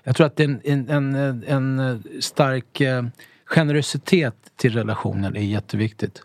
Jag 0.03 0.16
tror 0.16 0.28
att 0.28 0.39
en, 0.39 0.61
en, 0.63 0.89
en, 0.89 1.16
en, 1.16 1.80
en 1.80 2.03
stark 2.20 2.82
eh, 2.82 3.05
generositet 3.45 4.36
till 4.55 4.74
relationen 4.74 5.36
är 5.36 5.41
jätteviktigt. 5.41 6.22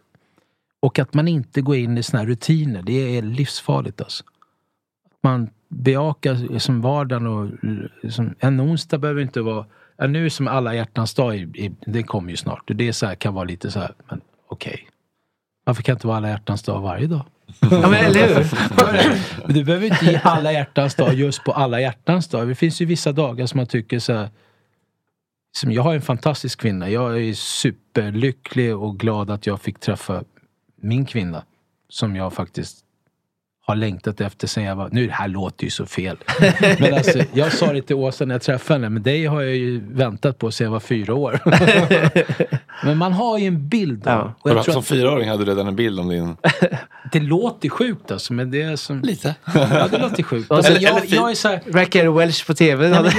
Och 0.80 0.99
att 0.99 1.14
man 1.14 1.28
inte 1.28 1.61
går 1.61 1.76
in 1.76 1.99
i 1.99 2.03
såna 2.03 2.18
här 2.22 2.26
rutiner, 2.26 2.82
det 2.82 3.16
är 3.18 3.22
livsfarligt 3.22 4.01
alltså. 4.01 4.24
Man 5.22 5.51
bejakar 5.68 6.59
som 6.59 6.80
vardagen 6.80 7.26
och 7.26 7.51
liksom, 8.03 8.34
en 8.38 8.61
onsdag 8.61 8.99
behöver 8.99 9.22
inte 9.22 9.41
vara, 9.41 9.66
nu 10.09 10.30
som 10.30 10.49
alla 10.49 10.74
hjärtans 10.74 11.14
dag, 11.14 11.55
det 11.86 12.03
kommer 12.03 12.30
ju 12.30 12.36
snart. 12.36 12.62
Det 12.66 12.88
är 12.88 12.93
så 12.93 13.07
här, 13.07 13.14
kan 13.14 13.34
vara 13.34 13.45
lite 13.45 13.70
så 13.70 13.78
här, 13.78 13.95
men 14.09 14.20
okej. 14.49 14.89
Varför 15.70 15.82
kan 15.82 15.92
inte 15.96 16.06
vara 16.06 16.16
alla 16.16 16.28
hjärtans 16.28 16.62
dag 16.62 16.80
varje 16.80 17.06
dag? 17.06 17.24
Ja, 17.60 17.88
men 17.88 17.94
eller 17.94 18.28
hur? 18.28 18.46
Men 19.46 19.54
du 19.54 19.64
behöver 19.64 19.86
inte 19.86 20.04
ge 20.04 20.20
alla 20.24 20.52
hjärtans 20.52 20.94
dag 20.94 21.14
just 21.14 21.44
på 21.44 21.52
alla 21.52 21.80
hjärtans 21.80 22.28
dag. 22.28 22.48
Det 22.48 22.54
finns 22.54 22.80
ju 22.80 22.84
vissa 22.84 23.12
dagar 23.12 23.46
som 23.46 23.58
man 23.58 23.66
tycker 23.66 23.98
så 23.98 24.12
här, 24.12 24.30
som 25.56 25.72
jag 25.72 25.82
har 25.82 25.94
en 25.94 26.02
fantastisk 26.02 26.60
kvinna. 26.60 26.90
Jag 26.90 27.22
är 27.22 27.34
superlycklig 27.34 28.76
och 28.76 28.98
glad 28.98 29.30
att 29.30 29.46
jag 29.46 29.60
fick 29.60 29.80
träffa 29.80 30.24
min 30.76 31.04
kvinna. 31.04 31.44
Som 31.88 32.16
jag 32.16 32.32
faktiskt 32.32 32.84
har 33.70 33.76
längtat 33.76 34.20
efter 34.20 34.46
sen 34.46 34.64
jag 34.64 34.76
var... 34.76 34.88
Nu 34.92 35.06
det 35.06 35.12
här 35.12 35.28
låter 35.28 35.64
ju 35.64 35.70
så 35.70 35.86
fel. 35.86 36.16
Men 36.78 36.94
alltså, 36.94 37.18
jag 37.32 37.52
sa 37.52 37.72
det 37.72 37.82
till 37.82 37.96
Åsa 37.96 38.24
när 38.24 38.34
jag 38.34 38.42
träffade 38.42 38.74
henne. 38.78 38.88
Men 38.88 39.02
dig 39.02 39.26
har 39.26 39.40
jag 39.42 39.56
ju 39.56 39.80
väntat 39.90 40.38
på 40.38 40.50
sen 40.50 40.64
jag 40.64 40.72
var 40.72 40.80
fyra 40.80 41.14
år. 41.14 41.40
men 42.84 42.98
man 42.98 43.12
har 43.12 43.38
ju 43.38 43.46
en 43.46 43.68
bild 43.68 44.08
av. 44.08 44.32
och 44.40 44.50
jag 44.50 44.64
tror 44.64 44.72
Som 44.72 44.80
att- 44.80 44.86
fyraåring 44.86 45.28
hade 45.28 45.44
du 45.44 45.50
redan 45.50 45.66
en 45.66 45.76
bild 45.76 46.00
om 46.00 46.08
din... 46.08 46.36
det 47.12 47.20
låter 47.20 47.68
sjukt 47.68 48.10
alltså, 48.10 48.32
men 48.32 48.50
det 48.50 48.62
är 48.62 48.76
som... 48.76 49.00
Lite. 49.00 49.34
Ja, 49.54 49.88
det 49.90 49.98
låter 49.98 50.22
sjukt. 50.22 50.50
Alltså, 50.50 50.72
Eller- 50.72 50.80
jag, 50.82 51.04
eller 51.04 51.14
jag 51.16 51.30
är 51.30 51.34
så 51.34 51.48
här... 51.48 51.60
Raquel 51.66 52.10
Welch 52.12 52.46
på 52.46 52.54
tv. 52.54 52.88
Nej, 52.88 53.12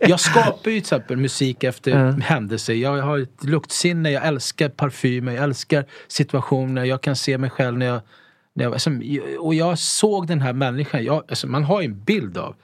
jag, 0.00 0.08
jag 0.10 0.20
skapar 0.20 0.50
ju 0.52 0.60
till 0.60 0.76
exempel 0.78 1.16
musik 1.16 1.64
efter 1.64 1.90
Ja. 1.90 2.10
händelser. 2.10 2.74
Jag 2.74 3.02
har 3.02 3.18
ett 3.18 3.44
luktsinne, 3.44 4.10
jag 4.10 4.26
älskar 4.26 4.68
parfymer, 4.68 5.32
jag 5.32 5.44
älskar 5.44 5.84
situationer. 6.08 6.84
Jag 6.84 7.00
kan 7.00 7.16
se 7.16 7.38
mig 7.38 7.50
själv 7.50 7.78
när 7.78 7.86
jag... 7.86 8.00
Och 9.40 9.54
jag 9.54 9.78
såg 9.78 10.26
den 10.26 10.40
här 10.40 10.52
människan. 10.52 11.04
Jag, 11.04 11.24
alltså, 11.28 11.46
man 11.46 11.64
har 11.64 11.80
ju 11.80 11.84
en 11.84 12.04
bild 12.04 12.38
av... 12.38 12.54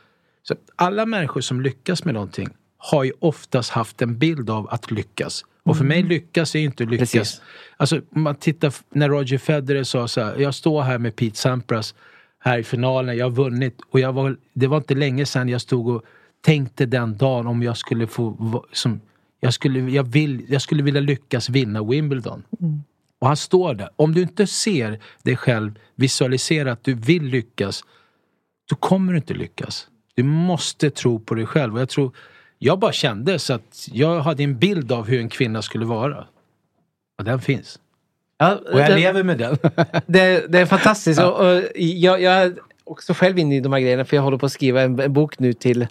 Så 0.43 0.55
alla 0.77 1.07
människor 1.07 1.41
som 1.41 1.61
lyckas 1.61 2.05
med 2.05 2.15
någonting 2.15 2.49
har 2.79 3.05
ju 3.05 3.13
oftast 3.19 3.71
haft 3.71 4.03
en 4.03 4.19
bild 4.19 4.51
av 4.51 4.69
att 4.71 4.91
lyckas. 4.91 5.45
Och 5.63 5.77
för 5.77 5.85
mig 5.85 6.03
lyckas 6.03 6.55
är 6.55 6.59
ju 6.59 6.65
inte 6.65 6.85
lyckas. 6.85 7.13
Precis. 7.13 7.41
Alltså 7.77 8.01
man 8.11 8.35
tittar 8.35 8.75
när 8.91 9.09
Roger 9.09 9.39
Federer 9.39 9.85
sa 9.85 10.09
så 10.09 10.21
här, 10.21 10.37
jag 10.37 10.55
står 10.55 10.83
här 10.83 10.99
med 10.99 11.17
Pete 11.17 11.37
Sampras 11.37 11.95
här 12.39 12.59
i 12.59 12.65
finalen, 12.65 13.17
jag 13.17 13.27
har 13.27 13.31
vunnit 13.31 13.81
och 13.91 14.01
jag 14.01 14.13
var, 14.13 14.37
det 14.53 14.67
var 14.67 14.77
inte 14.77 14.95
länge 14.95 15.27
sedan 15.27 15.49
jag 15.49 15.61
stod 15.61 15.89
och 15.89 16.05
tänkte 16.41 16.87
den 16.87 17.17
dagen 17.17 17.47
om 17.47 17.63
jag 17.63 17.77
skulle 17.77 18.07
få, 18.07 18.65
som, 18.73 19.01
jag 19.41 19.55
skulle, 19.55 19.81
jag 19.81 20.05
vill, 20.05 20.45
jag 20.49 20.63
skulle 20.63 20.83
vilja 20.83 21.01
lyckas 21.01 21.49
vinna 21.49 21.83
Wimbledon. 21.85 22.43
Och 23.21 23.27
han 23.27 23.37
står 23.37 23.75
där. 23.75 23.91
Om 23.97 24.15
du 24.15 24.23
inte 24.23 24.47
ser 24.47 25.01
dig 25.23 25.37
själv 25.37 25.79
visualisera 25.95 26.73
att 26.73 26.85
du 26.85 26.95
vill 26.95 27.23
lyckas, 27.25 27.85
då 28.71 28.77
kommer 28.77 29.13
du 29.13 29.19
inte 29.19 29.35
lyckas. 29.35 29.89
Du 30.15 30.23
måste 30.23 30.91
tro 30.91 31.21
på 31.21 31.35
dig 31.35 31.47
själv. 31.47 31.75
Och 31.75 31.81
jag 31.81 31.89
tror, 31.89 32.13
jag 32.59 32.79
bara 32.79 32.93
kände 32.93 33.39
så 33.39 33.53
att 33.55 33.89
jag 33.93 34.21
hade 34.21 34.43
en 34.43 34.59
bild 34.59 34.93
av 34.93 35.07
hur 35.07 35.21
en 35.21 35.29
kvinna 35.29 35.63
skulle 35.63 35.85
vara. 35.87 36.27
Och 37.19 37.25
den 37.25 37.41
finns. 37.41 37.79
Ja, 38.39 38.55
Och 38.73 38.81
jag 38.81 38.91
det- 38.91 38.95
lever 38.97 39.23
med 39.23 39.39
den. 39.39 39.59
Det, 40.07 40.53
det 40.53 40.59
är 40.59 40.67
fantastiskt. 40.67 41.21
Och, 41.21 41.41
och 41.41 41.63
jag, 41.77 42.23
jag 42.23 42.33
är 42.43 42.55
också 42.85 43.15
själv 43.15 43.39
inne 43.39 43.57
i 43.57 43.61
de 43.61 43.73
här 43.73 43.81
grejerna 43.81 44.05
för 44.05 44.17
jag 44.17 44.23
håller 44.23 44.39
på 44.39 44.47
att 44.47 44.53
skriva 44.53 44.83
en, 44.83 45.01
en 45.01 45.13
bok 45.13 45.39
nu 45.39 45.53
till 45.53 45.87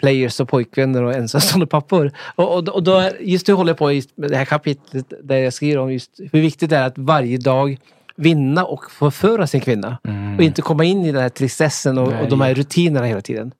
players 0.00 0.40
och 0.40 0.48
pojkvänner 0.48 1.02
och 1.02 1.14
ensamstående 1.14 1.66
pappor. 1.66 2.12
Och, 2.34 2.58
och, 2.58 2.68
och 2.68 2.82
då, 2.82 3.10
just 3.20 3.48
nu 3.48 3.54
håller 3.54 3.70
jag 3.70 3.78
på 3.78 3.86
med 4.14 4.30
det 4.30 4.36
här 4.36 4.44
kapitlet 4.44 5.12
där 5.22 5.36
jag 5.36 5.52
skriver 5.52 5.78
om 5.78 5.92
just 5.92 6.20
hur 6.32 6.40
viktigt 6.40 6.70
det 6.70 6.76
är 6.76 6.86
att 6.86 6.98
varje 6.98 7.38
dag 7.38 7.78
vinna 8.16 8.64
och 8.64 8.90
förföra 8.90 9.46
sin 9.46 9.60
kvinna. 9.60 9.98
Och 10.38 10.44
inte 10.44 10.62
komma 10.62 10.84
in 10.84 11.04
i 11.04 11.12
den 11.12 11.22
här 11.22 11.28
tristessen 11.28 11.98
och, 11.98 12.22
och 12.22 12.28
de 12.28 12.40
här 12.40 12.54
rutinerna 12.54 13.06
hela 13.06 13.20
tiden. 13.20 13.52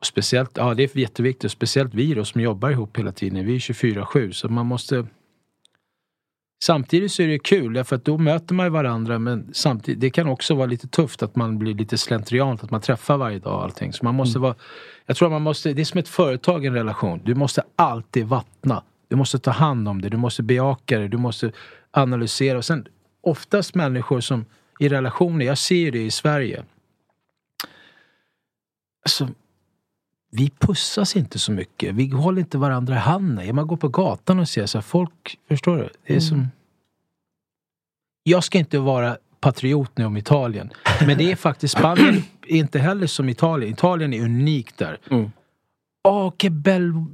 Och 0.00 0.06
speciellt, 0.06 0.50
ja 0.54 0.74
det 0.74 0.82
är 0.82 0.98
jätteviktigt. 0.98 1.52
Speciellt 1.52 1.94
vi 1.94 2.14
då 2.14 2.24
som 2.24 2.40
jobbar 2.40 2.70
ihop 2.70 2.98
hela 2.98 3.12
tiden. 3.12 3.46
Vi 3.46 3.54
är 3.54 3.58
24-7 3.58 4.32
så 4.32 4.48
man 4.48 4.66
måste 4.66 5.06
Samtidigt 6.62 7.12
så 7.12 7.22
är 7.22 7.28
det 7.28 7.38
kul 7.38 7.72
därför 7.72 7.96
att 7.96 8.04
då 8.04 8.18
möter 8.18 8.54
man 8.54 8.66
ju 8.66 8.70
varandra 8.70 9.18
men 9.18 9.48
samtidigt, 9.52 10.00
det 10.00 10.10
kan 10.10 10.26
också 10.26 10.54
vara 10.54 10.66
lite 10.66 10.88
tufft 10.88 11.22
att 11.22 11.36
man 11.36 11.58
blir 11.58 11.74
lite 11.74 11.98
slentrian 11.98 12.58
att 12.62 12.70
man 12.70 12.80
träffar 12.80 13.16
varje 13.16 13.38
dag 13.38 13.54
och 13.54 13.62
allting. 13.62 13.92
Så 13.92 14.04
man 14.04 14.14
måste 14.14 14.38
vara, 14.38 14.54
jag 15.06 15.16
tror 15.16 15.30
man 15.30 15.42
måste, 15.42 15.72
det 15.72 15.82
är 15.82 15.84
som 15.84 15.98
ett 15.98 16.08
företag 16.08 16.64
i 16.64 16.66
en 16.66 16.74
relation. 16.74 17.20
Du 17.24 17.34
måste 17.34 17.62
alltid 17.76 18.26
vattna. 18.26 18.82
Du 19.08 19.16
måste 19.16 19.38
ta 19.38 19.50
hand 19.50 19.88
om 19.88 20.02
det, 20.02 20.08
du 20.08 20.16
måste 20.16 20.42
bejaka 20.42 20.98
det, 20.98 21.08
du 21.08 21.16
måste 21.16 21.52
analysera. 21.90 22.58
Och 22.58 22.64
sen 22.64 22.86
oftast 23.20 23.74
människor 23.74 24.20
som 24.20 24.44
i 24.80 24.88
relationer, 24.88 25.44
jag 25.44 25.58
ser 25.58 25.90
det 25.92 26.02
i 26.02 26.10
Sverige. 26.10 26.64
Alltså, 29.04 29.28
vi 30.36 30.50
pussas 30.58 31.16
inte 31.16 31.38
så 31.38 31.52
mycket. 31.52 31.94
Vi 31.94 32.08
håller 32.08 32.40
inte 32.40 32.58
varandra 32.58 32.94
i 32.94 32.98
handen. 32.98 33.54
Man 33.56 33.66
går 33.66 33.76
på 33.76 33.88
gatan 33.88 34.38
och 34.38 34.48
ser 34.48 34.66
så 34.66 34.78
här, 34.78 34.82
folk, 34.82 35.38
förstår 35.48 35.76
du? 35.76 35.88
Det 36.06 36.16
är 36.16 36.20
som... 36.20 36.48
Jag 38.22 38.44
ska 38.44 38.58
inte 38.58 38.78
vara 38.78 39.16
patriot 39.40 39.90
nu 39.94 40.04
om 40.04 40.16
Italien. 40.16 40.70
Men 41.06 41.18
det 41.18 41.32
är 41.32 41.36
faktiskt, 41.36 41.78
Spanien 41.78 42.22
inte 42.46 42.78
heller 42.78 43.06
som 43.06 43.28
Italien. 43.28 43.72
Italien 43.72 44.12
är 44.12 44.24
unikt 44.24 44.78
där. 44.78 44.98
Åh, 46.04 46.32
che 46.38 46.50
bello, 46.50 47.06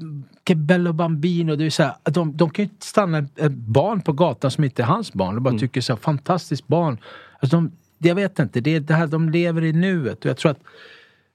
che 0.46 0.54
bello 0.54 0.92
bambino. 0.92 1.56
Det 1.56 1.64
är 1.64 1.70
så 1.70 1.82
här, 1.82 1.94
de, 2.04 2.36
de 2.36 2.50
kan 2.50 2.64
ju 2.64 2.70
inte 2.70 2.86
stanna 2.86 3.18
ett 3.18 3.52
barn 3.52 4.00
på 4.00 4.12
gatan 4.12 4.50
som 4.50 4.64
inte 4.64 4.82
är 4.82 4.86
hans 4.86 5.12
barn. 5.12 5.34
De 5.34 5.44
bara 5.44 5.58
tycker 5.58 5.80
så 5.80 5.92
här, 5.92 6.00
fantastiskt 6.00 6.66
barn. 6.66 6.98
Alltså 7.40 7.56
de, 7.56 7.72
jag 7.98 8.14
vet 8.14 8.38
inte, 8.38 8.60
det 8.60 8.74
är 8.74 8.80
det 8.80 8.94
här 8.94 9.06
de 9.06 9.28
lever 9.28 9.64
i 9.64 9.72
nuet. 9.72 10.24
Och 10.24 10.30
jag 10.30 10.36
tror 10.36 10.50
att 10.50 10.60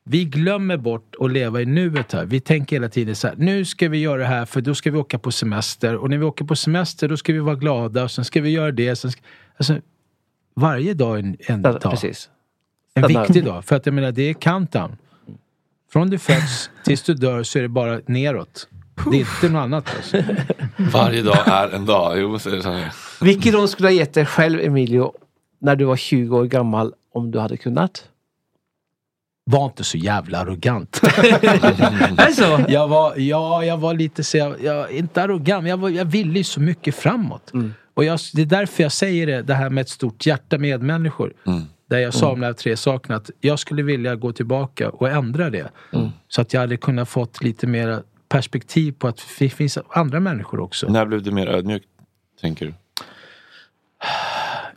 vi 0.03 0.25
glömmer 0.25 0.77
bort 0.77 1.15
att 1.19 1.31
leva 1.31 1.61
i 1.61 1.65
nuet 1.65 2.13
här. 2.13 2.25
Vi 2.25 2.39
tänker 2.39 2.75
hela 2.75 2.89
tiden 2.89 3.15
så 3.15 3.27
här, 3.27 3.35
nu 3.37 3.65
ska 3.65 3.89
vi 3.89 3.97
göra 3.97 4.17
det 4.17 4.25
här 4.25 4.45
för 4.45 4.61
då 4.61 4.75
ska 4.75 4.91
vi 4.91 4.97
åka 4.97 5.19
på 5.19 5.31
semester. 5.31 5.95
Och 5.95 6.09
när 6.09 6.17
vi 6.17 6.25
åker 6.25 6.45
på 6.45 6.55
semester 6.55 7.07
då 7.07 7.17
ska 7.17 7.33
vi 7.33 7.39
vara 7.39 7.55
glada 7.55 8.03
och 8.03 8.11
sen 8.11 8.25
ska 8.25 8.41
vi 8.41 8.49
göra 8.49 8.71
det. 8.71 8.95
Sen 8.95 9.11
ska, 9.11 9.21
alltså, 9.57 9.77
varje 10.55 10.93
dag 10.93 11.15
är 11.15 11.19
en, 11.19 11.37
en 11.39 11.61
dag. 11.61 11.81
precis. 11.81 12.29
En 12.93 13.07
viktig 13.07 13.45
dag. 13.45 13.65
För 13.65 13.75
att 13.75 13.85
jag 13.85 13.95
menar, 13.95 14.11
det 14.11 14.21
är 14.21 14.33
countdown. 14.33 14.95
Från 15.91 16.09
du 16.09 16.19
föds 16.19 16.69
tills 16.83 17.03
du 17.03 17.13
dör 17.13 17.43
så 17.43 17.59
är 17.59 17.63
det 17.63 17.69
bara 17.69 17.99
neråt. 18.05 18.67
Det 19.11 19.17
är 19.17 19.19
inte 19.19 19.49
något 19.49 19.59
annat 19.59 19.95
alltså. 19.95 20.23
Varje 20.77 21.21
dag 21.21 21.37
är 21.45 21.69
en 21.69 21.85
dag. 21.85 22.19
Jo, 22.19 22.39
så 22.39 22.49
är 22.49 22.55
det 22.55 22.61
så 22.61 22.71
här. 22.71 22.93
Vilken 23.21 23.53
råd 23.53 23.69
skulle 23.69 23.89
du 23.89 23.93
ha 23.93 23.99
gett 23.99 24.13
dig 24.13 24.25
själv 24.25 24.59
Emilio 24.59 25.13
när 25.59 25.75
du 25.75 25.85
var 25.85 25.95
20 25.95 26.37
år 26.37 26.45
gammal 26.45 26.93
om 27.13 27.31
du 27.31 27.39
hade 27.39 27.57
kunnat? 27.57 28.09
Var 29.45 29.65
inte 29.65 29.83
så 29.83 29.97
jävla 29.97 30.37
arrogant. 30.37 30.99
är 31.03 32.27
det 32.27 32.33
så? 32.33 32.65
Jag 32.67 32.87
var, 32.87 33.17
ja, 33.17 33.65
jag 33.65 33.77
var 33.77 33.93
lite 33.93 34.23
så, 34.23 34.37
jag, 34.37 34.63
jag, 34.63 34.91
inte 34.91 35.23
arrogant, 35.23 35.63
men 35.63 35.69
jag, 35.69 35.77
var, 35.77 35.89
jag 35.89 36.05
ville 36.05 36.37
ju 36.37 36.43
så 36.43 36.59
mycket 36.61 36.95
framåt. 36.95 37.51
Och 37.93 38.03
jag, 38.03 38.19
det 38.33 38.41
är 38.41 38.45
därför 38.45 38.83
jag 38.83 38.91
säger 38.91 39.27
det, 39.27 39.41
det 39.41 39.53
här 39.53 39.69
med 39.69 39.81
ett 39.81 39.89
stort 39.89 40.25
hjärta 40.25 40.57
med 40.57 40.81
människor. 40.81 41.33
Där 41.89 41.97
jag 41.99 42.13
sa 42.13 42.31
om 42.31 42.39
de 42.39 42.45
här 42.45 42.53
tre 42.53 42.77
sakerna, 42.77 43.15
att 43.15 43.29
jag 43.41 43.59
skulle 43.59 43.83
vilja 43.83 44.15
gå 44.15 44.31
tillbaka 44.31 44.89
och 44.89 45.09
ändra 45.09 45.49
det. 45.49 45.69
Så 46.27 46.41
att 46.41 46.53
jag 46.53 46.61
hade 46.61 46.77
kunnat 46.77 47.09
fått 47.09 47.43
lite 47.43 47.67
mer 47.67 48.03
perspektiv 48.29 48.91
på 48.91 49.07
att 49.07 49.19
det 49.39 49.49
finns 49.49 49.77
andra 49.89 50.19
människor 50.19 50.59
också. 50.59 50.87
När 50.89 51.05
blev 51.05 51.23
du 51.23 51.31
mer 51.31 51.47
ödmjuk, 51.47 51.83
tänker 52.41 52.65
du? 52.65 52.73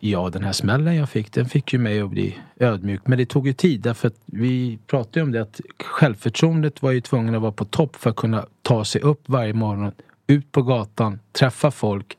Ja, 0.00 0.30
den 0.30 0.44
här 0.44 0.52
smällen 0.52 0.96
jag 0.96 1.08
fick, 1.08 1.32
den 1.32 1.46
fick 1.46 1.72
ju 1.72 1.78
mig 1.78 2.00
att 2.00 2.10
bli 2.10 2.38
ödmjuk. 2.60 3.00
Men 3.04 3.18
det 3.18 3.26
tog 3.26 3.46
ju 3.46 3.52
tid 3.52 3.80
därför 3.80 4.08
att 4.08 4.20
vi 4.26 4.78
pratade 4.86 5.20
ju 5.20 5.22
om 5.22 5.32
det 5.32 5.42
att 5.42 5.60
självförtroendet 5.84 6.82
var 6.82 6.90
ju 6.90 7.00
tvungen 7.00 7.34
att 7.34 7.42
vara 7.42 7.52
på 7.52 7.64
topp 7.64 7.96
för 7.96 8.10
att 8.10 8.16
kunna 8.16 8.46
ta 8.62 8.84
sig 8.84 9.00
upp 9.00 9.22
varje 9.26 9.52
morgon, 9.52 9.92
ut 10.26 10.52
på 10.52 10.62
gatan, 10.62 11.18
träffa 11.32 11.70
folk 11.70 12.18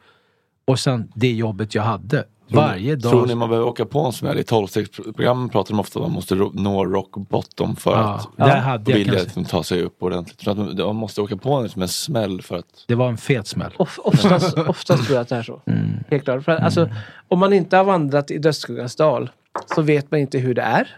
och 0.65 0.79
sen 0.79 1.11
det 1.15 1.31
jobbet 1.31 1.75
jag 1.75 1.83
hade. 1.83 2.25
Varje 2.47 2.95
dag. 2.95 3.11
Tror 3.11 3.25
ni 3.27 3.35
man 3.35 3.49
behöver 3.49 3.67
åka 3.67 3.85
på 3.85 3.99
en 3.99 4.11
smäll? 4.13 4.39
I 4.39 4.43
tolvstegsprogrammen 4.43 5.49
pratar 5.49 5.73
de 5.73 5.79
ofta 5.79 5.99
om 5.99 6.05
att 6.05 6.09
man 6.11 6.15
måste 6.15 6.35
nå 6.53 6.85
rock 6.85 7.11
bottom 7.15 7.75
för 7.75 7.91
Ja, 7.91 8.13
att 8.15 8.27
där 8.37 8.57
hade 8.59 8.91
jag 8.91 8.97
vilja 8.97 9.13
kanske- 9.13 9.23
liksom 9.25 9.45
ta 9.45 9.63
sig 9.63 9.81
upp 9.83 10.03
ordentligt. 10.03 10.37
Tror 10.39 10.51
att 10.71 10.77
man- 10.77 10.95
måste 10.95 11.21
åka 11.21 11.37
på 11.37 11.53
en, 11.53 11.69
som 11.69 11.81
en 11.81 11.87
smäll 11.87 12.41
för 12.41 12.55
att... 12.57 12.65
Det 12.87 12.95
var 12.95 13.09
en 13.09 13.17
fet 13.17 13.47
smäll. 13.47 13.71
Of, 13.77 13.99
oftast, 14.03 14.57
oftast 14.57 15.03
tror 15.05 15.15
jag 15.15 15.21
att 15.21 15.29
det 15.29 15.35
är 15.35 15.43
så. 15.43 15.61
Mm. 15.65 15.89
Helt 16.09 16.23
klart. 16.23 16.43
För, 16.43 16.51
att, 16.51 16.63
alltså, 16.63 16.89
om 17.27 17.39
man 17.39 17.53
inte 17.53 17.77
har 17.77 17.83
vandrat 17.83 18.31
i 18.31 18.37
dödsskuggans 18.37 18.95
dal 18.95 19.29
så 19.75 19.81
vet 19.81 20.11
man 20.11 20.19
inte 20.19 20.37
hur 20.37 20.53
det 20.53 20.61
är. 20.61 20.95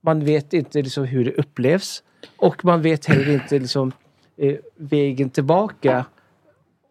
Man 0.00 0.24
vet 0.24 0.52
inte 0.52 0.82
liksom, 0.82 1.04
hur 1.04 1.24
det 1.24 1.32
upplevs. 1.32 2.02
Och 2.36 2.64
man 2.64 2.82
vet 2.82 3.06
heller 3.06 3.30
inte 3.32 3.58
liksom, 3.58 3.92
eh, 4.36 4.54
vägen 4.76 5.30
tillbaka. 5.30 6.04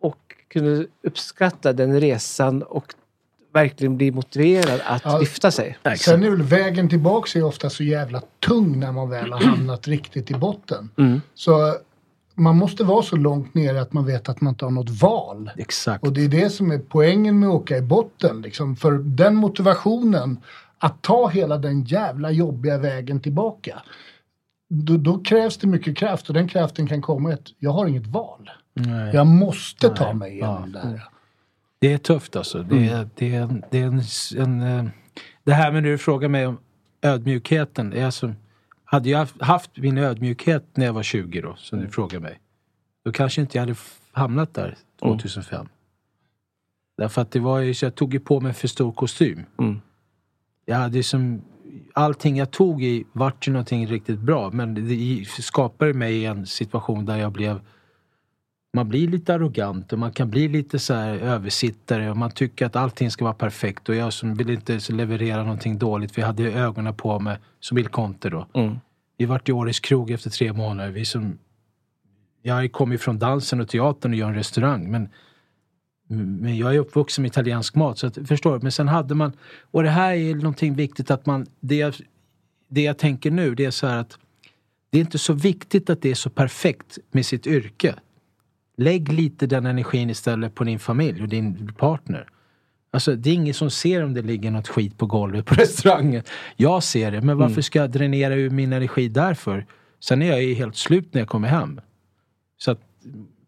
Och 0.01 0.17
kunna 0.49 0.83
uppskatta 1.03 1.73
den 1.73 1.99
resan 1.99 2.63
och 2.63 2.85
verkligen 3.57 3.97
bli 3.97 4.11
motiverad 4.11 4.81
att 4.85 5.01
Ja. 5.05 5.17
lyfta 5.19 5.51
sig. 5.51 5.77
Sen 5.97 6.23
är 6.23 6.29
väl 6.29 6.41
vägen 6.41 6.89
tillbaka 6.89 7.39
är 7.39 7.43
ofta 7.43 7.69
så 7.69 7.83
jävla 7.83 8.21
tung 8.47 8.79
när 8.79 8.91
man 8.91 9.09
väl 9.09 9.31
har 9.31 9.39
hamnat 9.39 9.87
riktigt 9.87 10.31
i 10.31 10.33
botten. 10.33 10.89
Mm. 10.97 11.21
Så 11.35 11.75
man 12.35 12.55
måste 12.55 12.83
vara 12.83 13.03
så 13.03 13.15
långt 13.15 13.53
ner 13.53 13.75
att 13.75 13.93
man 13.93 14.05
vet 14.05 14.29
att 14.29 14.41
man 14.41 14.51
inte 14.53 14.65
har 14.65 14.71
något 14.71 14.89
val. 14.89 15.51
Exakt. 15.57 16.03
Och 16.03 16.13
det 16.13 16.25
är 16.25 16.29
det 16.29 16.49
som 16.49 16.71
är 16.71 16.79
poängen 16.79 17.39
med 17.39 17.49
att 17.49 17.55
åka 17.55 17.77
i 17.77 17.81
botten. 17.81 18.41
Liksom. 18.41 18.75
För 18.75 18.91
den 18.91 19.35
motivationen 19.35 20.39
att 20.79 21.01
ta 21.01 21.27
hela 21.27 21.57
den 21.57 21.83
jävla 21.83 22.31
jobbiga 22.31 22.77
vägen 22.77 23.19
tillbaka. 23.19 23.81
Då, 24.69 24.97
då 24.97 25.19
krävs 25.23 25.57
det 25.57 25.67
mycket 25.67 25.97
kraft 25.97 26.27
och 26.27 26.33
den 26.33 26.47
kraften 26.47 26.87
kan 26.87 27.01
komma 27.01 27.29
i 27.29 27.33
att 27.33 27.47
jag 27.59 27.71
har 27.71 27.87
inget 27.87 28.07
val. 28.07 28.49
Nej. 28.73 29.15
Jag 29.15 29.27
måste 29.27 29.89
ta 29.89 30.05
Nej. 30.05 30.13
mig 30.13 30.31
igenom 30.31 30.71
det 30.71 30.79
här. 30.79 31.03
Det 31.80 31.93
är 31.93 31.97
tufft 31.97 32.36
alltså. 32.36 32.63
Det 32.63 32.88
är, 32.88 33.09
det 33.15 33.36
är, 33.36 33.63
det 33.71 33.80
är 33.80 33.86
en, 33.86 34.01
en... 34.38 34.61
eh, 34.61 34.91
Det 35.43 35.53
här 35.53 35.71
med 35.71 35.84
när 35.84 35.89
du 35.89 35.97
frågar 35.97 36.30
mig 36.30 36.47
om 36.47 36.57
ödmjukheten. 37.01 37.93
Är 37.93 38.05
alltså, 38.05 38.34
hade 38.86 39.09
jag 39.09 39.28
haft 39.39 39.78
min 39.78 39.97
ödmjukhet 39.97 40.65
när 40.73 40.86
jag 40.86 40.93
var 40.93 41.03
20 41.03 41.41
då, 41.41 41.55
som 41.57 41.80
du 41.80 41.89
frågar 41.89 42.19
mig. 42.19 42.39
Då 43.05 43.11
kanske 43.11 43.41
inte 43.41 43.57
jag 43.57 43.61
hade 43.61 43.75
hamnat 44.11 44.53
där 44.53 44.75
2005. 44.99 45.67
Därför 46.97 47.21
att 47.21 47.32
det 47.32 47.39
var 47.39 47.59
ju 47.59 47.73
så 47.73 47.86
jag 47.86 47.95
tog 47.95 48.13
ju 48.13 48.19
på 48.19 48.39
mig 48.39 48.53
för 48.53 48.67
stor 48.67 48.91
kostym. 48.91 49.45
Jag 50.65 50.75
hade 50.75 51.03
som, 51.03 51.41
allting 51.93 52.38
jag 52.38 52.51
tog 52.51 52.84
i 52.84 53.03
vart 53.13 53.47
ju 53.47 53.51
någonting 53.51 53.88
riktigt 53.88 54.19
bra. 54.19 54.51
Men 54.51 54.73
det 54.88 55.25
skapade 55.28 55.93
mig 55.93 56.25
en 56.25 56.45
situation 56.45 57.05
där 57.05 57.17
jag 57.17 57.32
blev 57.32 57.59
man 58.74 58.89
blir 58.89 59.07
lite 59.07 59.34
arrogant 59.34 59.93
och 59.93 59.99
man 59.99 60.11
kan 60.11 60.30
bli 60.30 60.47
lite 60.47 60.80
så 60.80 60.93
här 60.93 61.13
översittare 61.13 62.09
och 62.09 62.18
man 62.18 62.32
tycker 62.32 62.65
att 62.65 62.76
allting 62.76 63.11
ska 63.11 63.26
vara 63.26 63.34
perfekt 63.34 63.89
och 63.89 63.95
jag 63.95 64.13
som 64.13 64.36
vill 64.36 64.49
inte 64.49 64.80
leverera 64.89 65.43
någonting 65.43 65.78
dåligt. 65.78 66.18
Vi 66.18 66.22
hade 66.22 66.43
ögonen 66.43 66.95
på 66.95 67.20
mig 67.20 67.38
som 67.59 67.76
Bill 67.76 67.88
Conte 67.88 68.30
då. 68.30 68.47
Vi 69.18 69.26
vart 69.26 69.49
i 69.49 69.51
Årets 69.51 69.80
krog 69.80 70.11
efter 70.11 70.30
tre 70.30 70.53
månader. 70.53 70.91
Vi 70.91 71.05
som, 71.05 71.38
jag 72.41 72.72
kom 72.72 72.91
ju 72.91 72.97
från 72.97 73.20
dansen 73.20 73.61
och 73.61 73.68
teatern 73.68 74.11
och 74.11 74.18
gör 74.18 74.28
en 74.28 74.36
restaurang 74.36 74.91
men, 74.91 75.09
men 76.41 76.57
jag 76.57 76.76
är 76.76 76.80
uppvuxen 76.80 77.22
med 77.22 77.30
italiensk 77.30 77.76
mat 77.76 77.97
så 77.97 78.07
att, 78.07 78.18
förstår 78.28 78.53
du? 78.53 78.59
Men 78.63 78.72
sen 78.72 78.88
hade 78.88 79.15
man, 79.15 79.32
och 79.72 79.84
det 79.84 79.89
här 79.89 80.13
är 80.13 80.36
någonting 80.36 80.76
viktigt 80.76 81.11
att 81.11 81.26
man, 81.26 81.45
det 81.59 81.76
jag, 81.76 81.93
det 82.68 82.82
jag 82.82 82.97
tänker 82.97 83.32
nu 83.32 83.55
det 83.55 83.65
är 83.65 83.72
så 83.72 83.88
här 83.88 83.97
att 83.97 84.18
det 84.89 84.97
är 84.97 85.01
inte 85.01 85.18
så 85.18 85.34
viktigt 85.34 85.89
att 85.89 86.01
det 86.01 86.09
är 86.09 86.15
så 86.15 86.30
perfekt 86.30 86.97
med 87.11 87.26
sitt 87.26 87.47
yrke. 87.47 87.95
Lägg 88.78 89.13
lite 89.13 89.47
den 89.47 89.65
energin 89.65 90.09
istället 90.09 90.55
på 90.55 90.63
din 90.63 90.80
familj 90.80 91.21
och 91.21 91.28
din 91.30 91.73
partner. 91.78 92.28
Alltså 92.91 93.15
det 93.15 93.30
är 93.30 93.34
ingen 93.34 93.53
som 93.53 93.69
ser 93.69 94.03
om 94.03 94.13
det 94.13 94.21
ligger 94.21 94.51
något 94.51 94.67
skit 94.67 94.97
på 94.97 95.05
golvet 95.05 95.45
på 95.45 95.53
restaurangen. 95.57 96.23
Jag 96.55 96.84
ser 96.84 97.11
det, 97.11 97.21
men 97.21 97.38
varför 97.38 97.51
Mm. 97.53 97.63
ska 97.63 97.80
jag 97.80 97.91
dränera 97.91 98.36
ur 98.36 98.49
min 98.49 98.73
energi 98.73 99.09
därför? 99.09 99.65
Sen 99.99 100.21
är 100.21 100.28
jag 100.28 100.43
ju 100.43 100.53
helt 100.53 100.75
slut 100.75 101.13
när 101.13 101.21
jag 101.21 101.28
kommer 101.30 101.47
hem. 101.47 101.82
Så 102.57 102.71
att 102.71 102.80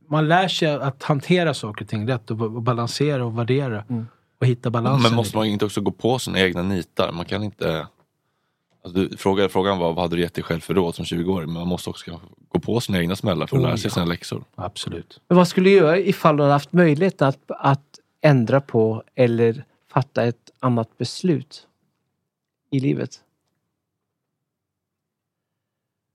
man 0.10 0.28
lär 0.28 0.48
sig 0.48 0.68
att 0.74 1.04
hantera 1.04 1.54
saker 1.54 1.86
och 1.86 1.90
ting 1.90 2.08
rätt 2.10 2.32
och, 2.32 2.42
och 2.42 2.62
balansera 2.62 3.26
och 3.26 3.40
värdera. 3.40 3.84
Och 4.42 4.48
hitta 4.48 4.70
balansen. 4.70 5.10
Men 5.12 5.16
måste 5.16 5.38
man 5.38 5.46
inte 5.46 5.66
också 5.66 5.82
gå 5.82 5.92
på 5.92 6.20
sina 6.20 6.40
egna 6.40 6.62
nitar? 6.62 7.12
Man 7.12 7.26
kan 7.26 7.44
inte... 7.44 7.88
Alltså, 8.82 9.00
du, 9.00 9.18
fråga, 9.18 9.50
frågan 9.50 9.78
var 9.78 9.94
vad 9.94 10.04
hade 10.04 10.16
du 10.16 10.22
gett 10.22 10.34
dig 10.34 10.44
själv 10.44 10.60
för 10.60 10.74
råd 10.74 10.96
som 10.96 11.06
20-åring? 11.06 11.48
Men 11.48 11.60
man 11.60 11.68
måste 11.68 11.90
också 11.90 12.22
gå 12.50 12.60
på 12.60 12.80
sina 12.80 13.00
egna 13.00 13.16
smällar 13.16 13.48
för 13.48 13.58
att 13.58 13.62
Oh, 13.62 13.68
lära 13.68 13.78
sig 13.78 13.88
ja. 13.88 13.94
sina 13.94 14.06
läxor. 14.06 14.44
Absolut. 14.56 15.22
Men 15.28 15.38
vad 15.38 15.48
skulle 15.48 15.70
du 15.70 15.76
göra 15.76 15.98
ifall 15.98 16.38
du 16.38 16.44
hade 16.44 16.54
haft 16.54 16.74
möjlighet 16.74 17.22
att, 17.22 17.40
att 17.48 18.00
ändra 18.22 18.62
på 18.62 19.04
eller 19.16 19.66
fatta 19.92 20.24
ett 20.24 20.52
annat 20.60 20.98
beslut 20.98 21.68
i 22.72 22.80
livet? 22.80 23.20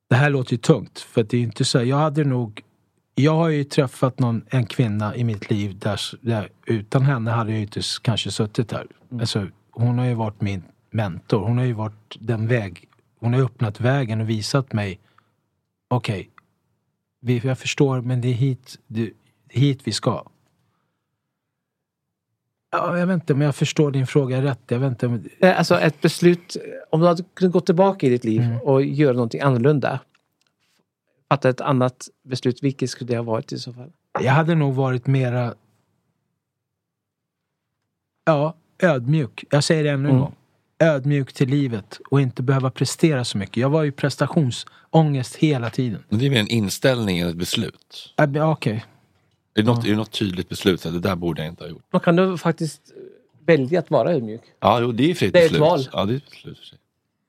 Det 0.09 0.17
här 0.17 0.31
låter 0.31 0.53
ju 0.53 0.59
tungt. 0.59 0.99
För 0.99 1.23
det 1.23 1.37
är 1.37 1.41
inte 1.43 1.65
så 1.65 1.85
jag 1.85 1.97
hade 1.97 2.25
nog 2.25 2.62
jag 3.15 3.35
har 3.35 3.49
ju 3.49 3.65
träffat 3.65 4.19
någon, 4.19 4.45
en 4.49 4.67
kvinna 4.67 5.17
i 5.17 5.25
mitt 5.25 5.51
liv 5.51 5.79
där, 5.79 6.01
där 6.21 6.49
utan 6.67 7.03
henne 7.03 7.31
hade 7.31 7.51
jag 7.51 7.57
ju 7.57 7.62
inte 7.62 7.81
kanske 8.03 8.31
suttit 8.31 8.73
här. 8.73 8.87
Alltså, 9.21 9.47
hon 9.71 9.99
har 9.99 10.07
ju 10.07 10.15
varit 10.15 10.41
min 10.41 10.62
mentor. 10.99 11.40
Hon 11.40 11.59
har 11.59 11.64
ju 11.64 11.72
varit 11.72 12.16
den 12.20 12.47
väg, 12.49 12.88
hon 13.18 13.34
har 13.34 13.40
öppnat 13.40 13.80
vägen 13.80 14.20
och 14.20 14.28
visat 14.30 14.72
mig 14.72 15.01
okej, 15.88 16.30
vi 17.20 17.38
jag 17.38 17.59
förstår 17.59 18.01
men 18.01 18.20
det 18.20 18.28
är 18.28 18.32
hit, 18.32 18.78
det, 18.86 19.03
är 19.03 19.11
hit 19.49 19.80
vi 19.84 19.92
ska. 19.92 20.24
Ja, 22.70 22.99
jag 22.99 23.07
vet 23.07 23.14
inte 23.14 23.32
om 23.32 23.40
jag 23.40 23.57
förstår 23.57 23.90
din 23.90 24.07
fråga 24.07 24.42
rätt. 24.42 24.61
Jag 24.68 24.78
vet 24.78 24.88
inte 24.88 25.07
om, 25.07 25.28
Alltså 25.42 25.78
ett 25.80 26.01
beslut, 26.01 26.57
om 26.90 27.01
du 27.01 27.07
hade 27.07 27.22
kunnat 27.34 27.53
gå 27.53 27.61
tillbaka 27.61 28.07
i 28.07 28.11
ditt 28.11 28.24
liv 28.24 28.40
Mm. 28.42 28.61
och 28.61 28.84
göra 28.84 29.12
någonting 29.12 29.40
annorlunda. 29.40 30.01
Fatta 31.28 31.49
ett 31.49 31.61
annat 31.61 32.09
beslut, 32.22 32.62
vilket 32.62 32.90
skulle 32.90 33.11
det 33.11 33.16
ha 33.16 33.22
varit 33.22 33.53
i 33.53 33.59
så 33.59 33.72
fall? 33.72 33.92
Jag 34.20 34.32
hade 34.32 34.55
nog 34.55 34.74
varit 34.74 35.07
mera 35.07 35.55
Ja, 38.24 38.55
ödmjuk. 38.78 39.45
Jag 39.51 39.64
säger 39.64 39.84
det 39.84 39.90
ännu 39.90 40.09
en 40.09 40.14
Mm. 40.14 40.20
gång. 40.20 40.34
Ödmjuk 40.85 41.32
till 41.32 41.49
livet 41.49 42.01
och 42.11 42.20
inte 42.20 42.43
behöva 42.43 42.70
prestera 42.70 43.24
så 43.24 43.39
mycket. 43.39 43.57
Jag 43.57 43.70
var 43.70 43.82
ju 43.82 43.93
prestationsångest 43.93 45.37
hela 45.37 45.70
tiden. 45.70 46.05
Men 46.09 46.18
det 46.18 46.26
är 46.26 46.30
väl 46.30 46.39
en 46.39 46.49
inställning 46.49 47.18
än 47.18 47.28
ett 47.28 47.37
beslut? 47.37 48.14
Äh, 48.18 48.51
Okej. 48.51 48.85
Är 49.55 49.62
det 49.62 49.68
något, 49.68 49.85
är 49.85 49.91
det 49.91 49.97
något 49.97 50.12
tydligt 50.12 50.49
beslut? 50.49 50.87
Att 50.87 50.93
det 50.93 51.01
där 51.01 51.16
borde 51.16 51.43
jag 51.43 51.49
inte 51.49 51.64
ha 51.64 51.70
gjort. 51.70 51.82
Man 51.93 52.01
kan 52.01 52.16
du 52.16 52.39
faktiskt 52.39 52.80
välja 53.47 53.78
att 53.78 53.91
vara 53.91 54.12
ödmjuk. 54.12 54.41
Ja, 54.61 54.80
jo, 54.80 54.93
det 54.93 55.11
är 55.11 55.14
fritt 55.14 55.32
Det 55.32 55.43
är 55.43 55.47
ett 55.47 55.57
val. 55.57 55.89
Ja, 55.93 56.05
det 56.05 56.12
är 56.12 56.16
ett 56.16 56.30
beslut 56.30 56.59
för 56.59 56.64
sig. 56.64 56.78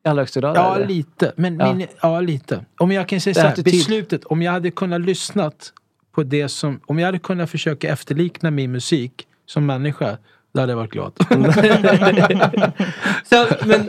I 0.06 0.08
allra 0.08 0.22
högsta 0.22 0.40
grad. 0.40 0.58
Ja, 0.58 0.78
det. 0.78 0.86
lite. 0.86 1.34
Men 1.36 1.60
Ja. 1.60 1.74
Min, 1.74 1.88
ja, 2.02 2.20
lite. 2.22 2.66
Om 2.78 2.92
jag 2.92 3.10
kan 3.10 3.22
säga 3.22 3.34
Det 3.34 3.40
så 3.40 3.48
är 3.48 3.56
här, 3.56 3.64
beslutet. 3.64 4.26
Om 4.26 4.42
jag 4.42 4.52
hade 4.52 4.72
kunnat 4.72 5.02
lyssnat 5.02 5.74
på 6.12 6.24
det 6.24 6.50
som... 6.50 6.80
Om 6.86 7.00
jag 7.00 7.06
hade 7.06 7.20
kunnat 7.20 7.50
försöka 7.50 7.90
efterlikna 7.90 8.52
min 8.52 8.72
musik 8.72 9.28
som 9.46 9.66
människa, 9.66 10.18
då 10.56 10.62
hade 10.62 10.72
jag 10.72 10.78
varit 10.78 10.92
glad. 10.92 11.14
Så, 13.24 13.48
men, 13.66 13.82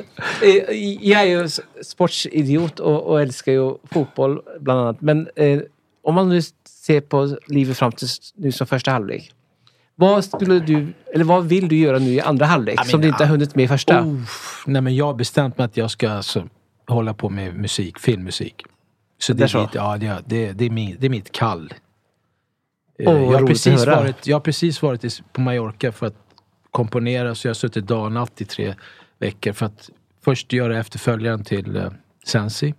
eh, 0.42 0.76
jag 1.00 1.22
är 1.22 1.26
ju 1.26 1.48
sportsidiot 1.82 2.80
och, 2.80 3.02
och 3.02 3.20
älskar 3.20 3.52
ju 3.52 3.74
fotboll 3.84 4.40
bland 4.60 4.80
annat. 4.80 5.00
Men 5.00 5.28
eh, 5.36 5.60
om 6.02 6.14
man 6.14 6.28
nu 6.28 6.42
ser 6.68 7.00
på 7.00 7.36
livet 7.46 7.76
fram 7.78 7.92
till 7.92 8.08
nu 8.34 8.52
som 8.52 8.66
första 8.66 8.90
halvlek. 8.90 9.32
Vad 9.94 10.24
skulle 10.24 10.58
du, 10.58 10.92
eller 11.14 11.24
vad 11.24 11.44
vill 11.44 11.68
du 11.68 11.76
göra 11.76 11.98
nu 11.98 12.10
i 12.10 12.20
andra 12.20 12.46
halvlek 12.46 12.78
Ja, 12.78 12.84
som 12.84 13.00
du 13.00 13.08
inte 13.08 13.24
har 13.24 13.30
hunnit 13.30 13.54
med 13.54 13.64
i 13.64 13.68
första? 13.68 14.00
Oh, 14.00 14.20
nej 14.66 14.82
men 14.82 14.96
jag 14.96 15.06
har 15.06 15.14
bestämt 15.14 15.58
mig 15.58 15.64
att 15.64 15.76
jag 15.76 15.90
ska 15.90 16.10
alltså 16.10 16.48
hålla 16.86 17.14
på 17.14 17.28
med 17.28 17.54
musik, 17.54 17.98
filmmusik. 17.98 18.62
Så 19.18 19.32
det, 19.32 19.38
Det 19.38 19.44
är 19.44 19.48
så? 19.48 19.60
Mitt, 19.60 19.74
ja, 19.74 19.96
det, 19.96 20.22
det, 20.26 20.52
det, 20.52 20.64
är 20.64 20.70
min, 20.70 20.96
det 21.00 21.06
är 21.06 21.10
mitt 21.10 21.32
kall. 21.32 21.74
Vad 22.98 23.22
jag, 23.22 23.26
har 23.26 23.46
precis 23.46 23.86
varit, 23.86 24.26
jag 24.26 24.36
har 24.36 24.40
precis 24.40 24.82
varit 24.82 25.22
på 25.32 25.40
Mallorca 25.40 25.92
för 25.92 26.06
att 26.06 26.25
komponera 26.76 27.34
så 27.34 27.46
jag 27.46 27.50
har 27.50 27.54
suttit 27.54 27.86
dag 27.86 28.04
och 28.04 28.12
natt 28.12 28.40
i 28.40 28.44
tre 28.44 28.74
veckor 29.18 29.52
för 29.52 29.66
att 29.66 29.90
först 30.24 30.52
göra 30.52 30.78
efterföljaren 30.78 31.44
till 31.44 31.76
eh, 31.76 31.90
Sensi. 32.26 32.74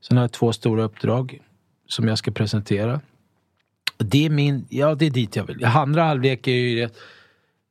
Sen 0.00 0.16
har 0.16 0.24
jag 0.24 0.32
två 0.32 0.52
stora 0.52 0.82
uppdrag 0.82 1.40
som 1.88 2.08
jag 2.08 2.18
ska 2.18 2.30
presentera. 2.30 3.00
Det 3.98 4.26
är 4.26 4.30
min, 4.30 4.66
ja 4.68 4.94
det 4.94 5.06
är 5.06 5.10
dit 5.10 5.36
jag 5.36 5.44
vill. 5.44 5.64
Andra 5.64 6.02
halvlek 6.02 6.46
är 6.46 6.52
ju 6.52 6.76
det 6.76 6.96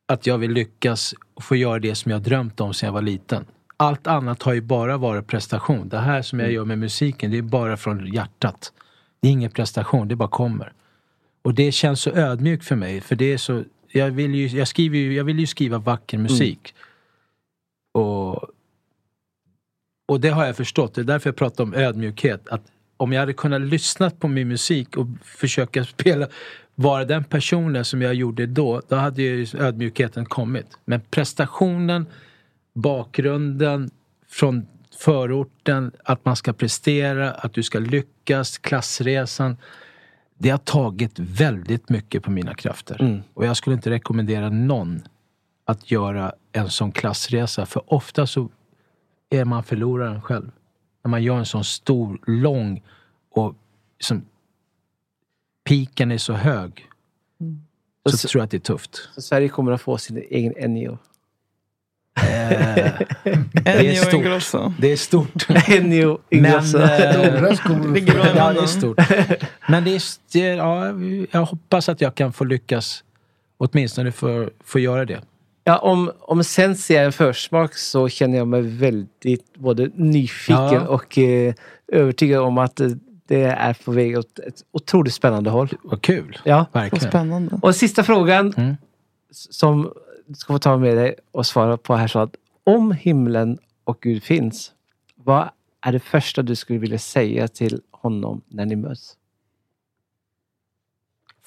att 0.06 0.28
jag 0.28 0.38
vill 0.38 0.52
lyckas 0.52 1.16
och 1.34 1.44
få 1.44 1.56
göra 1.56 1.80
det 1.80 1.96
som 1.96 2.12
jag 2.12 2.22
drömt 2.22 2.62
om 2.62 2.74
sedan 2.74 2.88
jag 2.88 2.94
var 2.94 3.02
liten. 3.02 3.46
Allt 3.78 4.08
annat 4.08 4.44
har 4.44 4.54
ju 4.54 4.62
bara 4.62 4.98
varit 4.98 5.28
prestation. 5.28 5.90
Det 5.90 6.00
här 6.00 6.22
som 6.22 6.40
jag 6.40 6.52
gör 6.52 6.66
med 6.66 6.80
musiken, 6.80 7.32
det 7.32 7.38
är 7.38 7.42
bara 7.42 7.78
från 7.78 8.08
hjärtat. 8.14 8.74
Det 9.22 9.28
är 9.28 9.32
ingen 9.32 9.52
prestation, 9.52 10.08
det 10.08 10.16
bara 10.16 10.30
kommer. 10.30 10.74
Och 11.42 11.54
det 11.54 11.72
känns 11.72 12.02
så 12.02 12.10
ödmjukt 12.10 12.66
för 12.66 12.76
mig, 12.76 13.02
för 13.02 13.16
det 13.16 13.34
är 13.34 13.38
så... 13.38 13.64
Jag 13.96 14.12
vill 14.12 14.36
ju, 14.36 14.48
jag 14.48 14.68
skriver 14.68 14.98
ju, 14.98 15.14
jag 15.14 15.24
vill 15.24 15.40
ju 15.40 15.48
skriva 15.48 15.78
vacker 15.78 16.18
musik. 16.18 16.74
Och, 17.94 18.44
och 20.08 20.20
det 20.20 20.30
har 20.30 20.46
jag 20.46 20.58
förstått. 20.58 20.96
Det 20.96 21.02
är 21.02 21.06
därför 21.06 21.30
jag 21.30 21.36
pratar 21.36 21.64
om 21.64 21.74
ödmjukhet. 21.74 22.48
Att 22.48 22.62
om 22.98 23.14
jag 23.14 23.20
hade 23.20 23.34
kunnat 23.34 23.62
lyssna 23.62 24.10
på 24.10 24.28
min 24.28 24.48
musik 24.48 24.98
och 24.98 25.08
försöka 25.24 25.86
spela, 25.86 26.28
vara 26.76 27.06
den 27.06 27.24
personen 27.24 27.86
som 27.86 28.02
jag 28.02 28.14
gjorde 28.14 28.46
då, 28.46 28.82
då 28.88 28.96
hade 28.96 29.22
ju 29.22 29.48
ödmjukheten 29.58 30.26
kommit. 30.26 30.78
Men 30.86 31.02
prestationen, 31.02 32.06
bakgrunden 32.74 33.90
från 34.28 34.68
förorten, 34.98 35.92
att 36.04 36.26
man 36.26 36.36
ska 36.36 36.54
prestera, 36.54 37.32
att 37.32 37.54
du 37.54 37.64
ska 37.64 37.80
lyckas, 37.80 38.58
klassresan. 38.58 39.58
Det 40.38 40.50
har 40.50 40.58
tagit 40.58 41.20
väldigt 41.20 41.90
mycket 41.90 42.24
på 42.24 42.32
mina 42.32 42.54
krafter. 42.54 43.02
Mm. 43.02 43.22
Och 43.34 43.46
jag 43.46 43.58
skulle 43.58 43.74
inte 43.76 43.90
rekommendera 43.90 44.50
någon 44.50 45.02
att 45.66 45.92
göra 45.92 46.34
en 46.52 46.70
sån 46.70 46.92
klassresa. 46.92 47.66
För 47.66 47.94
ofta 47.94 48.28
så 48.28 48.50
är 49.30 49.46
man 49.46 49.64
förloraren 49.64 50.22
själv. 50.22 50.52
När 51.04 51.10
man 51.10 51.24
gör 51.24 51.38
en 51.38 51.46
sån 51.46 51.64
stor, 51.64 52.20
lång 52.28 52.84
och 53.32 53.56
som 54.00 54.26
piken 55.64 56.12
är 56.12 56.18
så 56.18 56.34
hög. 56.34 56.90
Så, 58.10 58.18
så- 58.18 58.28
tror 58.28 58.40
jag 58.40 58.46
att 58.46 58.52
det 58.52 58.58
är 58.58 58.60
tufft. 58.60 59.10
Så 59.16 59.22
Sverige 59.22 59.50
kommer 59.50 59.72
att 59.72 59.82
få 59.82 59.98
sin 59.98 60.18
egen 60.18 60.54
Ennio. 62.22 63.46
Det 63.64 63.88
är 63.90 63.96
stort. 63.96 64.14
Ingrosso. 64.14 64.74
Det 64.80 64.92
är 64.92 64.98
stort. 64.98 65.46
Ennio 65.70 66.20
Ingrosso. 66.30 66.78
Men, 66.78 66.90
eh, 66.90 67.00
ja, 68.36 68.54
det 68.54 68.60
är 68.60 68.66
stort. 68.66 68.98
Men 69.70 69.84
det 69.84 69.96
är, 70.36 70.56
ja, 70.56 70.86
jag 71.32 71.46
hoppas 71.46 71.90
att 71.90 72.02
jag 72.02 72.16
kan 72.16 72.34
få 72.34 72.44
lyckas 72.44 73.04
åtminstone 73.58 74.12
få, 74.12 74.50
få 74.64 74.80
göra 74.80 75.06
det. 75.06 75.22
Ja, 75.64 75.78
om, 75.78 76.12
om 76.20 76.44
Sensi 76.44 76.96
är 76.96 77.06
en 77.06 77.12
försmak 77.12 77.76
så 77.76 78.10
känner 78.10 78.38
jag 78.38 78.48
mig 78.48 78.62
väldigt 78.62 79.54
både 79.56 79.90
nyfiken 79.96 80.58
Ja. 80.74 80.88
och 80.88 81.18
eh, 81.18 81.54
övertygad 81.92 82.42
om 82.42 82.58
att 82.58 82.80
eh, 82.80 82.88
det 83.28 83.44
är 83.44 83.74
på 83.86 83.92
väg 83.92 84.18
åt 84.20 84.40
ett 84.40 84.56
otroligt 84.72 85.14
spännande 85.14 85.50
håll. 85.50 85.70
Vad 85.84 86.02
kul. 86.02 86.38
Ja. 86.44 86.66
Verkligen. 86.72 87.10
spännande. 87.10 87.60
Och 87.62 87.76
sista 87.76 88.04
frågan 88.04 88.54
Mm. 88.58 88.76
som 89.32 89.92
du 90.28 90.36
ska 90.36 90.54
få 90.54 90.60
ta 90.60 90.78
med 90.78 90.98
dig 90.98 91.16
och 91.32 91.46
svara 91.46 91.78
på 91.78 91.96
här 91.96 92.08
så 92.08 92.20
att 92.20 92.36
om 92.64 92.92
himlen 92.92 93.58
och 93.84 93.98
Gud 94.02 94.24
finns, 94.24 94.72
vad 95.16 95.50
är 95.82 95.92
det 95.92 96.00
första 96.00 96.42
du 96.42 96.56
skulle 96.56 96.80
vilja 96.80 97.00
säga 97.00 97.48
till 97.48 97.82
honom 97.92 98.42
när 98.48 98.66
ni 98.66 98.76
möts? 98.76 99.18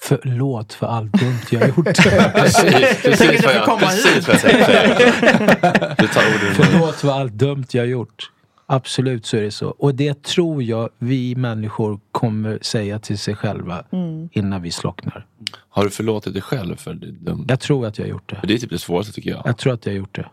Förlåt 0.01 0.73
för 0.73 0.87
allt 0.87 1.13
dumt 1.13 1.39
jag 1.51 1.59
har 1.59 1.67
gjort. 1.67 1.85
Precis, 2.33 3.01
precis 3.01 3.45
vad 3.45 3.55
jag, 3.55 3.65
komma 3.65 3.79
precis 3.79 4.27
vad 4.27 4.35
jag 4.35 4.41
tänkte 4.41 4.65
säga. 4.65 5.95
Du 5.97 6.07
tar 6.07 6.21
orden. 6.21 6.55
Förlåt 6.55 6.95
för 6.95 7.11
allt 7.11 7.33
dumt 7.33 7.65
jag 7.71 7.81
har 7.81 7.87
gjort. 7.87 8.31
Absolut 8.71 9.25
så 9.25 9.37
är 9.37 9.41
det 9.41 9.51
så. 9.51 9.69
Och 9.69 9.95
det 9.95 10.23
tror 10.23 10.63
jag 10.63 10.89
vi 10.97 11.35
människor 11.35 11.99
kommer 12.11 12.59
säga 12.61 12.99
till 12.99 13.17
sig 13.17 13.35
själva 13.35 13.83
innan 14.31 14.61
vi 14.61 14.71
slocknar. 14.71 15.25
Har 15.69 15.83
du 15.83 15.89
förlåtit 15.89 16.33
dig 16.33 16.41
själv 16.41 16.75
för 16.75 16.93
dumma? 16.93 17.45
Jag 17.47 17.59
tror 17.59 17.85
att 17.85 17.97
jag 17.97 18.05
har 18.05 18.09
gjort 18.09 18.29
det. 18.29 18.35
För 18.35 18.47
det 18.47 18.53
är 18.53 18.57
typ 18.57 18.69
det 18.69 18.79
svåraste 18.79 19.13
tycker 19.13 19.29
jag. 19.29 19.41
Jag 19.45 19.57
tror 19.57 19.73
att 19.73 19.85
jag 19.85 19.93
har 19.93 19.97
gjort 19.97 20.15
det. 20.15 20.29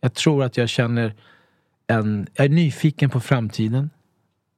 Jag 0.00 0.14
tror 0.14 0.44
att 0.44 0.56
jag 0.56 0.68
känner 0.68 1.14
en... 1.86 2.26
Jag 2.34 2.44
är 2.44 2.50
nyfiken 2.50 3.10
på 3.10 3.20
framtiden. 3.20 3.90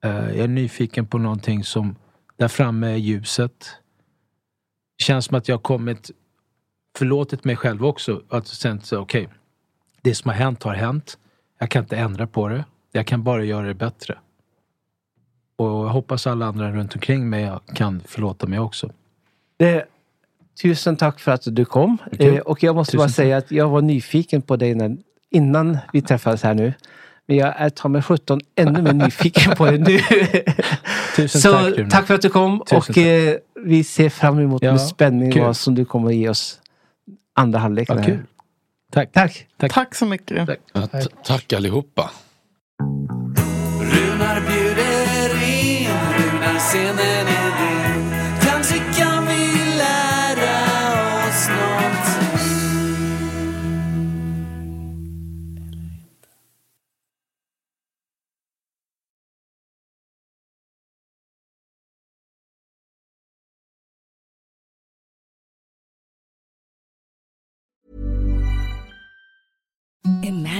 Eh, 0.04 0.10
jag 0.10 0.38
är 0.38 0.48
nyfiken 0.48 1.06
på 1.06 1.18
någonting 1.18 1.64
som... 1.64 1.96
Där 2.36 2.48
framme 2.48 2.86
är 2.86 2.96
ljuset. 2.96 3.76
Det 4.98 5.04
känns 5.04 5.24
som 5.24 5.36
att 5.36 5.48
jag 5.48 5.56
har 5.56 5.62
kommit... 5.62 6.10
Förlåtit 6.98 7.44
mig 7.44 7.56
själv 7.56 7.86
också. 7.86 8.22
Att 8.28 8.46
sen 8.46 8.80
säga 8.80 9.00
okej. 9.00 9.28
det 10.02 10.14
som 10.14 10.28
har 10.28 10.36
hänt 10.36 10.62
har 10.62 10.74
hänt. 10.74 11.18
Jag 11.58 11.70
kan 11.70 11.82
inte 11.82 11.96
ändra 11.96 12.26
på 12.26 12.48
det. 12.48 12.64
Jag 12.92 13.06
kan 13.06 13.22
bara 13.22 13.44
göra 13.44 13.66
det 13.66 13.74
bättre. 13.74 14.18
Och 15.56 15.66
jag 15.66 15.88
hoppas 15.88 16.26
alla 16.26 16.46
andra 16.46 16.70
runt 16.72 16.94
omkring 16.94 17.30
mig 17.30 17.50
kan 17.74 18.02
förlåta 18.06 18.46
mig 18.46 18.58
också. 18.58 18.90
Det, 19.56 19.84
tusen 20.62 20.96
tack 20.96 21.20
för 21.20 21.32
att 21.32 21.42
du 21.44 21.64
kom. 21.64 21.98
Okej. 22.12 22.36
Eh, 22.36 22.40
och 22.40 22.62
jag 22.62 22.74
måste 22.74 22.90
Tusen 22.92 22.98
bara 22.98 23.08
säga 23.08 23.36
att 23.36 23.50
jag 23.50 23.68
var 23.68 23.82
nyfiken 23.82 24.42
på 24.42 24.56
dig 24.56 24.74
när, 24.74 24.96
innan 25.30 25.78
vi 25.92 26.02
träffades 26.02 26.42
här 26.42 26.54
nu. 26.54 26.74
Men 27.26 27.36
jag 27.36 27.54
är 27.56 27.70
ta 27.70 27.88
mig 27.88 28.02
17 28.02 28.40
ännu 28.56 28.82
mer 28.82 28.92
nyfiken 28.92 29.56
på 29.56 29.64
dig 29.66 29.78
nu. 29.78 29.98
Tusen 31.16 31.40
Så 31.40 31.52
tack, 31.52 31.78
Rune. 31.78 31.90
tack 31.90 32.06
för 32.06 32.14
att 32.14 32.22
du 32.22 32.28
kom 32.28 32.62
Tusen 32.66 32.78
och 32.78 32.98
eh, 32.98 33.36
vi 33.64 33.84
ser 33.84 34.08
fram 34.08 34.38
emot 34.38 34.62
Ja, 34.62 34.70
med 34.72 34.80
spänning 34.80 35.32
kul. 35.32 35.42
vad 35.42 35.56
som 35.56 35.74
du 35.74 35.84
kommer 35.84 36.08
att 36.08 36.14
ge 36.14 36.28
oss 36.28 36.60
andra 37.34 37.58
halvlek. 37.58 37.88
Här. 37.88 38.04
kul. 38.04 38.22
Tack. 38.92 39.12
Tack. 39.12 39.46
Tack. 39.56 39.72
Tack 39.72 39.94
så 39.94 40.06
mycket. 40.06 40.46
Tack. 40.46 40.58
Ja, 40.72 40.88
tack 41.24 41.52
allihopa. 41.52 42.10
Runar 42.80 44.40
bjuder 44.40 45.30
in, 45.42 45.90
Runar 46.16 46.58
scenen 46.58 47.26
är 47.26 47.50
din. 47.60 48.04
Kanske 48.40 48.78
kan 48.78 49.26
vi 49.26 49.42
lära 49.78 50.56
oss 51.28 51.48
någonting. 51.48 52.00
Imagine 70.22 70.59